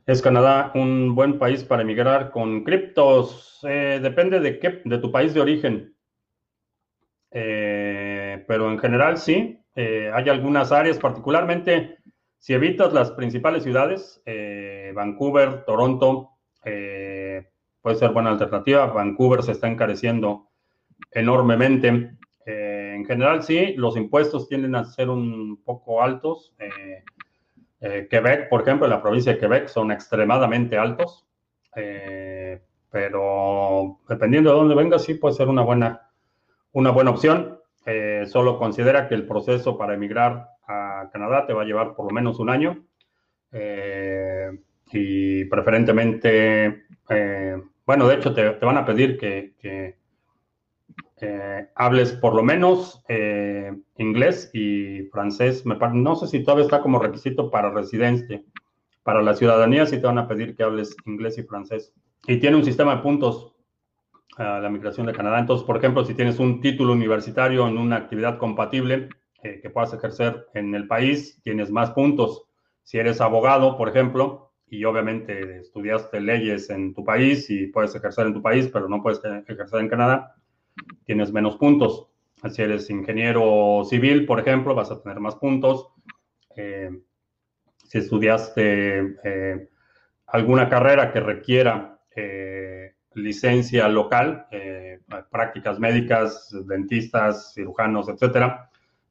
¿Es 0.05 0.21
Canadá 0.21 0.73
un 0.75 1.15
buen 1.15 1.39
país 1.39 1.63
para 1.63 1.83
emigrar 1.83 2.33
con 2.33 2.65
criptos? 2.65 3.61
Eh, 3.63 4.01
depende 4.03 4.41
de 4.41 4.59
qué, 4.59 4.83
de 4.85 4.99
tu 4.99 5.13
país 5.13 5.33
de 5.33 5.41
origen. 5.41 5.97
Eh, 7.31 8.45
pero 8.49 8.71
en 8.71 8.81
general 8.81 9.19
sí, 9.19 9.61
eh, 9.77 10.11
hay 10.13 10.29
algunas 10.29 10.73
áreas, 10.73 10.99
particularmente 10.99 11.99
si 12.39 12.53
evitas 12.53 12.93
las 12.93 13.13
principales 13.13 13.63
ciudades, 13.63 14.21
Vancouver, 14.95 15.65
Toronto, 15.65 16.31
puede 16.61 17.97
ser 17.97 18.11
buena 18.11 18.31
alternativa. 18.31 18.87
Vancouver 18.87 19.45
se 19.45 19.53
está 19.53 19.69
encareciendo 19.69 20.51
enormemente. 21.13 22.19
En 23.03 23.07
general 23.07 23.43
sí, 23.43 23.75
los 23.77 23.97
impuestos 23.97 24.49
tienden 24.49 24.75
a 24.75 24.85
ser 24.85 25.11
un 25.11 25.63
poco 25.65 26.03
altos. 26.03 26.55
Quebec, 27.81 28.49
por 28.49 28.63
ejemplo, 28.63 28.87
en 28.87 28.91
la 28.91 29.03
provincia 29.03 29.33
de 29.33 29.39
Quebec 29.39 29.69
son 29.69 29.91
extremadamente 29.91 30.79
altos, 30.79 31.27
pero 32.91 33.99
dependiendo 34.09 34.51
de 34.51 34.57
dónde 34.57 34.75
vengas, 34.75 35.05
sí 35.05 35.15
puede 35.15 35.35
ser 35.35 35.49
una 35.49 35.63
buena 35.63 36.13
una 36.73 36.91
buena 36.91 37.11
opción. 37.11 37.59
Eh, 37.87 38.25
solo 38.27 38.59
considera 38.59 39.09
que 39.09 39.15
el 39.15 39.27
proceso 39.27 39.77
para 39.77 39.95
emigrar 39.95 40.49
a 40.67 41.11
Canadá 41.13 41.47
te 41.47 41.53
va 41.53 41.63
a 41.63 41.65
llevar 41.65 41.95
por 41.95 42.07
lo 42.07 42.13
menos 42.13 42.39
un 42.39 42.49
año 42.49 42.85
eh, 43.51 44.51
y 44.93 45.45
preferentemente, 45.47 46.85
eh, 47.09 47.63
bueno, 47.85 48.07
de 48.07 48.15
hecho 48.15 48.33
te, 48.33 48.51
van 48.51 48.79
a 48.79 48.85
pedir 48.85 49.19
que, 49.19 49.97
hables 51.75 52.13
por 52.13 52.35
lo 52.35 52.43
menos 52.43 53.05
inglés 53.97 54.51
y 54.53 55.05
francés. 55.13 55.65
no 55.65 56.17
sé 56.17 56.27
si 56.27 56.43
todavía 56.43 56.65
está 56.65 56.81
como 56.81 56.99
requisito 56.99 57.51
para 57.51 57.71
residencia. 57.71 58.43
Para 59.03 59.23
la 59.23 59.35
ciudadanía 59.35 59.87
sí 59.87 60.01
te 60.01 60.07
van 60.07 60.19
a 60.19 60.29
pedir 60.29 60.55
que 60.57 60.63
hables 60.63 60.97
inglés 61.07 61.39
y 61.39 61.43
francés. 61.43 61.93
Y 62.27 62.39
tiene 62.39 62.57
un 62.57 62.65
sistema 62.65 62.97
de 62.97 63.03
puntos 63.03 63.53
a 64.37 64.61
la 64.61 64.71
migración 64.71 65.07
de 65.07 65.13
Canadá. 65.13 65.39
Entonces, 65.39 65.67
por 65.67 65.77
ejemplo, 65.77 66.05
si 66.05 66.15
tienes 66.15 66.39
un 66.39 66.61
título 66.61 66.93
universitario 66.93 67.67
en 67.69 67.79
una 67.79 67.97
actividad 67.97 68.39
compatible 68.39 69.09
eh, 69.43 69.61
que 69.61 69.71
puedas 69.71 69.93
ejercer 69.93 70.47
en 70.55 70.75
el 70.75 70.87
país, 70.87 71.41
tienes 71.43 71.71
más 71.71 71.91
puntos. 71.91 72.45
Si 72.83 72.99
eres 72.99 73.21
abogado, 73.21 73.77
por 73.77 73.89
ejemplo, 73.89 74.53
y 74.67 74.85
obviamente 74.85 75.59
estudiaste 75.59 76.21
leyes 76.21 76.71
en 76.71 76.95
tu 76.95 77.05
país 77.05 77.51
y 77.51 77.67
puedes 77.67 77.95
ejercer 77.95 78.27
en 78.27 78.35
tu 78.35 78.43
país, 78.43 78.71
pero 78.73 78.89
no 78.89 79.03
puedes 79.03 79.21
ejercer 79.25 79.81
en 79.81 79.89
Canadá, 79.89 80.35
tienes 81.05 81.33
menos 81.33 81.57
puntos. 81.57 82.09
Si 82.51 82.63
eres 82.63 82.91
ingeniero 82.91 83.83
civil, 83.85 84.27
por 84.27 84.41
ejemplo, 84.41 84.75
vas 84.75 84.91
a 84.91 85.01
tener 85.01 85.21
más 85.21 85.37
puntos. 85.37 85.89
Eh, 86.57 86.91
si 87.85 87.99
estudiaste 87.99 89.17
eh, 89.25 89.69
alguna 90.27 90.69
carrera 90.69 91.13
que 91.13 91.21
requiera 91.21 91.89
licencia 93.15 93.89
local, 93.89 94.47
eh, 94.51 95.01
prácticas 95.31 95.79
médicas, 95.79 96.55
dentistas, 96.67 97.53
cirujanos, 97.55 98.09
etcétera, 98.09 98.71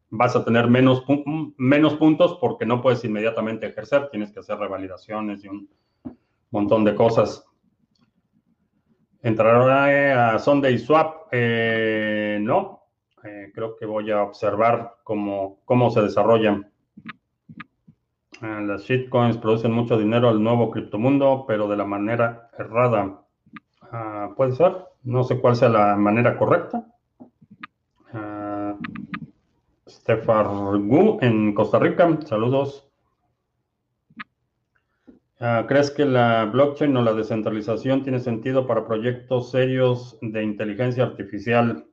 vas 0.10 0.36
a 0.36 0.44
tener 0.44 0.68
menos, 0.68 1.04
menos 1.58 1.96
puntos 1.96 2.38
porque 2.40 2.66
no 2.66 2.82
puedes 2.82 3.04
inmediatamente 3.04 3.68
ejercer, 3.68 4.10
tienes 4.10 4.32
que 4.32 4.40
hacer 4.40 4.58
revalidaciones 4.58 5.44
y 5.44 5.48
un 5.48 5.70
montón 6.50 6.84
de 6.84 6.96
cosas. 6.96 7.46
Entrará 9.22 10.34
a 10.34 10.40
Sunday 10.40 10.78
Swap, 10.80 11.21
eh, 11.32 12.40
no, 12.42 12.84
eh, 13.24 13.52
creo 13.54 13.76
que 13.78 13.86
voy 13.86 14.12
a 14.12 14.24
observar 14.24 14.96
cómo, 15.04 15.60
cómo 15.66 15.90
se 15.90 16.02
desarrollan. 16.02 16.72
Las 18.42 18.86
shitcoins 18.86 19.38
producen 19.38 19.72
mucho 19.72 19.98
dinero 19.98 20.28
al 20.28 20.42
nuevo 20.44 20.72
criptomundo, 20.72 21.46
pero 21.48 21.68
de 21.68 21.78
la 21.78 21.86
manera 21.86 22.50
errada. 22.58 23.22
Ah, 23.92 24.32
puede 24.36 24.54
ser, 24.54 24.76
no 25.04 25.24
sé 25.24 25.40
cuál 25.40 25.56
sea 25.56 25.70
la 25.70 25.96
manera 25.96 26.38
correcta. 26.38 26.88
Uh, 28.14 28.78
Gu 30.80 31.20
en 31.22 31.54
Costa 31.54 31.78
Rica, 31.78 32.18
saludos. 32.26 32.91
Ah, 35.44 35.66
¿Crees 35.68 35.90
que 35.90 36.06
la 36.06 36.46
blockchain 36.46 36.96
o 36.96 37.02
la 37.02 37.14
descentralización 37.14 38.04
tiene 38.04 38.20
sentido 38.20 38.68
para 38.68 38.86
proyectos 38.86 39.50
serios 39.50 40.20
de 40.22 40.44
inteligencia 40.44 41.04
artificial? 41.04 41.88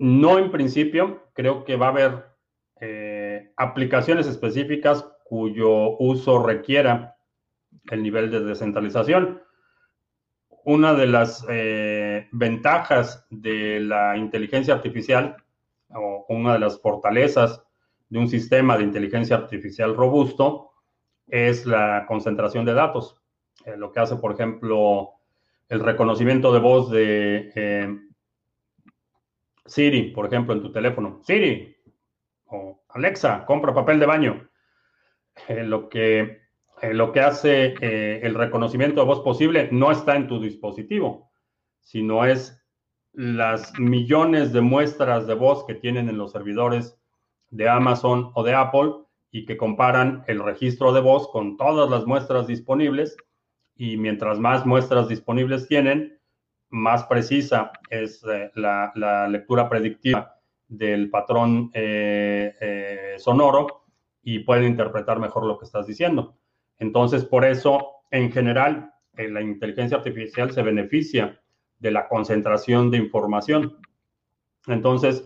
No 0.00 0.40
en 0.40 0.50
principio, 0.50 1.28
creo 1.32 1.64
que 1.64 1.76
va 1.76 1.86
a 1.86 1.90
haber 1.90 2.24
eh, 2.80 3.52
aplicaciones 3.56 4.26
específicas 4.26 5.06
cuyo 5.22 5.96
uso 6.00 6.44
requiera 6.44 7.16
el 7.92 8.02
nivel 8.02 8.32
de 8.32 8.40
descentralización. 8.40 9.40
Una 10.64 10.92
de 10.94 11.06
las 11.06 11.46
eh, 11.48 12.26
ventajas 12.32 13.28
de 13.30 13.78
la 13.78 14.16
inteligencia 14.16 14.74
artificial 14.74 15.36
o 15.94 16.26
una 16.28 16.54
de 16.54 16.58
las 16.58 16.80
fortalezas 16.80 17.62
de 18.10 18.18
un 18.18 18.28
sistema 18.28 18.76
de 18.76 18.84
inteligencia 18.84 19.36
artificial 19.36 19.96
robusto 19.96 20.72
es 21.26 21.64
la 21.64 22.04
concentración 22.06 22.64
de 22.66 22.74
datos. 22.74 23.22
Eh, 23.64 23.76
lo 23.76 23.90
que 23.90 24.00
hace, 24.00 24.16
por 24.16 24.32
ejemplo, 24.32 25.12
el 25.68 25.80
reconocimiento 25.80 26.52
de 26.52 26.60
voz 26.60 26.90
de 26.90 27.52
eh, 27.54 27.98
Siri, 29.64 30.10
por 30.10 30.26
ejemplo, 30.26 30.52
en 30.52 30.60
tu 30.60 30.70
teléfono. 30.70 31.20
Siri 31.22 31.74
o 32.46 32.82
Alexa, 32.90 33.46
compra 33.46 33.72
papel 33.72 33.98
de 33.98 34.06
baño. 34.06 34.50
lo 35.48 35.88
que 35.88 36.40
eh, 36.82 36.94
lo 36.94 37.12
que 37.12 37.20
hace 37.20 37.74
eh, 37.80 38.20
el 38.22 38.34
reconocimiento 38.34 39.00
de 39.00 39.06
voz 39.06 39.20
posible 39.20 39.68
no 39.70 39.90
está 39.90 40.16
en 40.16 40.28
tu 40.28 40.40
dispositivo, 40.40 41.30
sino 41.80 42.24
es 42.24 42.56
las 43.12 43.78
millones 43.78 44.52
de 44.52 44.62
muestras 44.62 45.26
de 45.26 45.34
voz 45.34 45.66
que 45.66 45.74
tienen 45.74 46.08
en 46.08 46.16
los 46.16 46.32
servidores 46.32 46.98
de 47.50 47.68
Amazon 47.68 48.30
o 48.34 48.42
de 48.42 48.54
Apple 48.54 48.92
y 49.30 49.44
que 49.44 49.56
comparan 49.56 50.24
el 50.26 50.42
registro 50.42 50.92
de 50.92 51.00
voz 51.00 51.28
con 51.30 51.56
todas 51.56 51.90
las 51.90 52.06
muestras 52.06 52.46
disponibles 52.46 53.16
y 53.76 53.96
mientras 53.96 54.38
más 54.38 54.66
muestras 54.66 55.08
disponibles 55.08 55.68
tienen, 55.68 56.18
más 56.68 57.04
precisa 57.04 57.72
es 57.88 58.24
eh, 58.24 58.50
la, 58.54 59.28
lectura 59.28 59.68
predictiva 59.68 60.36
del 60.68 61.10
patrón 61.10 61.72
sonoro 63.18 63.80
y 64.22 64.40
pueden 64.40 64.64
interpretar 64.64 65.18
mejor 65.18 65.44
lo 65.44 65.58
que 65.58 65.64
estás 65.64 65.86
diciendo. 65.86 66.36
Entonces, 66.78 67.24
por 67.24 67.44
eso, 67.44 68.04
en 68.10 68.32
general, 68.32 68.92
eh, 69.16 69.28
la 69.28 69.42
inteligencia 69.42 69.98
artificial 69.98 70.52
se 70.52 70.62
beneficia 70.62 71.40
de 71.78 71.90
la 71.90 72.08
concentración 72.08 72.90
de 72.90 72.98
información. 72.98 73.78
Entonces, 74.66 75.24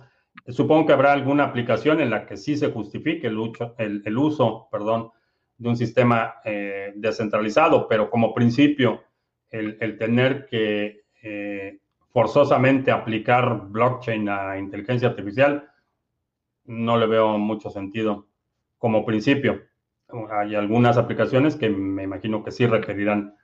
supongo 0.48 0.86
que 0.86 0.92
habrá 0.92 1.12
alguna 1.12 1.44
aplicación 1.44 2.00
en 2.00 2.10
la 2.10 2.26
que 2.26 2.36
sí 2.36 2.56
se 2.56 2.70
justifique 2.70 3.26
el, 3.26 4.18
uso 4.18 4.68
perdón, 4.70 5.10
de 5.56 5.68
un 5.68 5.76
sistema 5.76 6.36
eh, 6.44 6.92
descentralizado, 6.96 7.88
pero 7.88 8.10
como 8.10 8.34
principio, 8.34 9.02
el, 9.50 9.98
tener 9.98 10.46
que 10.46 11.04
eh, 11.22 11.78
forzosamente 12.10 12.90
aplicar 12.90 13.68
blockchain 13.68 14.28
a 14.28 14.58
inteligencia 14.58 15.08
artificial, 15.08 15.68
no 16.64 16.96
le 16.96 17.06
veo 17.06 17.38
mucho 17.38 17.70
sentido 17.70 18.26
como 18.78 19.04
principio. 19.04 19.62
Hay 20.30 20.54
algunas 20.54 20.96
aplicaciones 20.96 21.56
que 21.56 21.68
me 21.68 22.02
imagino 22.02 22.42
que 22.42 22.50
sí 22.50 22.66
requerirán 22.66 23.34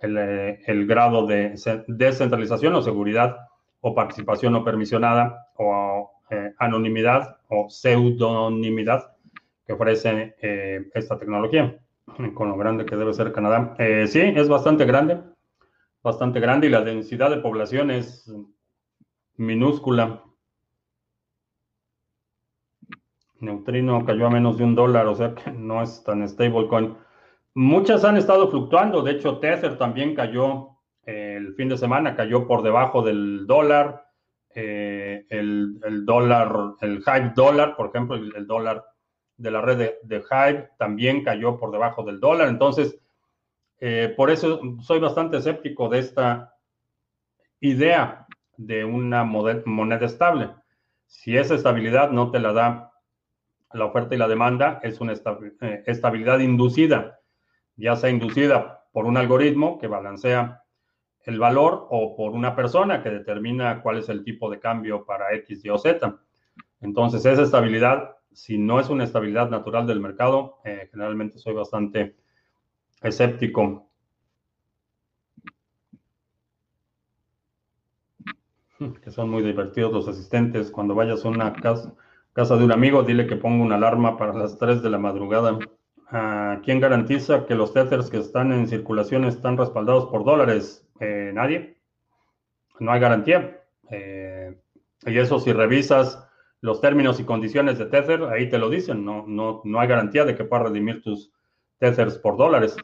el, 0.00 0.16
eh, 0.18 0.84
grado 0.86 1.26
de 1.26 1.54
descentralización 1.88 2.74
o 2.74 2.82
seguridad 2.82 3.36
o 3.80 3.94
participación 3.94 4.52
no 4.52 4.64
permisionada 4.64 5.48
o 5.56 6.17
eh, 6.30 6.54
anonimidad 6.58 7.38
o 7.48 7.68
pseudonimidad 7.68 9.16
que 9.66 9.72
ofrece 9.72 10.34
eh, 10.40 10.88
esta 10.94 11.18
tecnología, 11.18 11.78
con 12.34 12.48
lo 12.48 12.56
grande 12.56 12.86
que 12.86 12.96
debe 12.96 13.12
ser 13.14 13.32
Canadá. 13.32 13.76
sí, 14.06 14.20
es 14.20 14.48
bastante 14.48 14.84
grande. 14.84 15.20
bastante 16.02 16.40
grande 16.40 16.68
y 16.68 16.70
la 16.70 16.82
densidad 16.82 17.30
de 17.30 17.38
población 17.38 17.90
es 17.90 18.32
minúscula. 19.36 20.22
Neutrino 23.40 24.04
cayó 24.04 24.26
a 24.26 24.30
menos 24.30 24.58
de 24.58 24.64
un 24.64 24.74
dólar, 24.74 25.06
o 25.06 25.14
sea 25.14 25.34
que 25.34 25.50
no 25.52 25.82
es 25.82 26.02
tan 26.02 26.26
stablecoin. 26.28 26.96
Muchas 27.54 28.04
han 28.04 28.16
estado 28.16 28.50
fluctuando, 28.50 29.02
de 29.02 29.12
hecho 29.12 29.38
Tether 29.38 29.78
también 29.78 30.14
cayó 30.14 30.78
eh, 31.06 31.34
el 31.36 31.54
fin 31.54 31.68
de 31.68 31.76
semana, 31.76 32.14
cayó 32.14 32.46
por 32.46 32.62
debajo 32.62 33.02
del 33.02 33.46
dólar. 33.46 34.06
Eh, 34.54 34.97
el, 35.28 36.04
dólar, 36.04 36.74
el 36.80 36.98
Hive 36.98 37.32
dólar, 37.34 37.76
por 37.76 37.88
ejemplo, 37.88 38.16
el, 38.16 38.46
dólar 38.46 38.84
de 39.36 39.50
la 39.50 39.60
red 39.60 39.92
de, 40.02 40.16
Hive 40.16 40.70
también 40.78 41.24
cayó 41.24 41.58
por 41.58 41.70
debajo 41.70 42.02
del 42.02 42.20
dólar. 42.20 42.48
Entonces, 42.48 42.98
eh, 43.80 44.12
por 44.16 44.30
eso 44.30 44.60
soy 44.80 44.98
bastante 44.98 45.38
escéptico 45.38 45.88
de 45.88 46.00
esta 46.00 46.54
idea 47.60 48.26
de 48.56 48.84
una 48.84 49.24
moneda 49.24 50.06
estable. 50.06 50.50
Si 51.06 51.36
esa 51.36 51.54
estabilidad 51.54 52.10
no 52.10 52.30
te 52.30 52.40
la 52.40 52.52
da 52.52 52.92
la 53.72 53.84
oferta 53.84 54.14
y 54.14 54.18
la 54.18 54.28
demanda, 54.28 54.80
es 54.82 55.00
una 55.00 55.12
eh, 55.12 55.82
estabilidad 55.86 56.40
inducida, 56.40 57.20
ya 57.76 57.96
sea 57.96 58.10
inducida 58.10 58.84
por 58.92 59.04
un 59.04 59.16
algoritmo 59.16 59.78
que 59.78 59.86
balancea 59.86 60.62
el 61.28 61.38
valor 61.38 61.86
o 61.90 62.16
por 62.16 62.32
una 62.32 62.56
persona 62.56 63.02
que 63.02 63.10
determina 63.10 63.82
cuál 63.82 63.98
es 63.98 64.08
el 64.08 64.24
tipo 64.24 64.50
de 64.50 64.58
cambio 64.58 65.04
para 65.04 65.34
X, 65.34 65.62
Y 65.62 65.68
o 65.68 65.76
Z. 65.76 66.18
Entonces, 66.80 67.26
esa 67.26 67.42
estabilidad, 67.42 68.16
si 68.32 68.56
no 68.56 68.80
es 68.80 68.88
una 68.88 69.04
estabilidad 69.04 69.50
natural 69.50 69.86
del 69.86 70.00
mercado, 70.00 70.56
eh, 70.64 70.88
generalmente 70.90 71.38
soy 71.38 71.52
bastante 71.52 72.16
escéptico. 73.02 73.90
Que 79.02 79.10
son 79.10 79.28
muy 79.28 79.42
divertidos 79.42 79.92
los 79.92 80.08
asistentes. 80.08 80.70
Cuando 80.70 80.94
vayas 80.94 81.26
a 81.26 81.28
una 81.28 81.52
casa, 81.52 81.94
casa 82.32 82.56
de 82.56 82.64
un 82.64 82.72
amigo, 82.72 83.02
dile 83.02 83.26
que 83.26 83.36
ponga 83.36 83.62
una 83.64 83.74
alarma 83.74 84.16
para 84.16 84.32
las 84.32 84.56
3 84.56 84.82
de 84.82 84.88
la 84.88 84.98
madrugada. 84.98 85.58
Ah, 86.10 86.60
¿Quién 86.64 86.80
garantiza 86.80 87.44
que 87.46 87.54
los 87.54 87.74
tethers 87.74 88.10
que 88.10 88.18
están 88.18 88.52
en 88.52 88.66
circulación 88.66 89.24
están 89.24 89.56
respaldados 89.56 90.06
por 90.06 90.24
dólares? 90.24 90.86
Eh, 91.00 91.30
nadie. 91.34 91.76
No 92.80 92.92
hay 92.92 93.00
garantía. 93.00 93.62
Eh, 93.90 94.58
y 95.06 95.18
eso 95.18 95.38
si 95.38 95.52
revisas 95.52 96.26
los 96.60 96.80
términos 96.80 97.20
y 97.20 97.24
condiciones 97.24 97.78
de 97.78 97.86
Tether, 97.86 98.24
ahí 98.24 98.48
te 98.48 98.58
lo 98.58 98.70
dicen. 98.70 99.04
No, 99.04 99.24
no, 99.26 99.60
no 99.64 99.80
hay 99.80 99.88
garantía 99.88 100.24
de 100.24 100.34
que 100.34 100.44
puedas 100.44 100.68
redimir 100.68 101.02
tus 101.02 101.32
Tethers 101.78 102.18
por 102.18 102.36
dólares. 102.36 102.76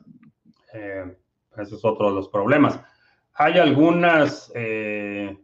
Eh, 0.72 1.16
ese 1.57 1.75
es 1.75 1.85
otro 1.85 2.09
de 2.09 2.14
los 2.14 2.29
problemas. 2.29 2.81
Hay 3.35 3.59
algunas, 3.59 4.53
eh, 4.55 5.37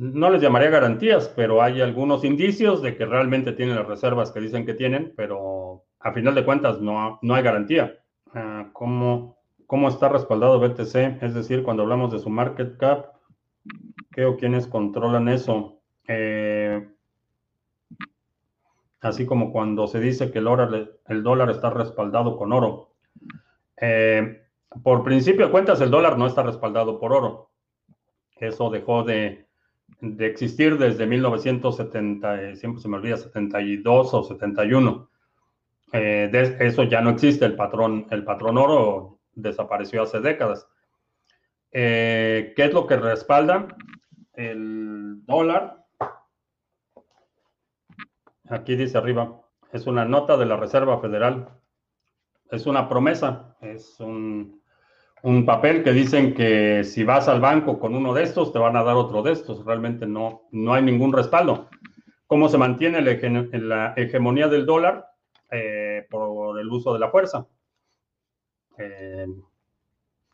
no 0.00 0.30
les 0.30 0.40
llamaría 0.40 0.70
garantías, 0.70 1.28
pero 1.36 1.60
hay 1.60 1.82
algunos 1.82 2.24
indicios 2.24 2.80
de 2.80 2.96
que 2.96 3.04
realmente 3.04 3.52
tienen 3.52 3.76
las 3.76 3.86
reservas 3.86 4.32
que 4.32 4.40
dicen 4.40 4.64
que 4.64 4.72
tienen, 4.72 5.12
pero 5.14 5.84
a 5.98 6.12
final 6.12 6.34
de 6.34 6.44
cuentas 6.46 6.80
no, 6.80 7.18
no 7.20 7.34
hay 7.34 7.42
garantía. 7.42 7.98
Ah, 8.32 8.70
¿cómo, 8.72 9.36
¿Cómo 9.66 9.88
está 9.88 10.08
respaldado 10.08 10.58
BTC? 10.58 11.22
Es 11.22 11.34
decir, 11.34 11.62
cuando 11.62 11.82
hablamos 11.82 12.10
de 12.12 12.18
su 12.18 12.30
market 12.30 12.78
cap, 12.78 13.08
¿qué 14.10 14.24
o 14.24 14.38
quiénes 14.38 14.66
controlan 14.66 15.28
eso? 15.28 15.82
Eh, 16.08 16.88
así 19.02 19.26
como 19.26 19.52
cuando 19.52 19.86
se 19.86 20.00
dice 20.00 20.30
que 20.30 20.38
el, 20.38 20.90
el 21.08 21.22
dólar 21.22 21.50
está 21.50 21.68
respaldado 21.68 22.38
con 22.38 22.54
oro. 22.54 22.94
Eh, 23.76 24.46
por 24.82 25.04
principio 25.04 25.44
de 25.44 25.52
cuentas, 25.52 25.82
el 25.82 25.90
dólar 25.90 26.16
no 26.16 26.26
está 26.26 26.42
respaldado 26.42 26.98
por 26.98 27.12
oro. 27.12 27.50
Eso 28.36 28.70
dejó 28.70 29.02
de, 29.02 29.49
existir 30.18 30.78
desde 30.78 31.06
1970, 31.06 32.56
siempre 32.56 32.80
se 32.80 32.88
me 32.88 32.96
olvida, 32.96 33.16
72 33.16 34.14
o 34.14 34.22
71. 34.22 35.10
Eh, 35.92 36.56
eso 36.60 36.84
ya 36.84 37.00
no 37.00 37.10
existe, 37.10 37.44
el 37.44 37.56
patrón, 37.56 38.06
el 38.10 38.24
patrón 38.24 38.58
oro 38.58 39.18
desapareció 39.34 40.02
hace 40.02 40.20
décadas. 40.20 40.66
Eh, 41.72 42.52
¿Qué 42.56 42.64
es 42.64 42.72
lo 42.72 42.86
que 42.86 42.96
respalda? 42.96 43.68
El 44.34 45.24
dólar 45.26 45.80
Aquí 48.50 48.74
dice 48.74 48.98
arriba, 48.98 49.42
es 49.70 49.86
una 49.86 50.04
nota 50.04 50.36
de 50.36 50.44
la 50.44 50.56
Reserva 50.56 51.00
Federal. 51.00 51.48
Es 52.50 52.66
una 52.66 52.88
promesa, 52.88 53.56
es 53.60 54.00
un, 54.00 54.59
papel 55.44 55.82
que 55.82 55.92
dicen 55.92 56.34
que 56.34 56.84
si 56.84 57.04
vas 57.04 57.28
al 57.28 57.40
banco 57.40 57.78
con 57.78 57.94
uno 57.94 58.14
de 58.14 58.22
estos, 58.22 58.52
te 58.52 58.58
van 58.58 58.76
a 58.76 58.82
dar 58.82 58.96
otro 58.96 59.22
de 59.22 59.32
estos. 59.32 59.64
Realmente 59.64 60.06
no, 60.06 60.42
no 60.50 60.74
hay 60.74 60.82
ningún 60.82 61.12
respaldo. 61.12 61.68
¿Cómo 62.26 62.48
se 62.48 62.58
mantiene 62.58 63.00
la, 63.02 63.94
hegemonía 63.96 64.48
del 64.48 64.66
dólar? 64.66 65.06
Eh, 65.50 66.06
por 66.08 66.60
el 66.60 66.68
uso 66.68 66.92
de 66.92 67.00
la 67.00 67.10
fuerza. 67.10 67.46
Eh, 68.78 69.26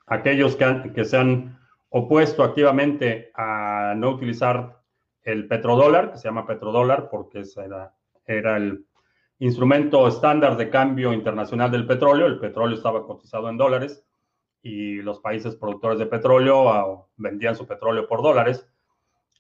aquellos 0.06 0.56
que, 0.56 0.92
que 0.94 1.04
se 1.04 1.16
han 1.16 1.58
opuesto 1.88 2.44
activamente 2.44 3.30
a 3.34 3.94
no 3.96 4.10
utilizar 4.10 4.82
el 5.22 5.48
petrodólar, 5.48 6.12
que 6.12 6.18
se 6.18 6.28
llama 6.28 6.46
petrodólar 6.46 7.08
porque 7.10 7.42
era 7.56 7.92
era 8.26 8.56
el 8.56 8.84
instrumento 9.38 10.06
estándar 10.08 10.56
de 10.56 10.68
cambio 10.68 11.12
internacional 11.12 11.70
del 11.70 11.86
petróleo. 11.86 12.26
El 12.26 12.38
petróleo 12.38 12.76
estaba 12.76 13.06
cotizado 13.06 13.48
en 13.48 13.56
dólares 13.56 14.04
y 14.62 14.96
los 14.96 15.20
países 15.20 15.56
productores 15.56 15.98
de 15.98 16.06
petróleo 16.06 16.68
ah, 16.70 17.06
vendían 17.16 17.56
su 17.56 17.66
petróleo 17.66 18.06
por 18.08 18.22
dólares. 18.22 18.68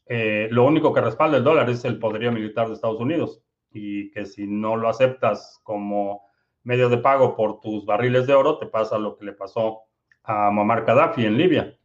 Eh, 0.06 0.48
lo 0.50 0.64
único 0.64 0.92
que 0.92 1.00
respalda 1.00 1.36
el 1.36 1.44
dólar 1.44 1.68
es 1.68 1.84
el 1.84 1.98
poderío 1.98 2.30
militar 2.30 2.68
de 2.68 2.74
Estados 2.74 3.00
Unidos 3.00 3.42
y 3.72 4.10
que 4.12 4.24
si 4.24 4.46
no 4.46 4.76
lo 4.76 4.88
aceptas 4.88 5.60
como 5.64 6.22
medio 6.62 6.88
de 6.88 6.98
pago 6.98 7.36
por 7.36 7.60
tus 7.60 7.84
barriles 7.84 8.26
de 8.26 8.34
oro, 8.34 8.58
te 8.58 8.66
pasa 8.66 8.98
lo 8.98 9.16
que 9.16 9.24
le 9.24 9.32
pasó 9.32 9.82
a 10.22 10.50
Muammar 10.50 10.84
Gaddafi 10.84 11.24
en 11.24 11.36
Libia. 11.36 11.78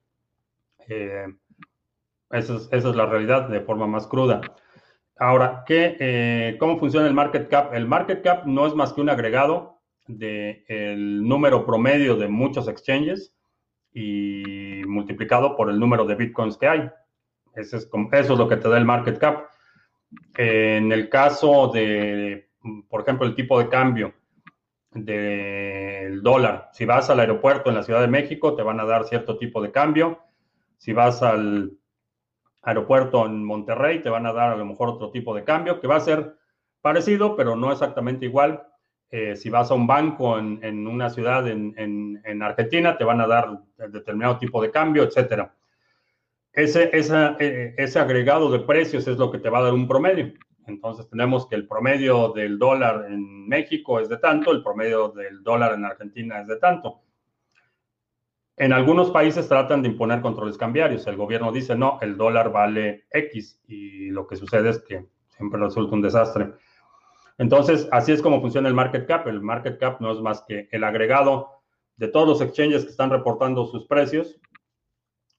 Eh, 0.88 1.28
esa, 2.32 2.56
es, 2.56 2.70
esa, 2.72 2.90
es, 2.90 2.96
la 2.96 3.06
realidad 3.06 3.50
de 3.50 3.62
forma 3.62 3.88
más 3.88 4.08
cruda. 4.08 4.42
Ahora, 5.18 5.64
¿qué, 5.68 5.98
eh, 6.00 6.58
¿cómo 6.60 6.80
funciona 6.80 7.06
el 7.08 7.14
market 7.14 7.48
cap? 7.48 7.74
El 7.74 7.88
market 7.88 8.24
cap 8.24 8.46
no 8.46 8.66
es 8.66 8.74
más 8.74 8.94
que 8.94 9.02
un 9.02 9.10
agregado 9.10 9.71
del 10.18 11.28
número 11.28 11.66
promedio 11.66 12.16
de 12.16 12.28
muchos 12.28 12.68
exchanges 12.68 13.36
y 13.94 14.82
multiplicado 14.88 15.56
por 15.56 15.70
el 15.70 15.80
número 15.80 16.06
de 16.06 16.16
bitcoins 16.16 16.58
que 16.58 16.68
hay. 16.68 16.90
Eso 17.56 17.78
es, 17.78 17.90
eso 18.14 18.34
es 18.34 18.40
lo 18.40 18.48
que 18.48 18.58
te 18.58 18.70
da 18.70 18.78
el 18.78 18.86
market 18.86 19.18
cap. 19.18 19.48
En 20.36 20.92
el 20.92 21.10
caso 21.10 21.70
de, 21.74 22.50
por 22.90 23.02
ejemplo, 23.02 23.26
el 23.26 23.36
tipo 23.36 23.60
de 23.60 23.70
cambio 23.70 24.14
del 24.92 26.22
dólar, 26.22 26.70
si 26.74 26.86
vas 26.86 27.10
al 27.10 27.20
aeropuerto 27.20 27.70
en 27.70 27.76
la 27.76 27.84
Ciudad 27.84 28.02
de 28.02 28.08
México, 28.08 28.56
te 28.56 28.64
van 28.64 28.80
a 28.80 28.86
dar 28.86 29.06
cierto 29.06 29.38
tipo 29.38 29.62
de 29.62 29.72
cambio. 29.72 30.20
Si 30.78 30.94
vas 30.94 31.22
al 31.22 31.78
aeropuerto 32.62 33.26
en 33.26 33.44
Monterrey, 33.44 34.02
te 34.02 34.10
van 34.10 34.26
a 34.26 34.34
dar 34.34 34.52
a 34.52 34.58
lo 34.58 34.66
mejor 34.66 34.90
otro 34.90 35.12
tipo 35.12 35.34
de 35.34 35.44
cambio 35.44 35.80
que 35.80 35.88
va 35.88 35.96
a 35.96 36.02
ser 36.02 36.36
parecido, 36.82 37.36
pero 37.36 37.56
no 37.56 37.72
exactamente 37.72 38.26
igual. 38.26 38.68
Eh, 39.14 39.36
si 39.36 39.50
vas 39.50 39.70
a 39.70 39.74
un 39.74 39.86
banco 39.86 40.40
en, 40.40 40.88
una 40.88 41.10
ciudad 41.10 41.46
en, 41.48 42.42
Argentina, 42.42 42.98
te 42.98 43.04
van 43.04 43.20
a 43.20 43.28
dar 43.28 43.60
determinado 43.90 44.38
tipo 44.38 44.62
de 44.62 44.72
cambio, 44.72 45.04
etcétera. 45.04 45.54
Ese, 46.54 46.90
eh, 46.94 47.76
ese 47.78 48.00
agregado 48.00 48.50
de 48.50 48.60
precios 48.60 49.08
es 49.08 49.18
lo 49.18 49.30
que 49.30 49.40
te 49.40 49.50
va 49.50 49.60
a 49.60 49.64
dar 49.64 49.74
un 49.74 49.88
promedio. 49.88 50.34
Entonces 50.66 51.10
tenemos 51.10 51.46
que 51.48 51.56
el 51.56 51.68
promedio 51.68 52.30
del 52.30 52.58
dólar 52.58 53.08
en 53.10 53.48
México 53.50 54.00
es 54.00 54.08
de 54.08 54.18
tanto, 54.18 54.52
el 54.52 54.64
promedio 54.64 55.10
del 55.10 55.44
dólar 55.44 55.74
en 55.74 55.84
Argentina 55.84 56.40
es 56.40 56.48
de 56.48 56.58
tanto. 56.58 57.02
En 58.56 58.72
algunos 58.72 59.12
países 59.12 59.50
tratan 59.50 59.82
de 59.82 59.90
imponer 59.90 60.22
controles 60.22 60.58
cambiarios. 60.58 61.06
El 61.08 61.18
gobierno 61.18 61.52
dice, 61.52 61.76
no, 61.76 61.98
el 62.02 62.16
dólar 62.16 62.52
vale 62.52 63.06
X 63.10 63.60
y 63.68 64.10
lo 64.10 64.26
que 64.28 64.36
sucede 64.36 64.70
es 64.70 64.80
que 64.80 65.06
siempre 65.30 65.60
resulta 65.60 65.96
un 65.96 66.02
desastre. 66.02 66.54
Entonces, 67.38 67.88
así 67.92 68.12
es 68.12 68.22
como 68.22 68.42
funciona 68.42 68.68
el 68.68 68.74
market 68.74 69.08
cap. 69.08 69.28
El 69.28 69.42
market 69.42 69.80
cap 69.80 70.00
no 70.02 70.12
es 70.12 70.20
más 70.20 70.44
que 70.48 70.68
el 70.72 70.84
agregado 70.84 71.50
de 71.98 72.08
todos 72.08 72.28
los 72.28 72.42
exchanges 72.42 72.84
que 72.84 72.92
están 72.92 73.10
reportando 73.10 73.66
sus 73.66 73.86
precios 73.86 74.40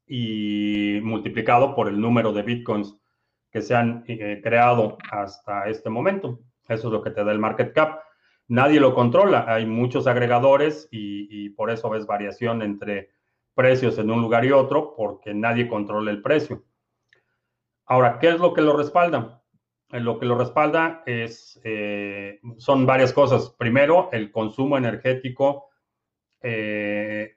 y 0.07 1.01
multiplicado 1.03 1.75
por 1.75 1.89
el 1.89 2.01
número 2.01 2.33
de 2.33 2.43
bitcoins 2.43 2.97
que 3.51 3.61
se 3.61 3.75
han 3.75 4.05
eh, 4.07 4.41
creado 4.43 4.97
hasta 5.11 5.69
este 5.69 5.91
momento. 5.91 6.41
Eso 6.69 6.89
es 6.89 6.93
lo 6.93 7.03
que 7.03 7.11
te 7.11 7.23
da 7.23 7.33
el 7.33 7.39
market 7.39 7.73
cap. 7.75 8.01
Nadie 8.49 8.81
lo 8.81 8.95
controla, 8.95 9.45
hay 9.49 9.67
muchos 9.67 10.07
agregadores 10.07 10.89
y, 10.91 11.51
por 11.51 11.71
eso 11.71 11.89
ves 11.91 12.07
variación 12.07 12.63
entre 12.63 13.11
precios 13.55 13.99
en 13.99 14.11
un 14.11 14.21
lugar 14.21 14.45
y 14.45 14.53
otro, 14.53 14.95
porque 14.97 15.33
nadie 15.35 15.69
controla 15.69 16.11
el 16.11 16.23
precio. 16.23 16.65
Ahora, 17.87 18.19
¿qué 18.19 18.31
es 18.31 18.41
lo 18.41 18.53
que 18.53 18.63
lo 18.63 18.77
respalda? 18.77 19.42
Eh, 19.93 20.01
lo 20.01 20.19
que 20.19 20.27
lo 20.27 20.37
respalda 20.37 21.05
es, 21.07 21.61
eh, 21.65 22.41
son 22.57 22.87
varias 22.87 23.13
cosas. 23.13 23.55
Primero, 23.59 24.09
el 24.11 24.33
consumo 24.33 24.79
energético 24.79 25.69
eh, 26.41 27.35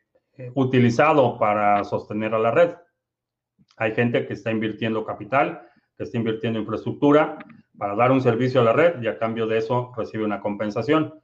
utilizado 0.56 1.38
para 1.38 1.84
sostener 1.84 2.34
a 2.34 2.39
la 2.39 2.51
red. 2.51 2.76
Hay 3.78 3.93
gente 3.93 4.26
que 4.26 4.34
está 4.34 4.51
invirtiendo 4.51 5.06
capital, 5.06 5.70
que 5.97 6.03
está 6.03 6.18
invirtiendo 6.18 6.60
infraestructura 6.60 7.38
para 7.78 7.95
dar 7.95 8.12
un 8.12 8.22
servicio 8.22 8.62
a 8.62 8.64
la 8.64 8.74
red 8.74 9.01
y 9.01 9.08
a 9.08 9.20
cambio 9.20 9.47
de 9.47 9.58
eso 9.58 9.91
recibe 9.95 10.24
una 10.24 10.39
compensación. 10.39 11.22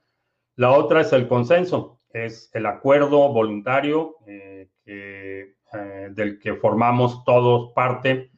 La 0.58 0.72
otra 0.72 1.02
es 1.02 1.14
el 1.14 1.30
consenso, 1.30 2.00
es 2.14 2.50
el 2.54 2.66
acuerdo 2.66 3.32
voluntario 3.32 4.18
del 4.26 4.70
que 6.40 6.56
formamos 6.56 7.24
todos 7.24 7.72
parte, 7.74 8.32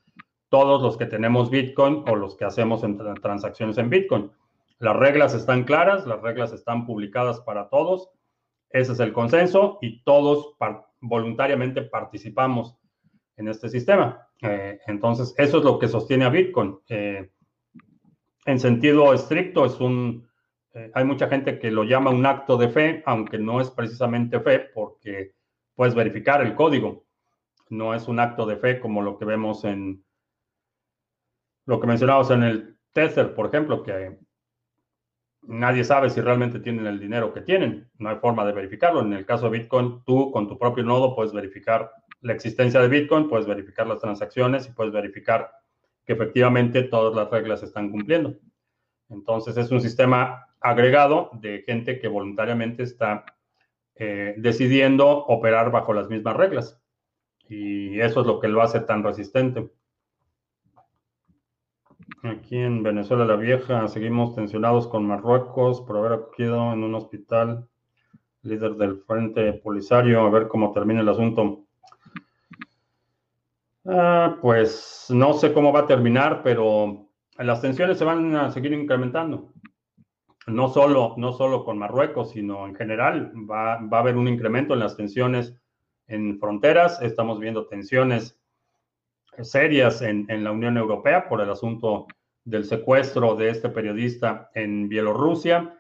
todos 0.54 0.84
los 0.84 0.98
que 0.98 1.08
tenemos 1.08 1.50
Bitcoin 1.50 2.04
o 2.08 2.16
los 2.16 2.36
que 2.36 2.46
hacemos 2.46 2.86
transacciones 3.24 3.80
en 3.80 3.90
Bitcoin. 3.90 4.32
Las 4.78 4.96
reglas 4.96 5.34
están 5.34 5.64
claras, 5.64 6.06
las 6.06 6.22
reglas 6.22 6.54
están 6.54 6.86
publicadas 6.86 7.40
para 7.40 7.70
todos. 7.70 8.12
Ese 8.70 8.92
es 8.92 9.00
el 9.00 9.14
consenso 9.14 9.80
y 9.82 10.04
todos 10.04 10.56
voluntariamente 11.02 11.82
participamos 11.82 12.78
en 13.36 13.48
este 13.48 13.68
sistema. 13.68 14.28
Eh, 14.44 14.80
entonces, 14.86 15.34
eso 15.40 15.58
es 15.58 15.64
lo 15.64 15.80
que 15.80 15.88
sostiene 15.88 16.26
a 16.26 16.30
Bitcoin. 16.30 16.78
en 18.46 18.60
sentido 18.60 19.12
estricto, 19.12 19.66
es 19.66 19.80
un, 19.80 20.30
eh, 20.76 20.92
hay 20.94 21.04
mucha 21.04 21.30
gente 21.30 21.58
que 21.58 21.72
lo 21.72 21.84
llama 21.84 22.12
un 22.12 22.28
acto 22.28 22.58
de 22.58 22.70
fe, 22.70 23.02
aunque 23.08 23.40
no 23.40 23.60
es 23.60 23.72
precisamente 23.72 24.40
fe, 24.40 24.60
porque 24.60 25.34
puedes 25.74 25.96
verificar 25.96 26.44
el 26.44 26.54
código. 26.54 27.06
No 27.72 27.96
es 27.96 28.08
un 28.08 28.20
acto 28.20 28.46
de 28.46 28.58
fe 28.58 28.80
como 28.80 29.02
lo 29.02 29.18
que 29.18 29.26
vemos 29.26 29.64
en 29.64 30.04
lo 31.66 31.80
que 31.80 31.88
mencionamos 31.88 32.30
en 32.32 32.44
el 32.44 32.78
Tether, 32.92 33.34
por 33.34 33.48
ejemplo, 33.48 33.84
que 33.84 34.18
nadie 35.42 35.84
sabe 35.84 36.10
si 36.10 36.22
realmente 36.22 36.60
tienen 36.60 36.88
el 36.88 37.00
dinero 37.00 37.34
que 37.34 37.42
tienen. 37.42 37.90
No 37.98 38.10
hay 38.10 38.18
forma 38.18 38.46
de 38.46 38.54
verificarlo. 38.54 39.02
En 39.02 39.14
el 39.14 39.26
caso 39.26 39.50
de 39.50 39.60
Bitcoin, 39.60 40.04
tú 40.06 40.32
con 40.32 40.48
tu 40.48 40.58
propio 40.58 40.84
nodo 40.84 41.16
puedes 41.16 41.34
verificar 41.34 41.92
la 42.22 42.34
existencia 42.34 42.82
de 42.82 42.88
Bitcoin, 42.88 43.28
puedes 43.28 43.46
verificar 43.46 43.88
las 43.88 44.00
transacciones 44.00 44.68
y 44.68 44.72
puedes 44.72 44.94
verificar 44.94 45.52
que 46.06 46.14
efectivamente 46.14 46.84
todas 46.84 47.16
las 47.16 47.30
reglas 47.30 47.62
se 47.62 47.66
están 47.66 47.92
cumpliendo. 47.92 48.36
Entonces 49.10 49.58
es 49.58 49.72
un 49.72 49.82
sistema 49.82 50.48
agregado 50.60 51.30
de 51.34 51.64
gente 51.66 52.00
que 52.00 52.08
voluntariamente 52.08 52.84
está 52.84 53.26
eh, 53.96 54.34
decidiendo 54.38 55.08
operar 55.10 55.72
bajo 55.72 55.94
las 55.94 56.10
mismas 56.10 56.36
reglas. 56.36 56.82
Y 57.48 58.00
eso 58.00 58.22
es 58.22 58.28
lo 58.28 58.40
que 58.40 58.48
lo 58.48 58.62
hace 58.62 58.80
tan 58.80 59.04
resistente. 59.04 59.70
Aquí 62.24 62.58
en 62.58 62.84
Venezuela 62.84 63.26
la 63.26 63.36
Vieja 63.36 63.88
seguimos 63.88 64.34
tensionados 64.34 64.88
con 64.88 65.06
Marruecos 65.06 65.82
por 65.82 65.98
haber 65.98 66.14
acogido 66.14 66.74
en 66.74 66.84
un 66.84 66.96
hospital 66.96 67.68
líder 68.42 68.76
del 68.76 68.98
Frente 69.04 69.54
Polisario, 69.54 70.22
a 70.22 70.30
ver 70.30 70.48
cómo 70.48 70.72
termina 70.72 71.02
el 71.02 71.10
asunto. 71.10 71.66
Ah, 73.86 74.38
pues 74.42 75.08
no 75.10 75.34
sé 75.34 75.54
cómo 75.54 75.72
va 75.72 75.82
a 75.82 75.88
terminar, 75.88 76.42
pero 76.44 77.10
las 77.38 77.62
tensiones 77.62 77.98
se 77.98 78.06
van 78.06 78.36
a 78.36 78.52
seguir 78.52 78.74
incrementando 78.74 79.54
no 80.48 80.70
solo, 80.70 81.16
no 81.18 81.32
solo 81.32 81.64
con 81.64 81.78
Marruecos, 81.78 82.32
sino 82.32 82.68
en 82.68 82.76
general, 82.76 83.32
va, 83.50 83.74
a 83.76 84.00
haber 84.00 84.18
un 84.18 84.28
incremento 84.28 84.74
en 84.74 84.80
las 84.80 84.98
tensiones 84.98 85.56
en 86.08 86.40
fronteras. 86.40 87.02
Estamos 87.02 87.40
viendo 87.40 87.68
tensiones 87.68 88.40
serias 89.42 90.02
en, 90.02 90.28
la 90.44 90.52
Unión 90.52 90.78
Europea 90.78 91.28
por 91.28 91.42
el 91.42 91.50
asunto 91.50 92.08
del 92.44 92.66
secuestro 92.66 93.36
de 93.36 93.50
este 93.50 93.70
periodista 93.70 94.50
en 94.54 94.90
Bielorrusia. 94.90 95.78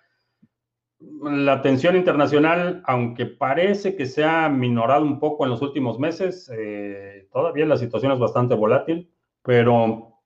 La 0.99 1.61
tensión 1.61 1.95
internacional, 1.95 2.81
aunque 2.85 3.25
parece 3.25 3.95
que 3.95 4.05
se 4.05 4.23
ha 4.23 4.47
minorado 4.49 5.03
un 5.03 5.19
poco 5.19 5.43
en 5.43 5.51
los 5.51 5.61
últimos 5.61 5.99
meses, 5.99 6.49
eh, 6.57 7.27
todavía 7.31 7.65
la 7.65 7.77
situación 7.77 8.13
es 8.13 8.19
bastante 8.19 8.55
volátil, 8.55 9.11
pero 9.41 10.21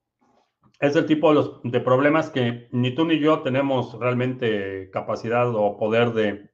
es 0.79 0.95
el 0.95 1.07
tipo 1.07 1.59
de 1.63 1.79
problemas 1.79 2.29
que 2.29 2.67
ni 2.71 2.93
tú 2.93 3.05
ni 3.05 3.19
yo 3.19 3.41
tenemos 3.41 3.97
realmente 3.99 4.91
capacidad 4.91 5.47
o 5.55 5.77
poder 5.77 6.13
de 6.13 6.51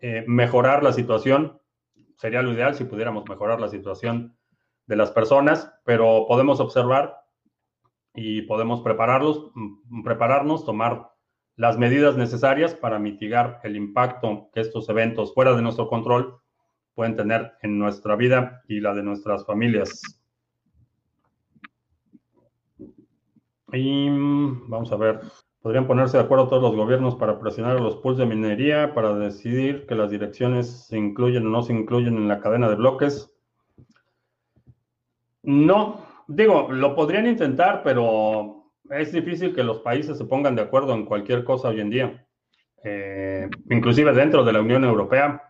eh, 0.00 0.24
mejorar 0.26 0.82
la 0.82 0.92
situación. 0.92 1.60
Sería 2.16 2.42
lo 2.42 2.52
ideal 2.52 2.74
si 2.74 2.84
pudiéramos 2.84 3.24
mejorar 3.28 3.60
la 3.60 3.68
situación 3.68 4.36
de 4.86 4.96
las 4.96 5.10
personas, 5.10 5.72
pero 5.84 6.26
podemos 6.28 6.60
observar 6.60 7.18
y 8.14 8.42
podemos 8.42 8.82
prepararlos, 8.82 9.50
mm, 9.54 10.02
prepararnos, 10.02 10.64
tomar 10.64 11.10
las 11.56 11.78
medidas 11.78 12.16
necesarias 12.16 12.74
para 12.74 12.98
mitigar 12.98 13.60
el 13.62 13.76
impacto 13.76 14.50
que 14.52 14.60
estos 14.60 14.88
eventos 14.88 15.34
fuera 15.34 15.54
de 15.54 15.62
nuestro 15.62 15.88
control 15.88 16.40
pueden 16.94 17.16
tener 17.16 17.52
en 17.62 17.78
nuestra 17.78 18.16
vida 18.16 18.62
y 18.68 18.80
la 18.80 18.94
de 18.94 19.02
nuestras 19.02 19.44
familias. 19.44 20.02
Y 23.72 24.08
mm, 24.08 24.68
vamos 24.68 24.92
a 24.92 24.96
ver, 24.96 25.20
podrían 25.60 25.86
ponerse 25.86 26.16
de 26.16 26.22
acuerdo 26.22 26.48
todos 26.48 26.62
los 26.62 26.76
gobiernos 26.76 27.16
para 27.16 27.40
presionar 27.40 27.76
a 27.76 27.80
los 27.80 27.96
pools 27.96 28.18
de 28.18 28.26
minería 28.26 28.94
para 28.94 29.14
decidir 29.14 29.86
que 29.86 29.96
las 29.96 30.10
direcciones 30.10 30.86
se 30.86 30.96
incluyen 30.96 31.46
o 31.46 31.50
no 31.50 31.62
se 31.62 31.72
incluyen 31.72 32.16
en 32.16 32.28
la 32.28 32.40
cadena 32.40 32.68
de 32.68 32.76
bloques. 32.76 33.33
No, 35.44 36.04
digo, 36.26 36.68
lo 36.70 36.94
podrían 36.94 37.26
intentar, 37.26 37.82
pero 37.82 38.72
es 38.90 39.12
difícil 39.12 39.54
que 39.54 39.62
los 39.62 39.80
países 39.80 40.18
se 40.18 40.24
pongan 40.24 40.56
de 40.56 40.62
acuerdo 40.62 40.94
en 40.94 41.04
cualquier 41.04 41.44
cosa 41.44 41.68
hoy 41.68 41.80
en 41.80 41.90
día. 41.90 42.26
Eh, 42.82 43.48
inclusive 43.70 44.12
dentro 44.12 44.44
de 44.44 44.52
la 44.52 44.60
Unión 44.60 44.84
Europea 44.84 45.42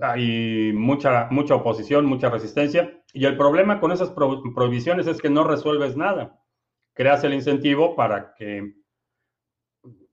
hay 0.00 0.72
mucha, 0.72 1.28
mucha 1.30 1.54
oposición, 1.54 2.06
mucha 2.06 2.30
resistencia. 2.30 3.02
Y 3.12 3.26
el 3.26 3.36
problema 3.36 3.78
con 3.78 3.92
esas 3.92 4.10
prohibiciones 4.10 5.06
es 5.06 5.20
que 5.20 5.30
no 5.30 5.44
resuelves 5.44 5.96
nada 5.96 6.38
creas 6.94 7.24
el 7.24 7.34
incentivo 7.34 7.96
para 7.96 8.34
que 8.34 8.74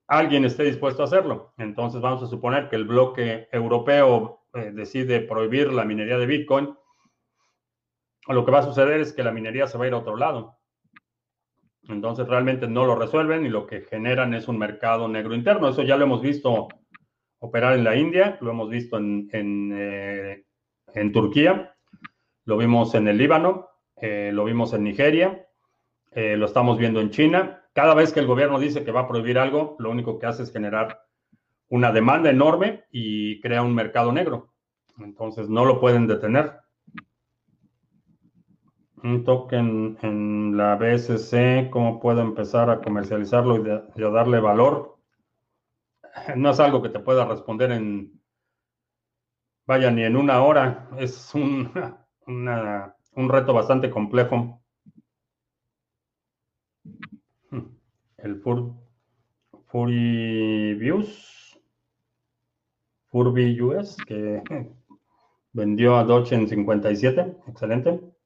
alguien 0.08 0.45
esté 0.45 0.64
dispuesto 0.64 1.02
a 1.02 1.06
hacerlo. 1.06 1.54
Entonces 1.58 2.02
vamos 2.02 2.24
a 2.24 2.28
suponer 2.28 2.70
que 2.70 2.76
el 2.76 2.86
bloque 2.86 3.47
europeo 3.52 4.45
eh, 4.54 4.72
decide 4.74 5.22
prohibir 5.22 5.72
la 5.72 5.86
minería 5.86 6.18
de 6.18 6.26
Bitcoin. 6.26 6.76
Lo 8.30 8.45
que 8.45 8.51
va 8.51 8.59
a 8.59 8.63
suceder 8.63 9.01
es 9.01 9.11
que 9.11 9.23
la 9.23 9.32
minería 9.32 9.67
se 9.67 9.77
va 9.77 9.86
a 9.86 9.88
ir 9.88 9.93
a 9.93 9.97
otro 9.97 10.15
lado. 10.15 10.57
Entonces 11.88 12.27
realmente 12.27 12.67
no 12.67 12.86
lo 12.86 12.95
resuelven 12.95 13.45
y 13.45 13.49
lo 13.49 13.65
que 13.65 13.82
generan 13.82 14.36
es 14.36 14.47
un 14.47 14.59
mercado 14.59 15.07
negro 15.07 15.34
interno. 15.34 15.67
Eso 15.67 15.82
ya 15.82 15.97
lo 15.97 16.05
hemos 16.05 16.21
visto 16.21 16.67
operar 17.39 17.73
en 17.73 17.84
la 17.84 17.95
India, 17.95 18.38
lo 18.41 18.51
hemos 18.51 18.69
visto 18.69 18.97
en, 18.97 19.71
eh, 19.73 20.45
Turquía, 21.11 21.75
lo 22.45 22.57
vimos 22.57 22.93
en 22.95 23.07
el 23.07 23.17
Líbano, 23.17 23.69
eh, 23.95 24.32
lo 24.34 24.45
vimos 24.45 24.73
en 24.73 24.84
Nigeria, 24.84 25.47
eh, 26.11 26.38
lo 26.38 26.45
estamos 26.45 26.77
viendo 26.77 27.01
en 27.01 27.09
China. 27.09 27.63
Cada 27.73 27.95
vez 27.95 28.13
que 28.13 28.19
el 28.19 28.27
gobierno 28.27 28.59
dice 28.59 28.84
que 28.84 28.91
va 28.91 29.01
a 29.01 29.07
prohibir 29.07 29.39
algo, 29.39 29.75
lo 29.80 29.89
único 29.89 30.19
que 30.19 30.27
hace 30.27 30.43
es 30.43 30.51
generar 30.51 31.01
una 31.69 31.91
demanda 31.91 32.30
enorme 32.30 32.86
y 32.91 33.39
crea 33.41 33.63
un 33.63 33.73
mercado 33.73 34.11
negro. 34.11 34.53
Entonces 34.99 35.49
no 35.49 35.65
lo 35.65 35.80
pueden 35.80 36.07
detener. 36.07 36.53
Un 39.02 39.24
token 39.24 39.97
en 40.02 40.58
la 40.58 40.76
BSC, 40.76 41.70
¿cómo 41.72 42.00
puedo 42.00 42.22
empezar 42.22 42.70
a 42.70 42.82
comercializarlo 42.82 43.66
y, 43.66 44.04
a 44.04 44.10
darle 44.10 44.39
valor? 44.39 44.97
No 46.36 46.50
es 46.50 46.60
algo 46.60 46.82
que 46.82 46.89
te 46.89 47.00
pueda 47.00 47.26
responder 47.26 47.72
en, 47.72 48.22
vaya, 49.66 49.89
ni 49.91 50.04
en 50.04 50.18
una 50.18 50.41
hora. 50.43 50.89
Es 50.97 51.34
un, 51.34 51.72
un 52.28 53.30
reto 53.30 53.54
bastante 53.54 53.89
complejo. 53.89 54.62
el 58.18 58.41
Fur, 58.41 58.74
Furibius, 59.68 61.58
Furby 63.12 63.62
US, 63.62 63.95
que 64.06 64.43
vendió 65.54 65.95
a 65.95 66.04
Dodge 66.04 66.34
en 66.34 66.50
57. 66.50 67.38
Excelente. 67.47 68.18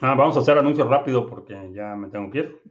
Ah, 0.00 0.14
vamos 0.14 0.36
a 0.36 0.40
hacer 0.40 0.58
anuncio 0.58 0.88
rápido 0.88 1.28
porque 1.28 1.72
ya 1.72 1.94
me 1.94 2.08
tengo 2.08 2.30
que 2.30 2.38
ir. 2.38 2.62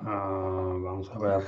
Ah, 0.00 0.76
vamos 0.82 1.10
a 1.10 1.18
ver. 1.18 1.44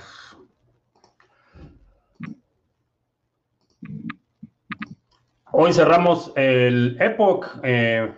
Hoy 5.53 5.73
cerramos 5.73 6.33
el 6.37 6.97
Epoch 7.01 7.59
eh, 7.65 8.15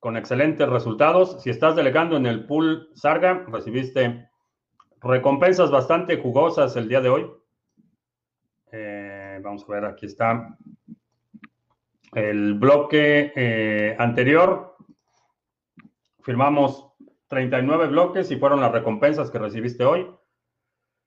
con 0.00 0.16
excelentes 0.16 0.68
resultados. 0.68 1.40
Si 1.42 1.50
estás 1.50 1.76
delegando 1.76 2.16
en 2.16 2.26
el 2.26 2.44
pool 2.46 2.90
Sarga, 2.94 3.44
recibiste 3.46 4.28
recompensas 5.00 5.70
bastante 5.70 6.20
jugosas 6.20 6.74
el 6.74 6.88
día 6.88 7.00
de 7.00 7.08
hoy. 7.08 7.30
Vamos 9.46 9.64
a 9.68 9.72
ver, 9.74 9.84
aquí 9.84 10.06
está 10.06 10.58
el 12.14 12.54
bloque 12.54 13.32
eh, 13.36 13.94
anterior. 13.96 14.74
Firmamos 16.20 16.88
39 17.28 17.86
bloques 17.86 18.28
y 18.32 18.36
fueron 18.38 18.60
las 18.60 18.72
recompensas 18.72 19.30
que 19.30 19.38
recibiste 19.38 19.84
hoy. 19.84 20.04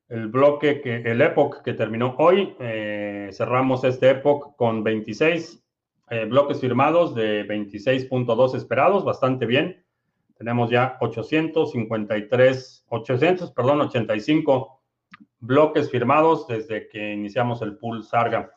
el 0.07 0.29
bloque, 0.29 0.79
que 0.79 1.01
el 1.01 1.21
Epoch 1.21 1.61
que 1.63 1.73
terminó 1.73 2.15
hoy. 2.17 2.55
Eh, 2.61 3.29
cerramos 3.33 3.83
este 3.83 4.11
Epoch 4.11 4.55
con 4.55 4.85
26 4.85 5.61
eh, 6.09 6.23
bloques 6.23 6.61
firmados 6.61 7.13
de 7.15 7.45
26.2 7.45 8.55
esperados, 8.55 9.03
bastante 9.03 9.45
bien. 9.45 9.85
Tenemos 10.37 10.69
ya 10.69 10.95
853, 11.01 12.85
800, 12.87 13.51
perdón, 13.51 13.81
85 13.81 14.78
bloques 15.39 15.89
firmados 15.89 16.47
desde 16.47 16.87
que 16.89 17.13
iniciamos 17.13 17.61
el 17.61 17.77
pool 17.77 18.03
Sarga. 18.03 18.51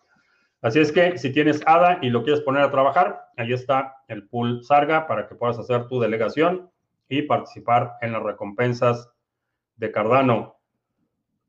Así 0.60 0.78
es 0.78 0.92
que 0.92 1.18
si 1.18 1.32
tienes 1.32 1.60
ADA 1.66 1.98
y 2.02 2.10
lo 2.10 2.22
quieres 2.22 2.42
poner 2.42 2.62
a 2.62 2.70
trabajar, 2.70 3.24
ahí 3.36 3.52
está 3.52 3.96
el 4.08 4.28
pool 4.28 4.62
Sarga 4.64 5.06
para 5.06 5.26
que 5.28 5.34
puedas 5.34 5.58
hacer 5.58 5.88
tu 5.88 5.98
delegación 6.00 6.70
y 7.08 7.22
participar 7.22 7.94
en 8.00 8.12
las 8.12 8.22
recompensas 8.22 9.10
de 9.76 9.90
Cardano. 9.90 10.56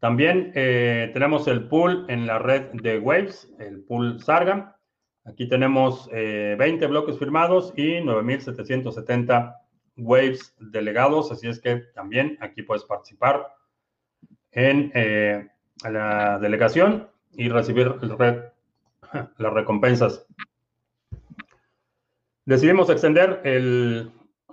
También 0.00 0.52
eh, 0.54 1.10
tenemos 1.14 1.46
el 1.48 1.68
pool 1.68 2.04
en 2.08 2.26
la 2.26 2.38
red 2.38 2.72
de 2.72 2.98
Waves, 2.98 3.50
el 3.58 3.84
pool 3.84 4.20
Sarga. 4.22 4.76
Aquí 5.24 5.48
tenemos 5.48 6.10
20 6.10 6.62
eh, 6.62 6.88
bloques 6.88 7.18
firmados 7.18 7.72
y 7.76 8.00
9.770 8.00 9.56
Waves 9.97 10.55
delegados, 10.59 11.30
así 11.30 11.49
es 11.49 11.61
que 11.61 11.76
también 11.95 12.36
aquí 12.40 12.62
puedes 12.62 12.84
participar 12.84 13.47
en 14.51 14.90
eh, 14.95 15.49
la 15.88 16.38
delegación 16.38 17.09
y 17.32 17.49
recibir 17.49 17.95
las 19.38 19.53
recompensas. 19.53 20.26
Decidimos 22.45 22.90
extender 22.90 23.40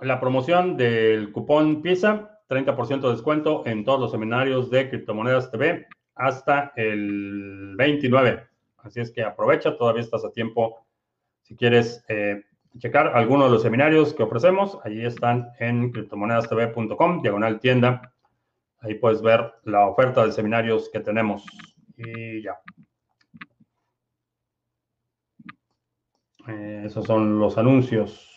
la 0.00 0.20
promoción 0.20 0.76
del 0.76 1.30
cupón 1.32 1.82
PISA 1.82 2.32
30% 2.52 3.00
de 3.00 3.10
descuento 3.10 3.62
en 3.66 3.84
todos 3.84 4.00
los 4.00 4.10
seminarios 4.10 4.70
de 4.70 4.90
Criptomonedas 4.90 5.50
TV 5.50 5.86
hasta 6.14 6.72
el 6.76 7.74
29. 7.76 8.46
Así 8.78 9.00
es 9.00 9.10
que 9.10 9.22
aprovecha, 9.22 9.76
todavía 9.76 10.02
estás 10.02 10.24
a 10.24 10.32
tiempo. 10.32 10.86
Si 11.42 11.56
quieres 11.56 12.04
eh, 12.08 12.44
checar 12.78 13.08
alguno 13.16 13.44
de 13.44 13.50
los 13.50 13.62
seminarios 13.62 14.14
que 14.14 14.22
ofrecemos, 14.22 14.78
allí 14.84 15.04
están 15.04 15.50
en 15.58 15.90
criptomonedastv.com, 15.92 17.22
diagonal 17.22 17.60
tienda. 17.60 18.12
Ahí 18.80 18.94
puedes 18.94 19.22
ver 19.22 19.54
la 19.64 19.86
oferta 19.86 20.24
de 20.24 20.32
seminarios 20.32 20.90
que 20.92 21.00
tenemos. 21.00 21.44
Y 21.96 22.42
ya. 22.42 22.58
Eh, 26.48 26.82
esos 26.86 27.06
son 27.06 27.38
los 27.38 27.56
anuncios. 27.58 28.28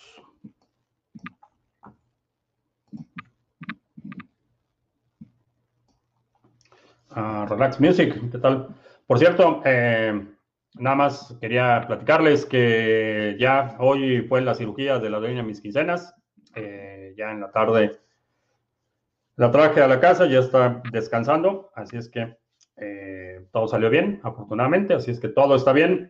Relax 7.16 7.80
Music, 7.80 8.32
¿qué 8.32 8.38
tal? 8.38 8.68
Por 9.08 9.20
cierto, 9.20 9.62
eh, 9.64 10.35
nada 10.76 10.96
más 10.96 11.36
quería 11.42 11.86
platicarles 11.88 12.46
que 12.46 13.36
ya 13.40 13.76
hoy 13.80 14.22
fue 14.28 14.42
la 14.42 14.56
cirugía 14.56 15.00
de 15.00 15.10
la 15.10 15.20
dueña 15.20 15.44
mis 15.44 15.62
quincenas. 15.62 16.14
Eh, 16.56 17.14
ya 17.18 17.32
en 17.32 17.42
la 17.42 17.52
tarde 17.52 18.00
la 19.36 19.52
traje 19.52 19.82
a 19.82 19.88
la 19.88 20.00
casa, 20.00 20.26
ya 20.28 20.40
está 20.40 20.82
descansando, 20.92 21.72
así 21.76 21.98
es 21.98 22.08
que 22.10 22.38
eh, 22.78 23.46
todo 23.52 23.68
salió 23.68 23.90
bien, 23.90 24.22
afortunadamente, 24.24 24.94
así 24.94 25.12
es 25.12 25.20
que 25.20 25.28
todo 25.28 25.56
está 25.56 25.74
bien. 25.74 26.10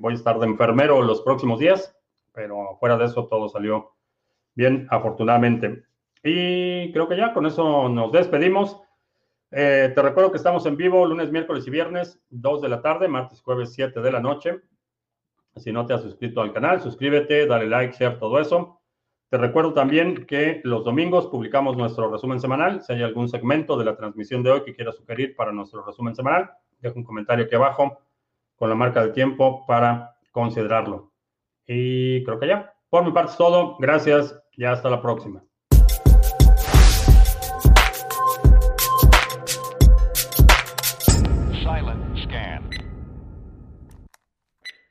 voy 0.00 0.14
a 0.14 0.16
estar 0.16 0.38
de 0.38 0.46
enfermero 0.46 1.00
los 1.02 1.22
próximos 1.22 1.60
días, 1.60 1.96
pero 2.32 2.76
fuera 2.80 2.96
de 2.96 3.04
eso 3.04 3.26
todo 3.28 3.48
salió 3.48 3.92
bien, 4.54 4.86
afortunadamente. 4.90 5.84
Y 6.22 6.90
creo 6.92 7.06
que 7.08 7.16
ya 7.16 7.34
con 7.34 7.46
eso 7.46 7.88
nos 7.88 8.10
despedimos. 8.10 8.80
Eh, 9.56 9.92
te 9.94 10.02
recuerdo 10.02 10.32
que 10.32 10.38
estamos 10.38 10.66
en 10.66 10.76
vivo 10.76 11.06
lunes, 11.06 11.30
miércoles 11.30 11.64
y 11.68 11.70
viernes, 11.70 12.20
2 12.30 12.60
de 12.60 12.68
la 12.68 12.82
tarde, 12.82 13.06
martes, 13.06 13.40
jueves, 13.40 13.72
7 13.72 14.00
de 14.00 14.10
la 14.10 14.18
noche. 14.18 14.60
Si 15.54 15.70
no 15.70 15.86
te 15.86 15.94
has 15.94 16.02
suscrito 16.02 16.40
al 16.40 16.52
canal, 16.52 16.80
suscríbete, 16.80 17.46
dale 17.46 17.68
like, 17.68 17.96
share, 17.96 18.18
todo 18.18 18.40
eso. 18.40 18.80
Te 19.30 19.38
recuerdo 19.38 19.72
también 19.72 20.26
que 20.26 20.60
los 20.64 20.84
domingos 20.84 21.28
publicamos 21.28 21.76
nuestro 21.76 22.10
resumen 22.10 22.40
semanal. 22.40 22.82
Si 22.82 22.94
hay 22.94 23.04
algún 23.04 23.28
segmento 23.28 23.76
de 23.76 23.84
la 23.84 23.96
transmisión 23.96 24.42
de 24.42 24.50
hoy 24.50 24.64
que 24.64 24.74
quieras 24.74 24.96
sugerir 24.96 25.36
para 25.36 25.52
nuestro 25.52 25.84
resumen 25.84 26.16
semanal, 26.16 26.50
deja 26.80 26.96
un 26.96 27.04
comentario 27.04 27.44
aquí 27.44 27.54
abajo 27.54 28.00
con 28.56 28.68
la 28.68 28.74
marca 28.74 29.04
de 29.04 29.12
tiempo 29.12 29.64
para 29.68 30.16
considerarlo. 30.32 31.12
Y 31.64 32.24
creo 32.24 32.40
que 32.40 32.48
ya. 32.48 32.74
Por 32.90 33.04
mi 33.04 33.12
parte 33.12 33.30
es 33.30 33.36
todo. 33.36 33.76
Gracias 33.78 34.36
y 34.56 34.64
hasta 34.64 34.90
la 34.90 35.00
próxima. 35.00 35.44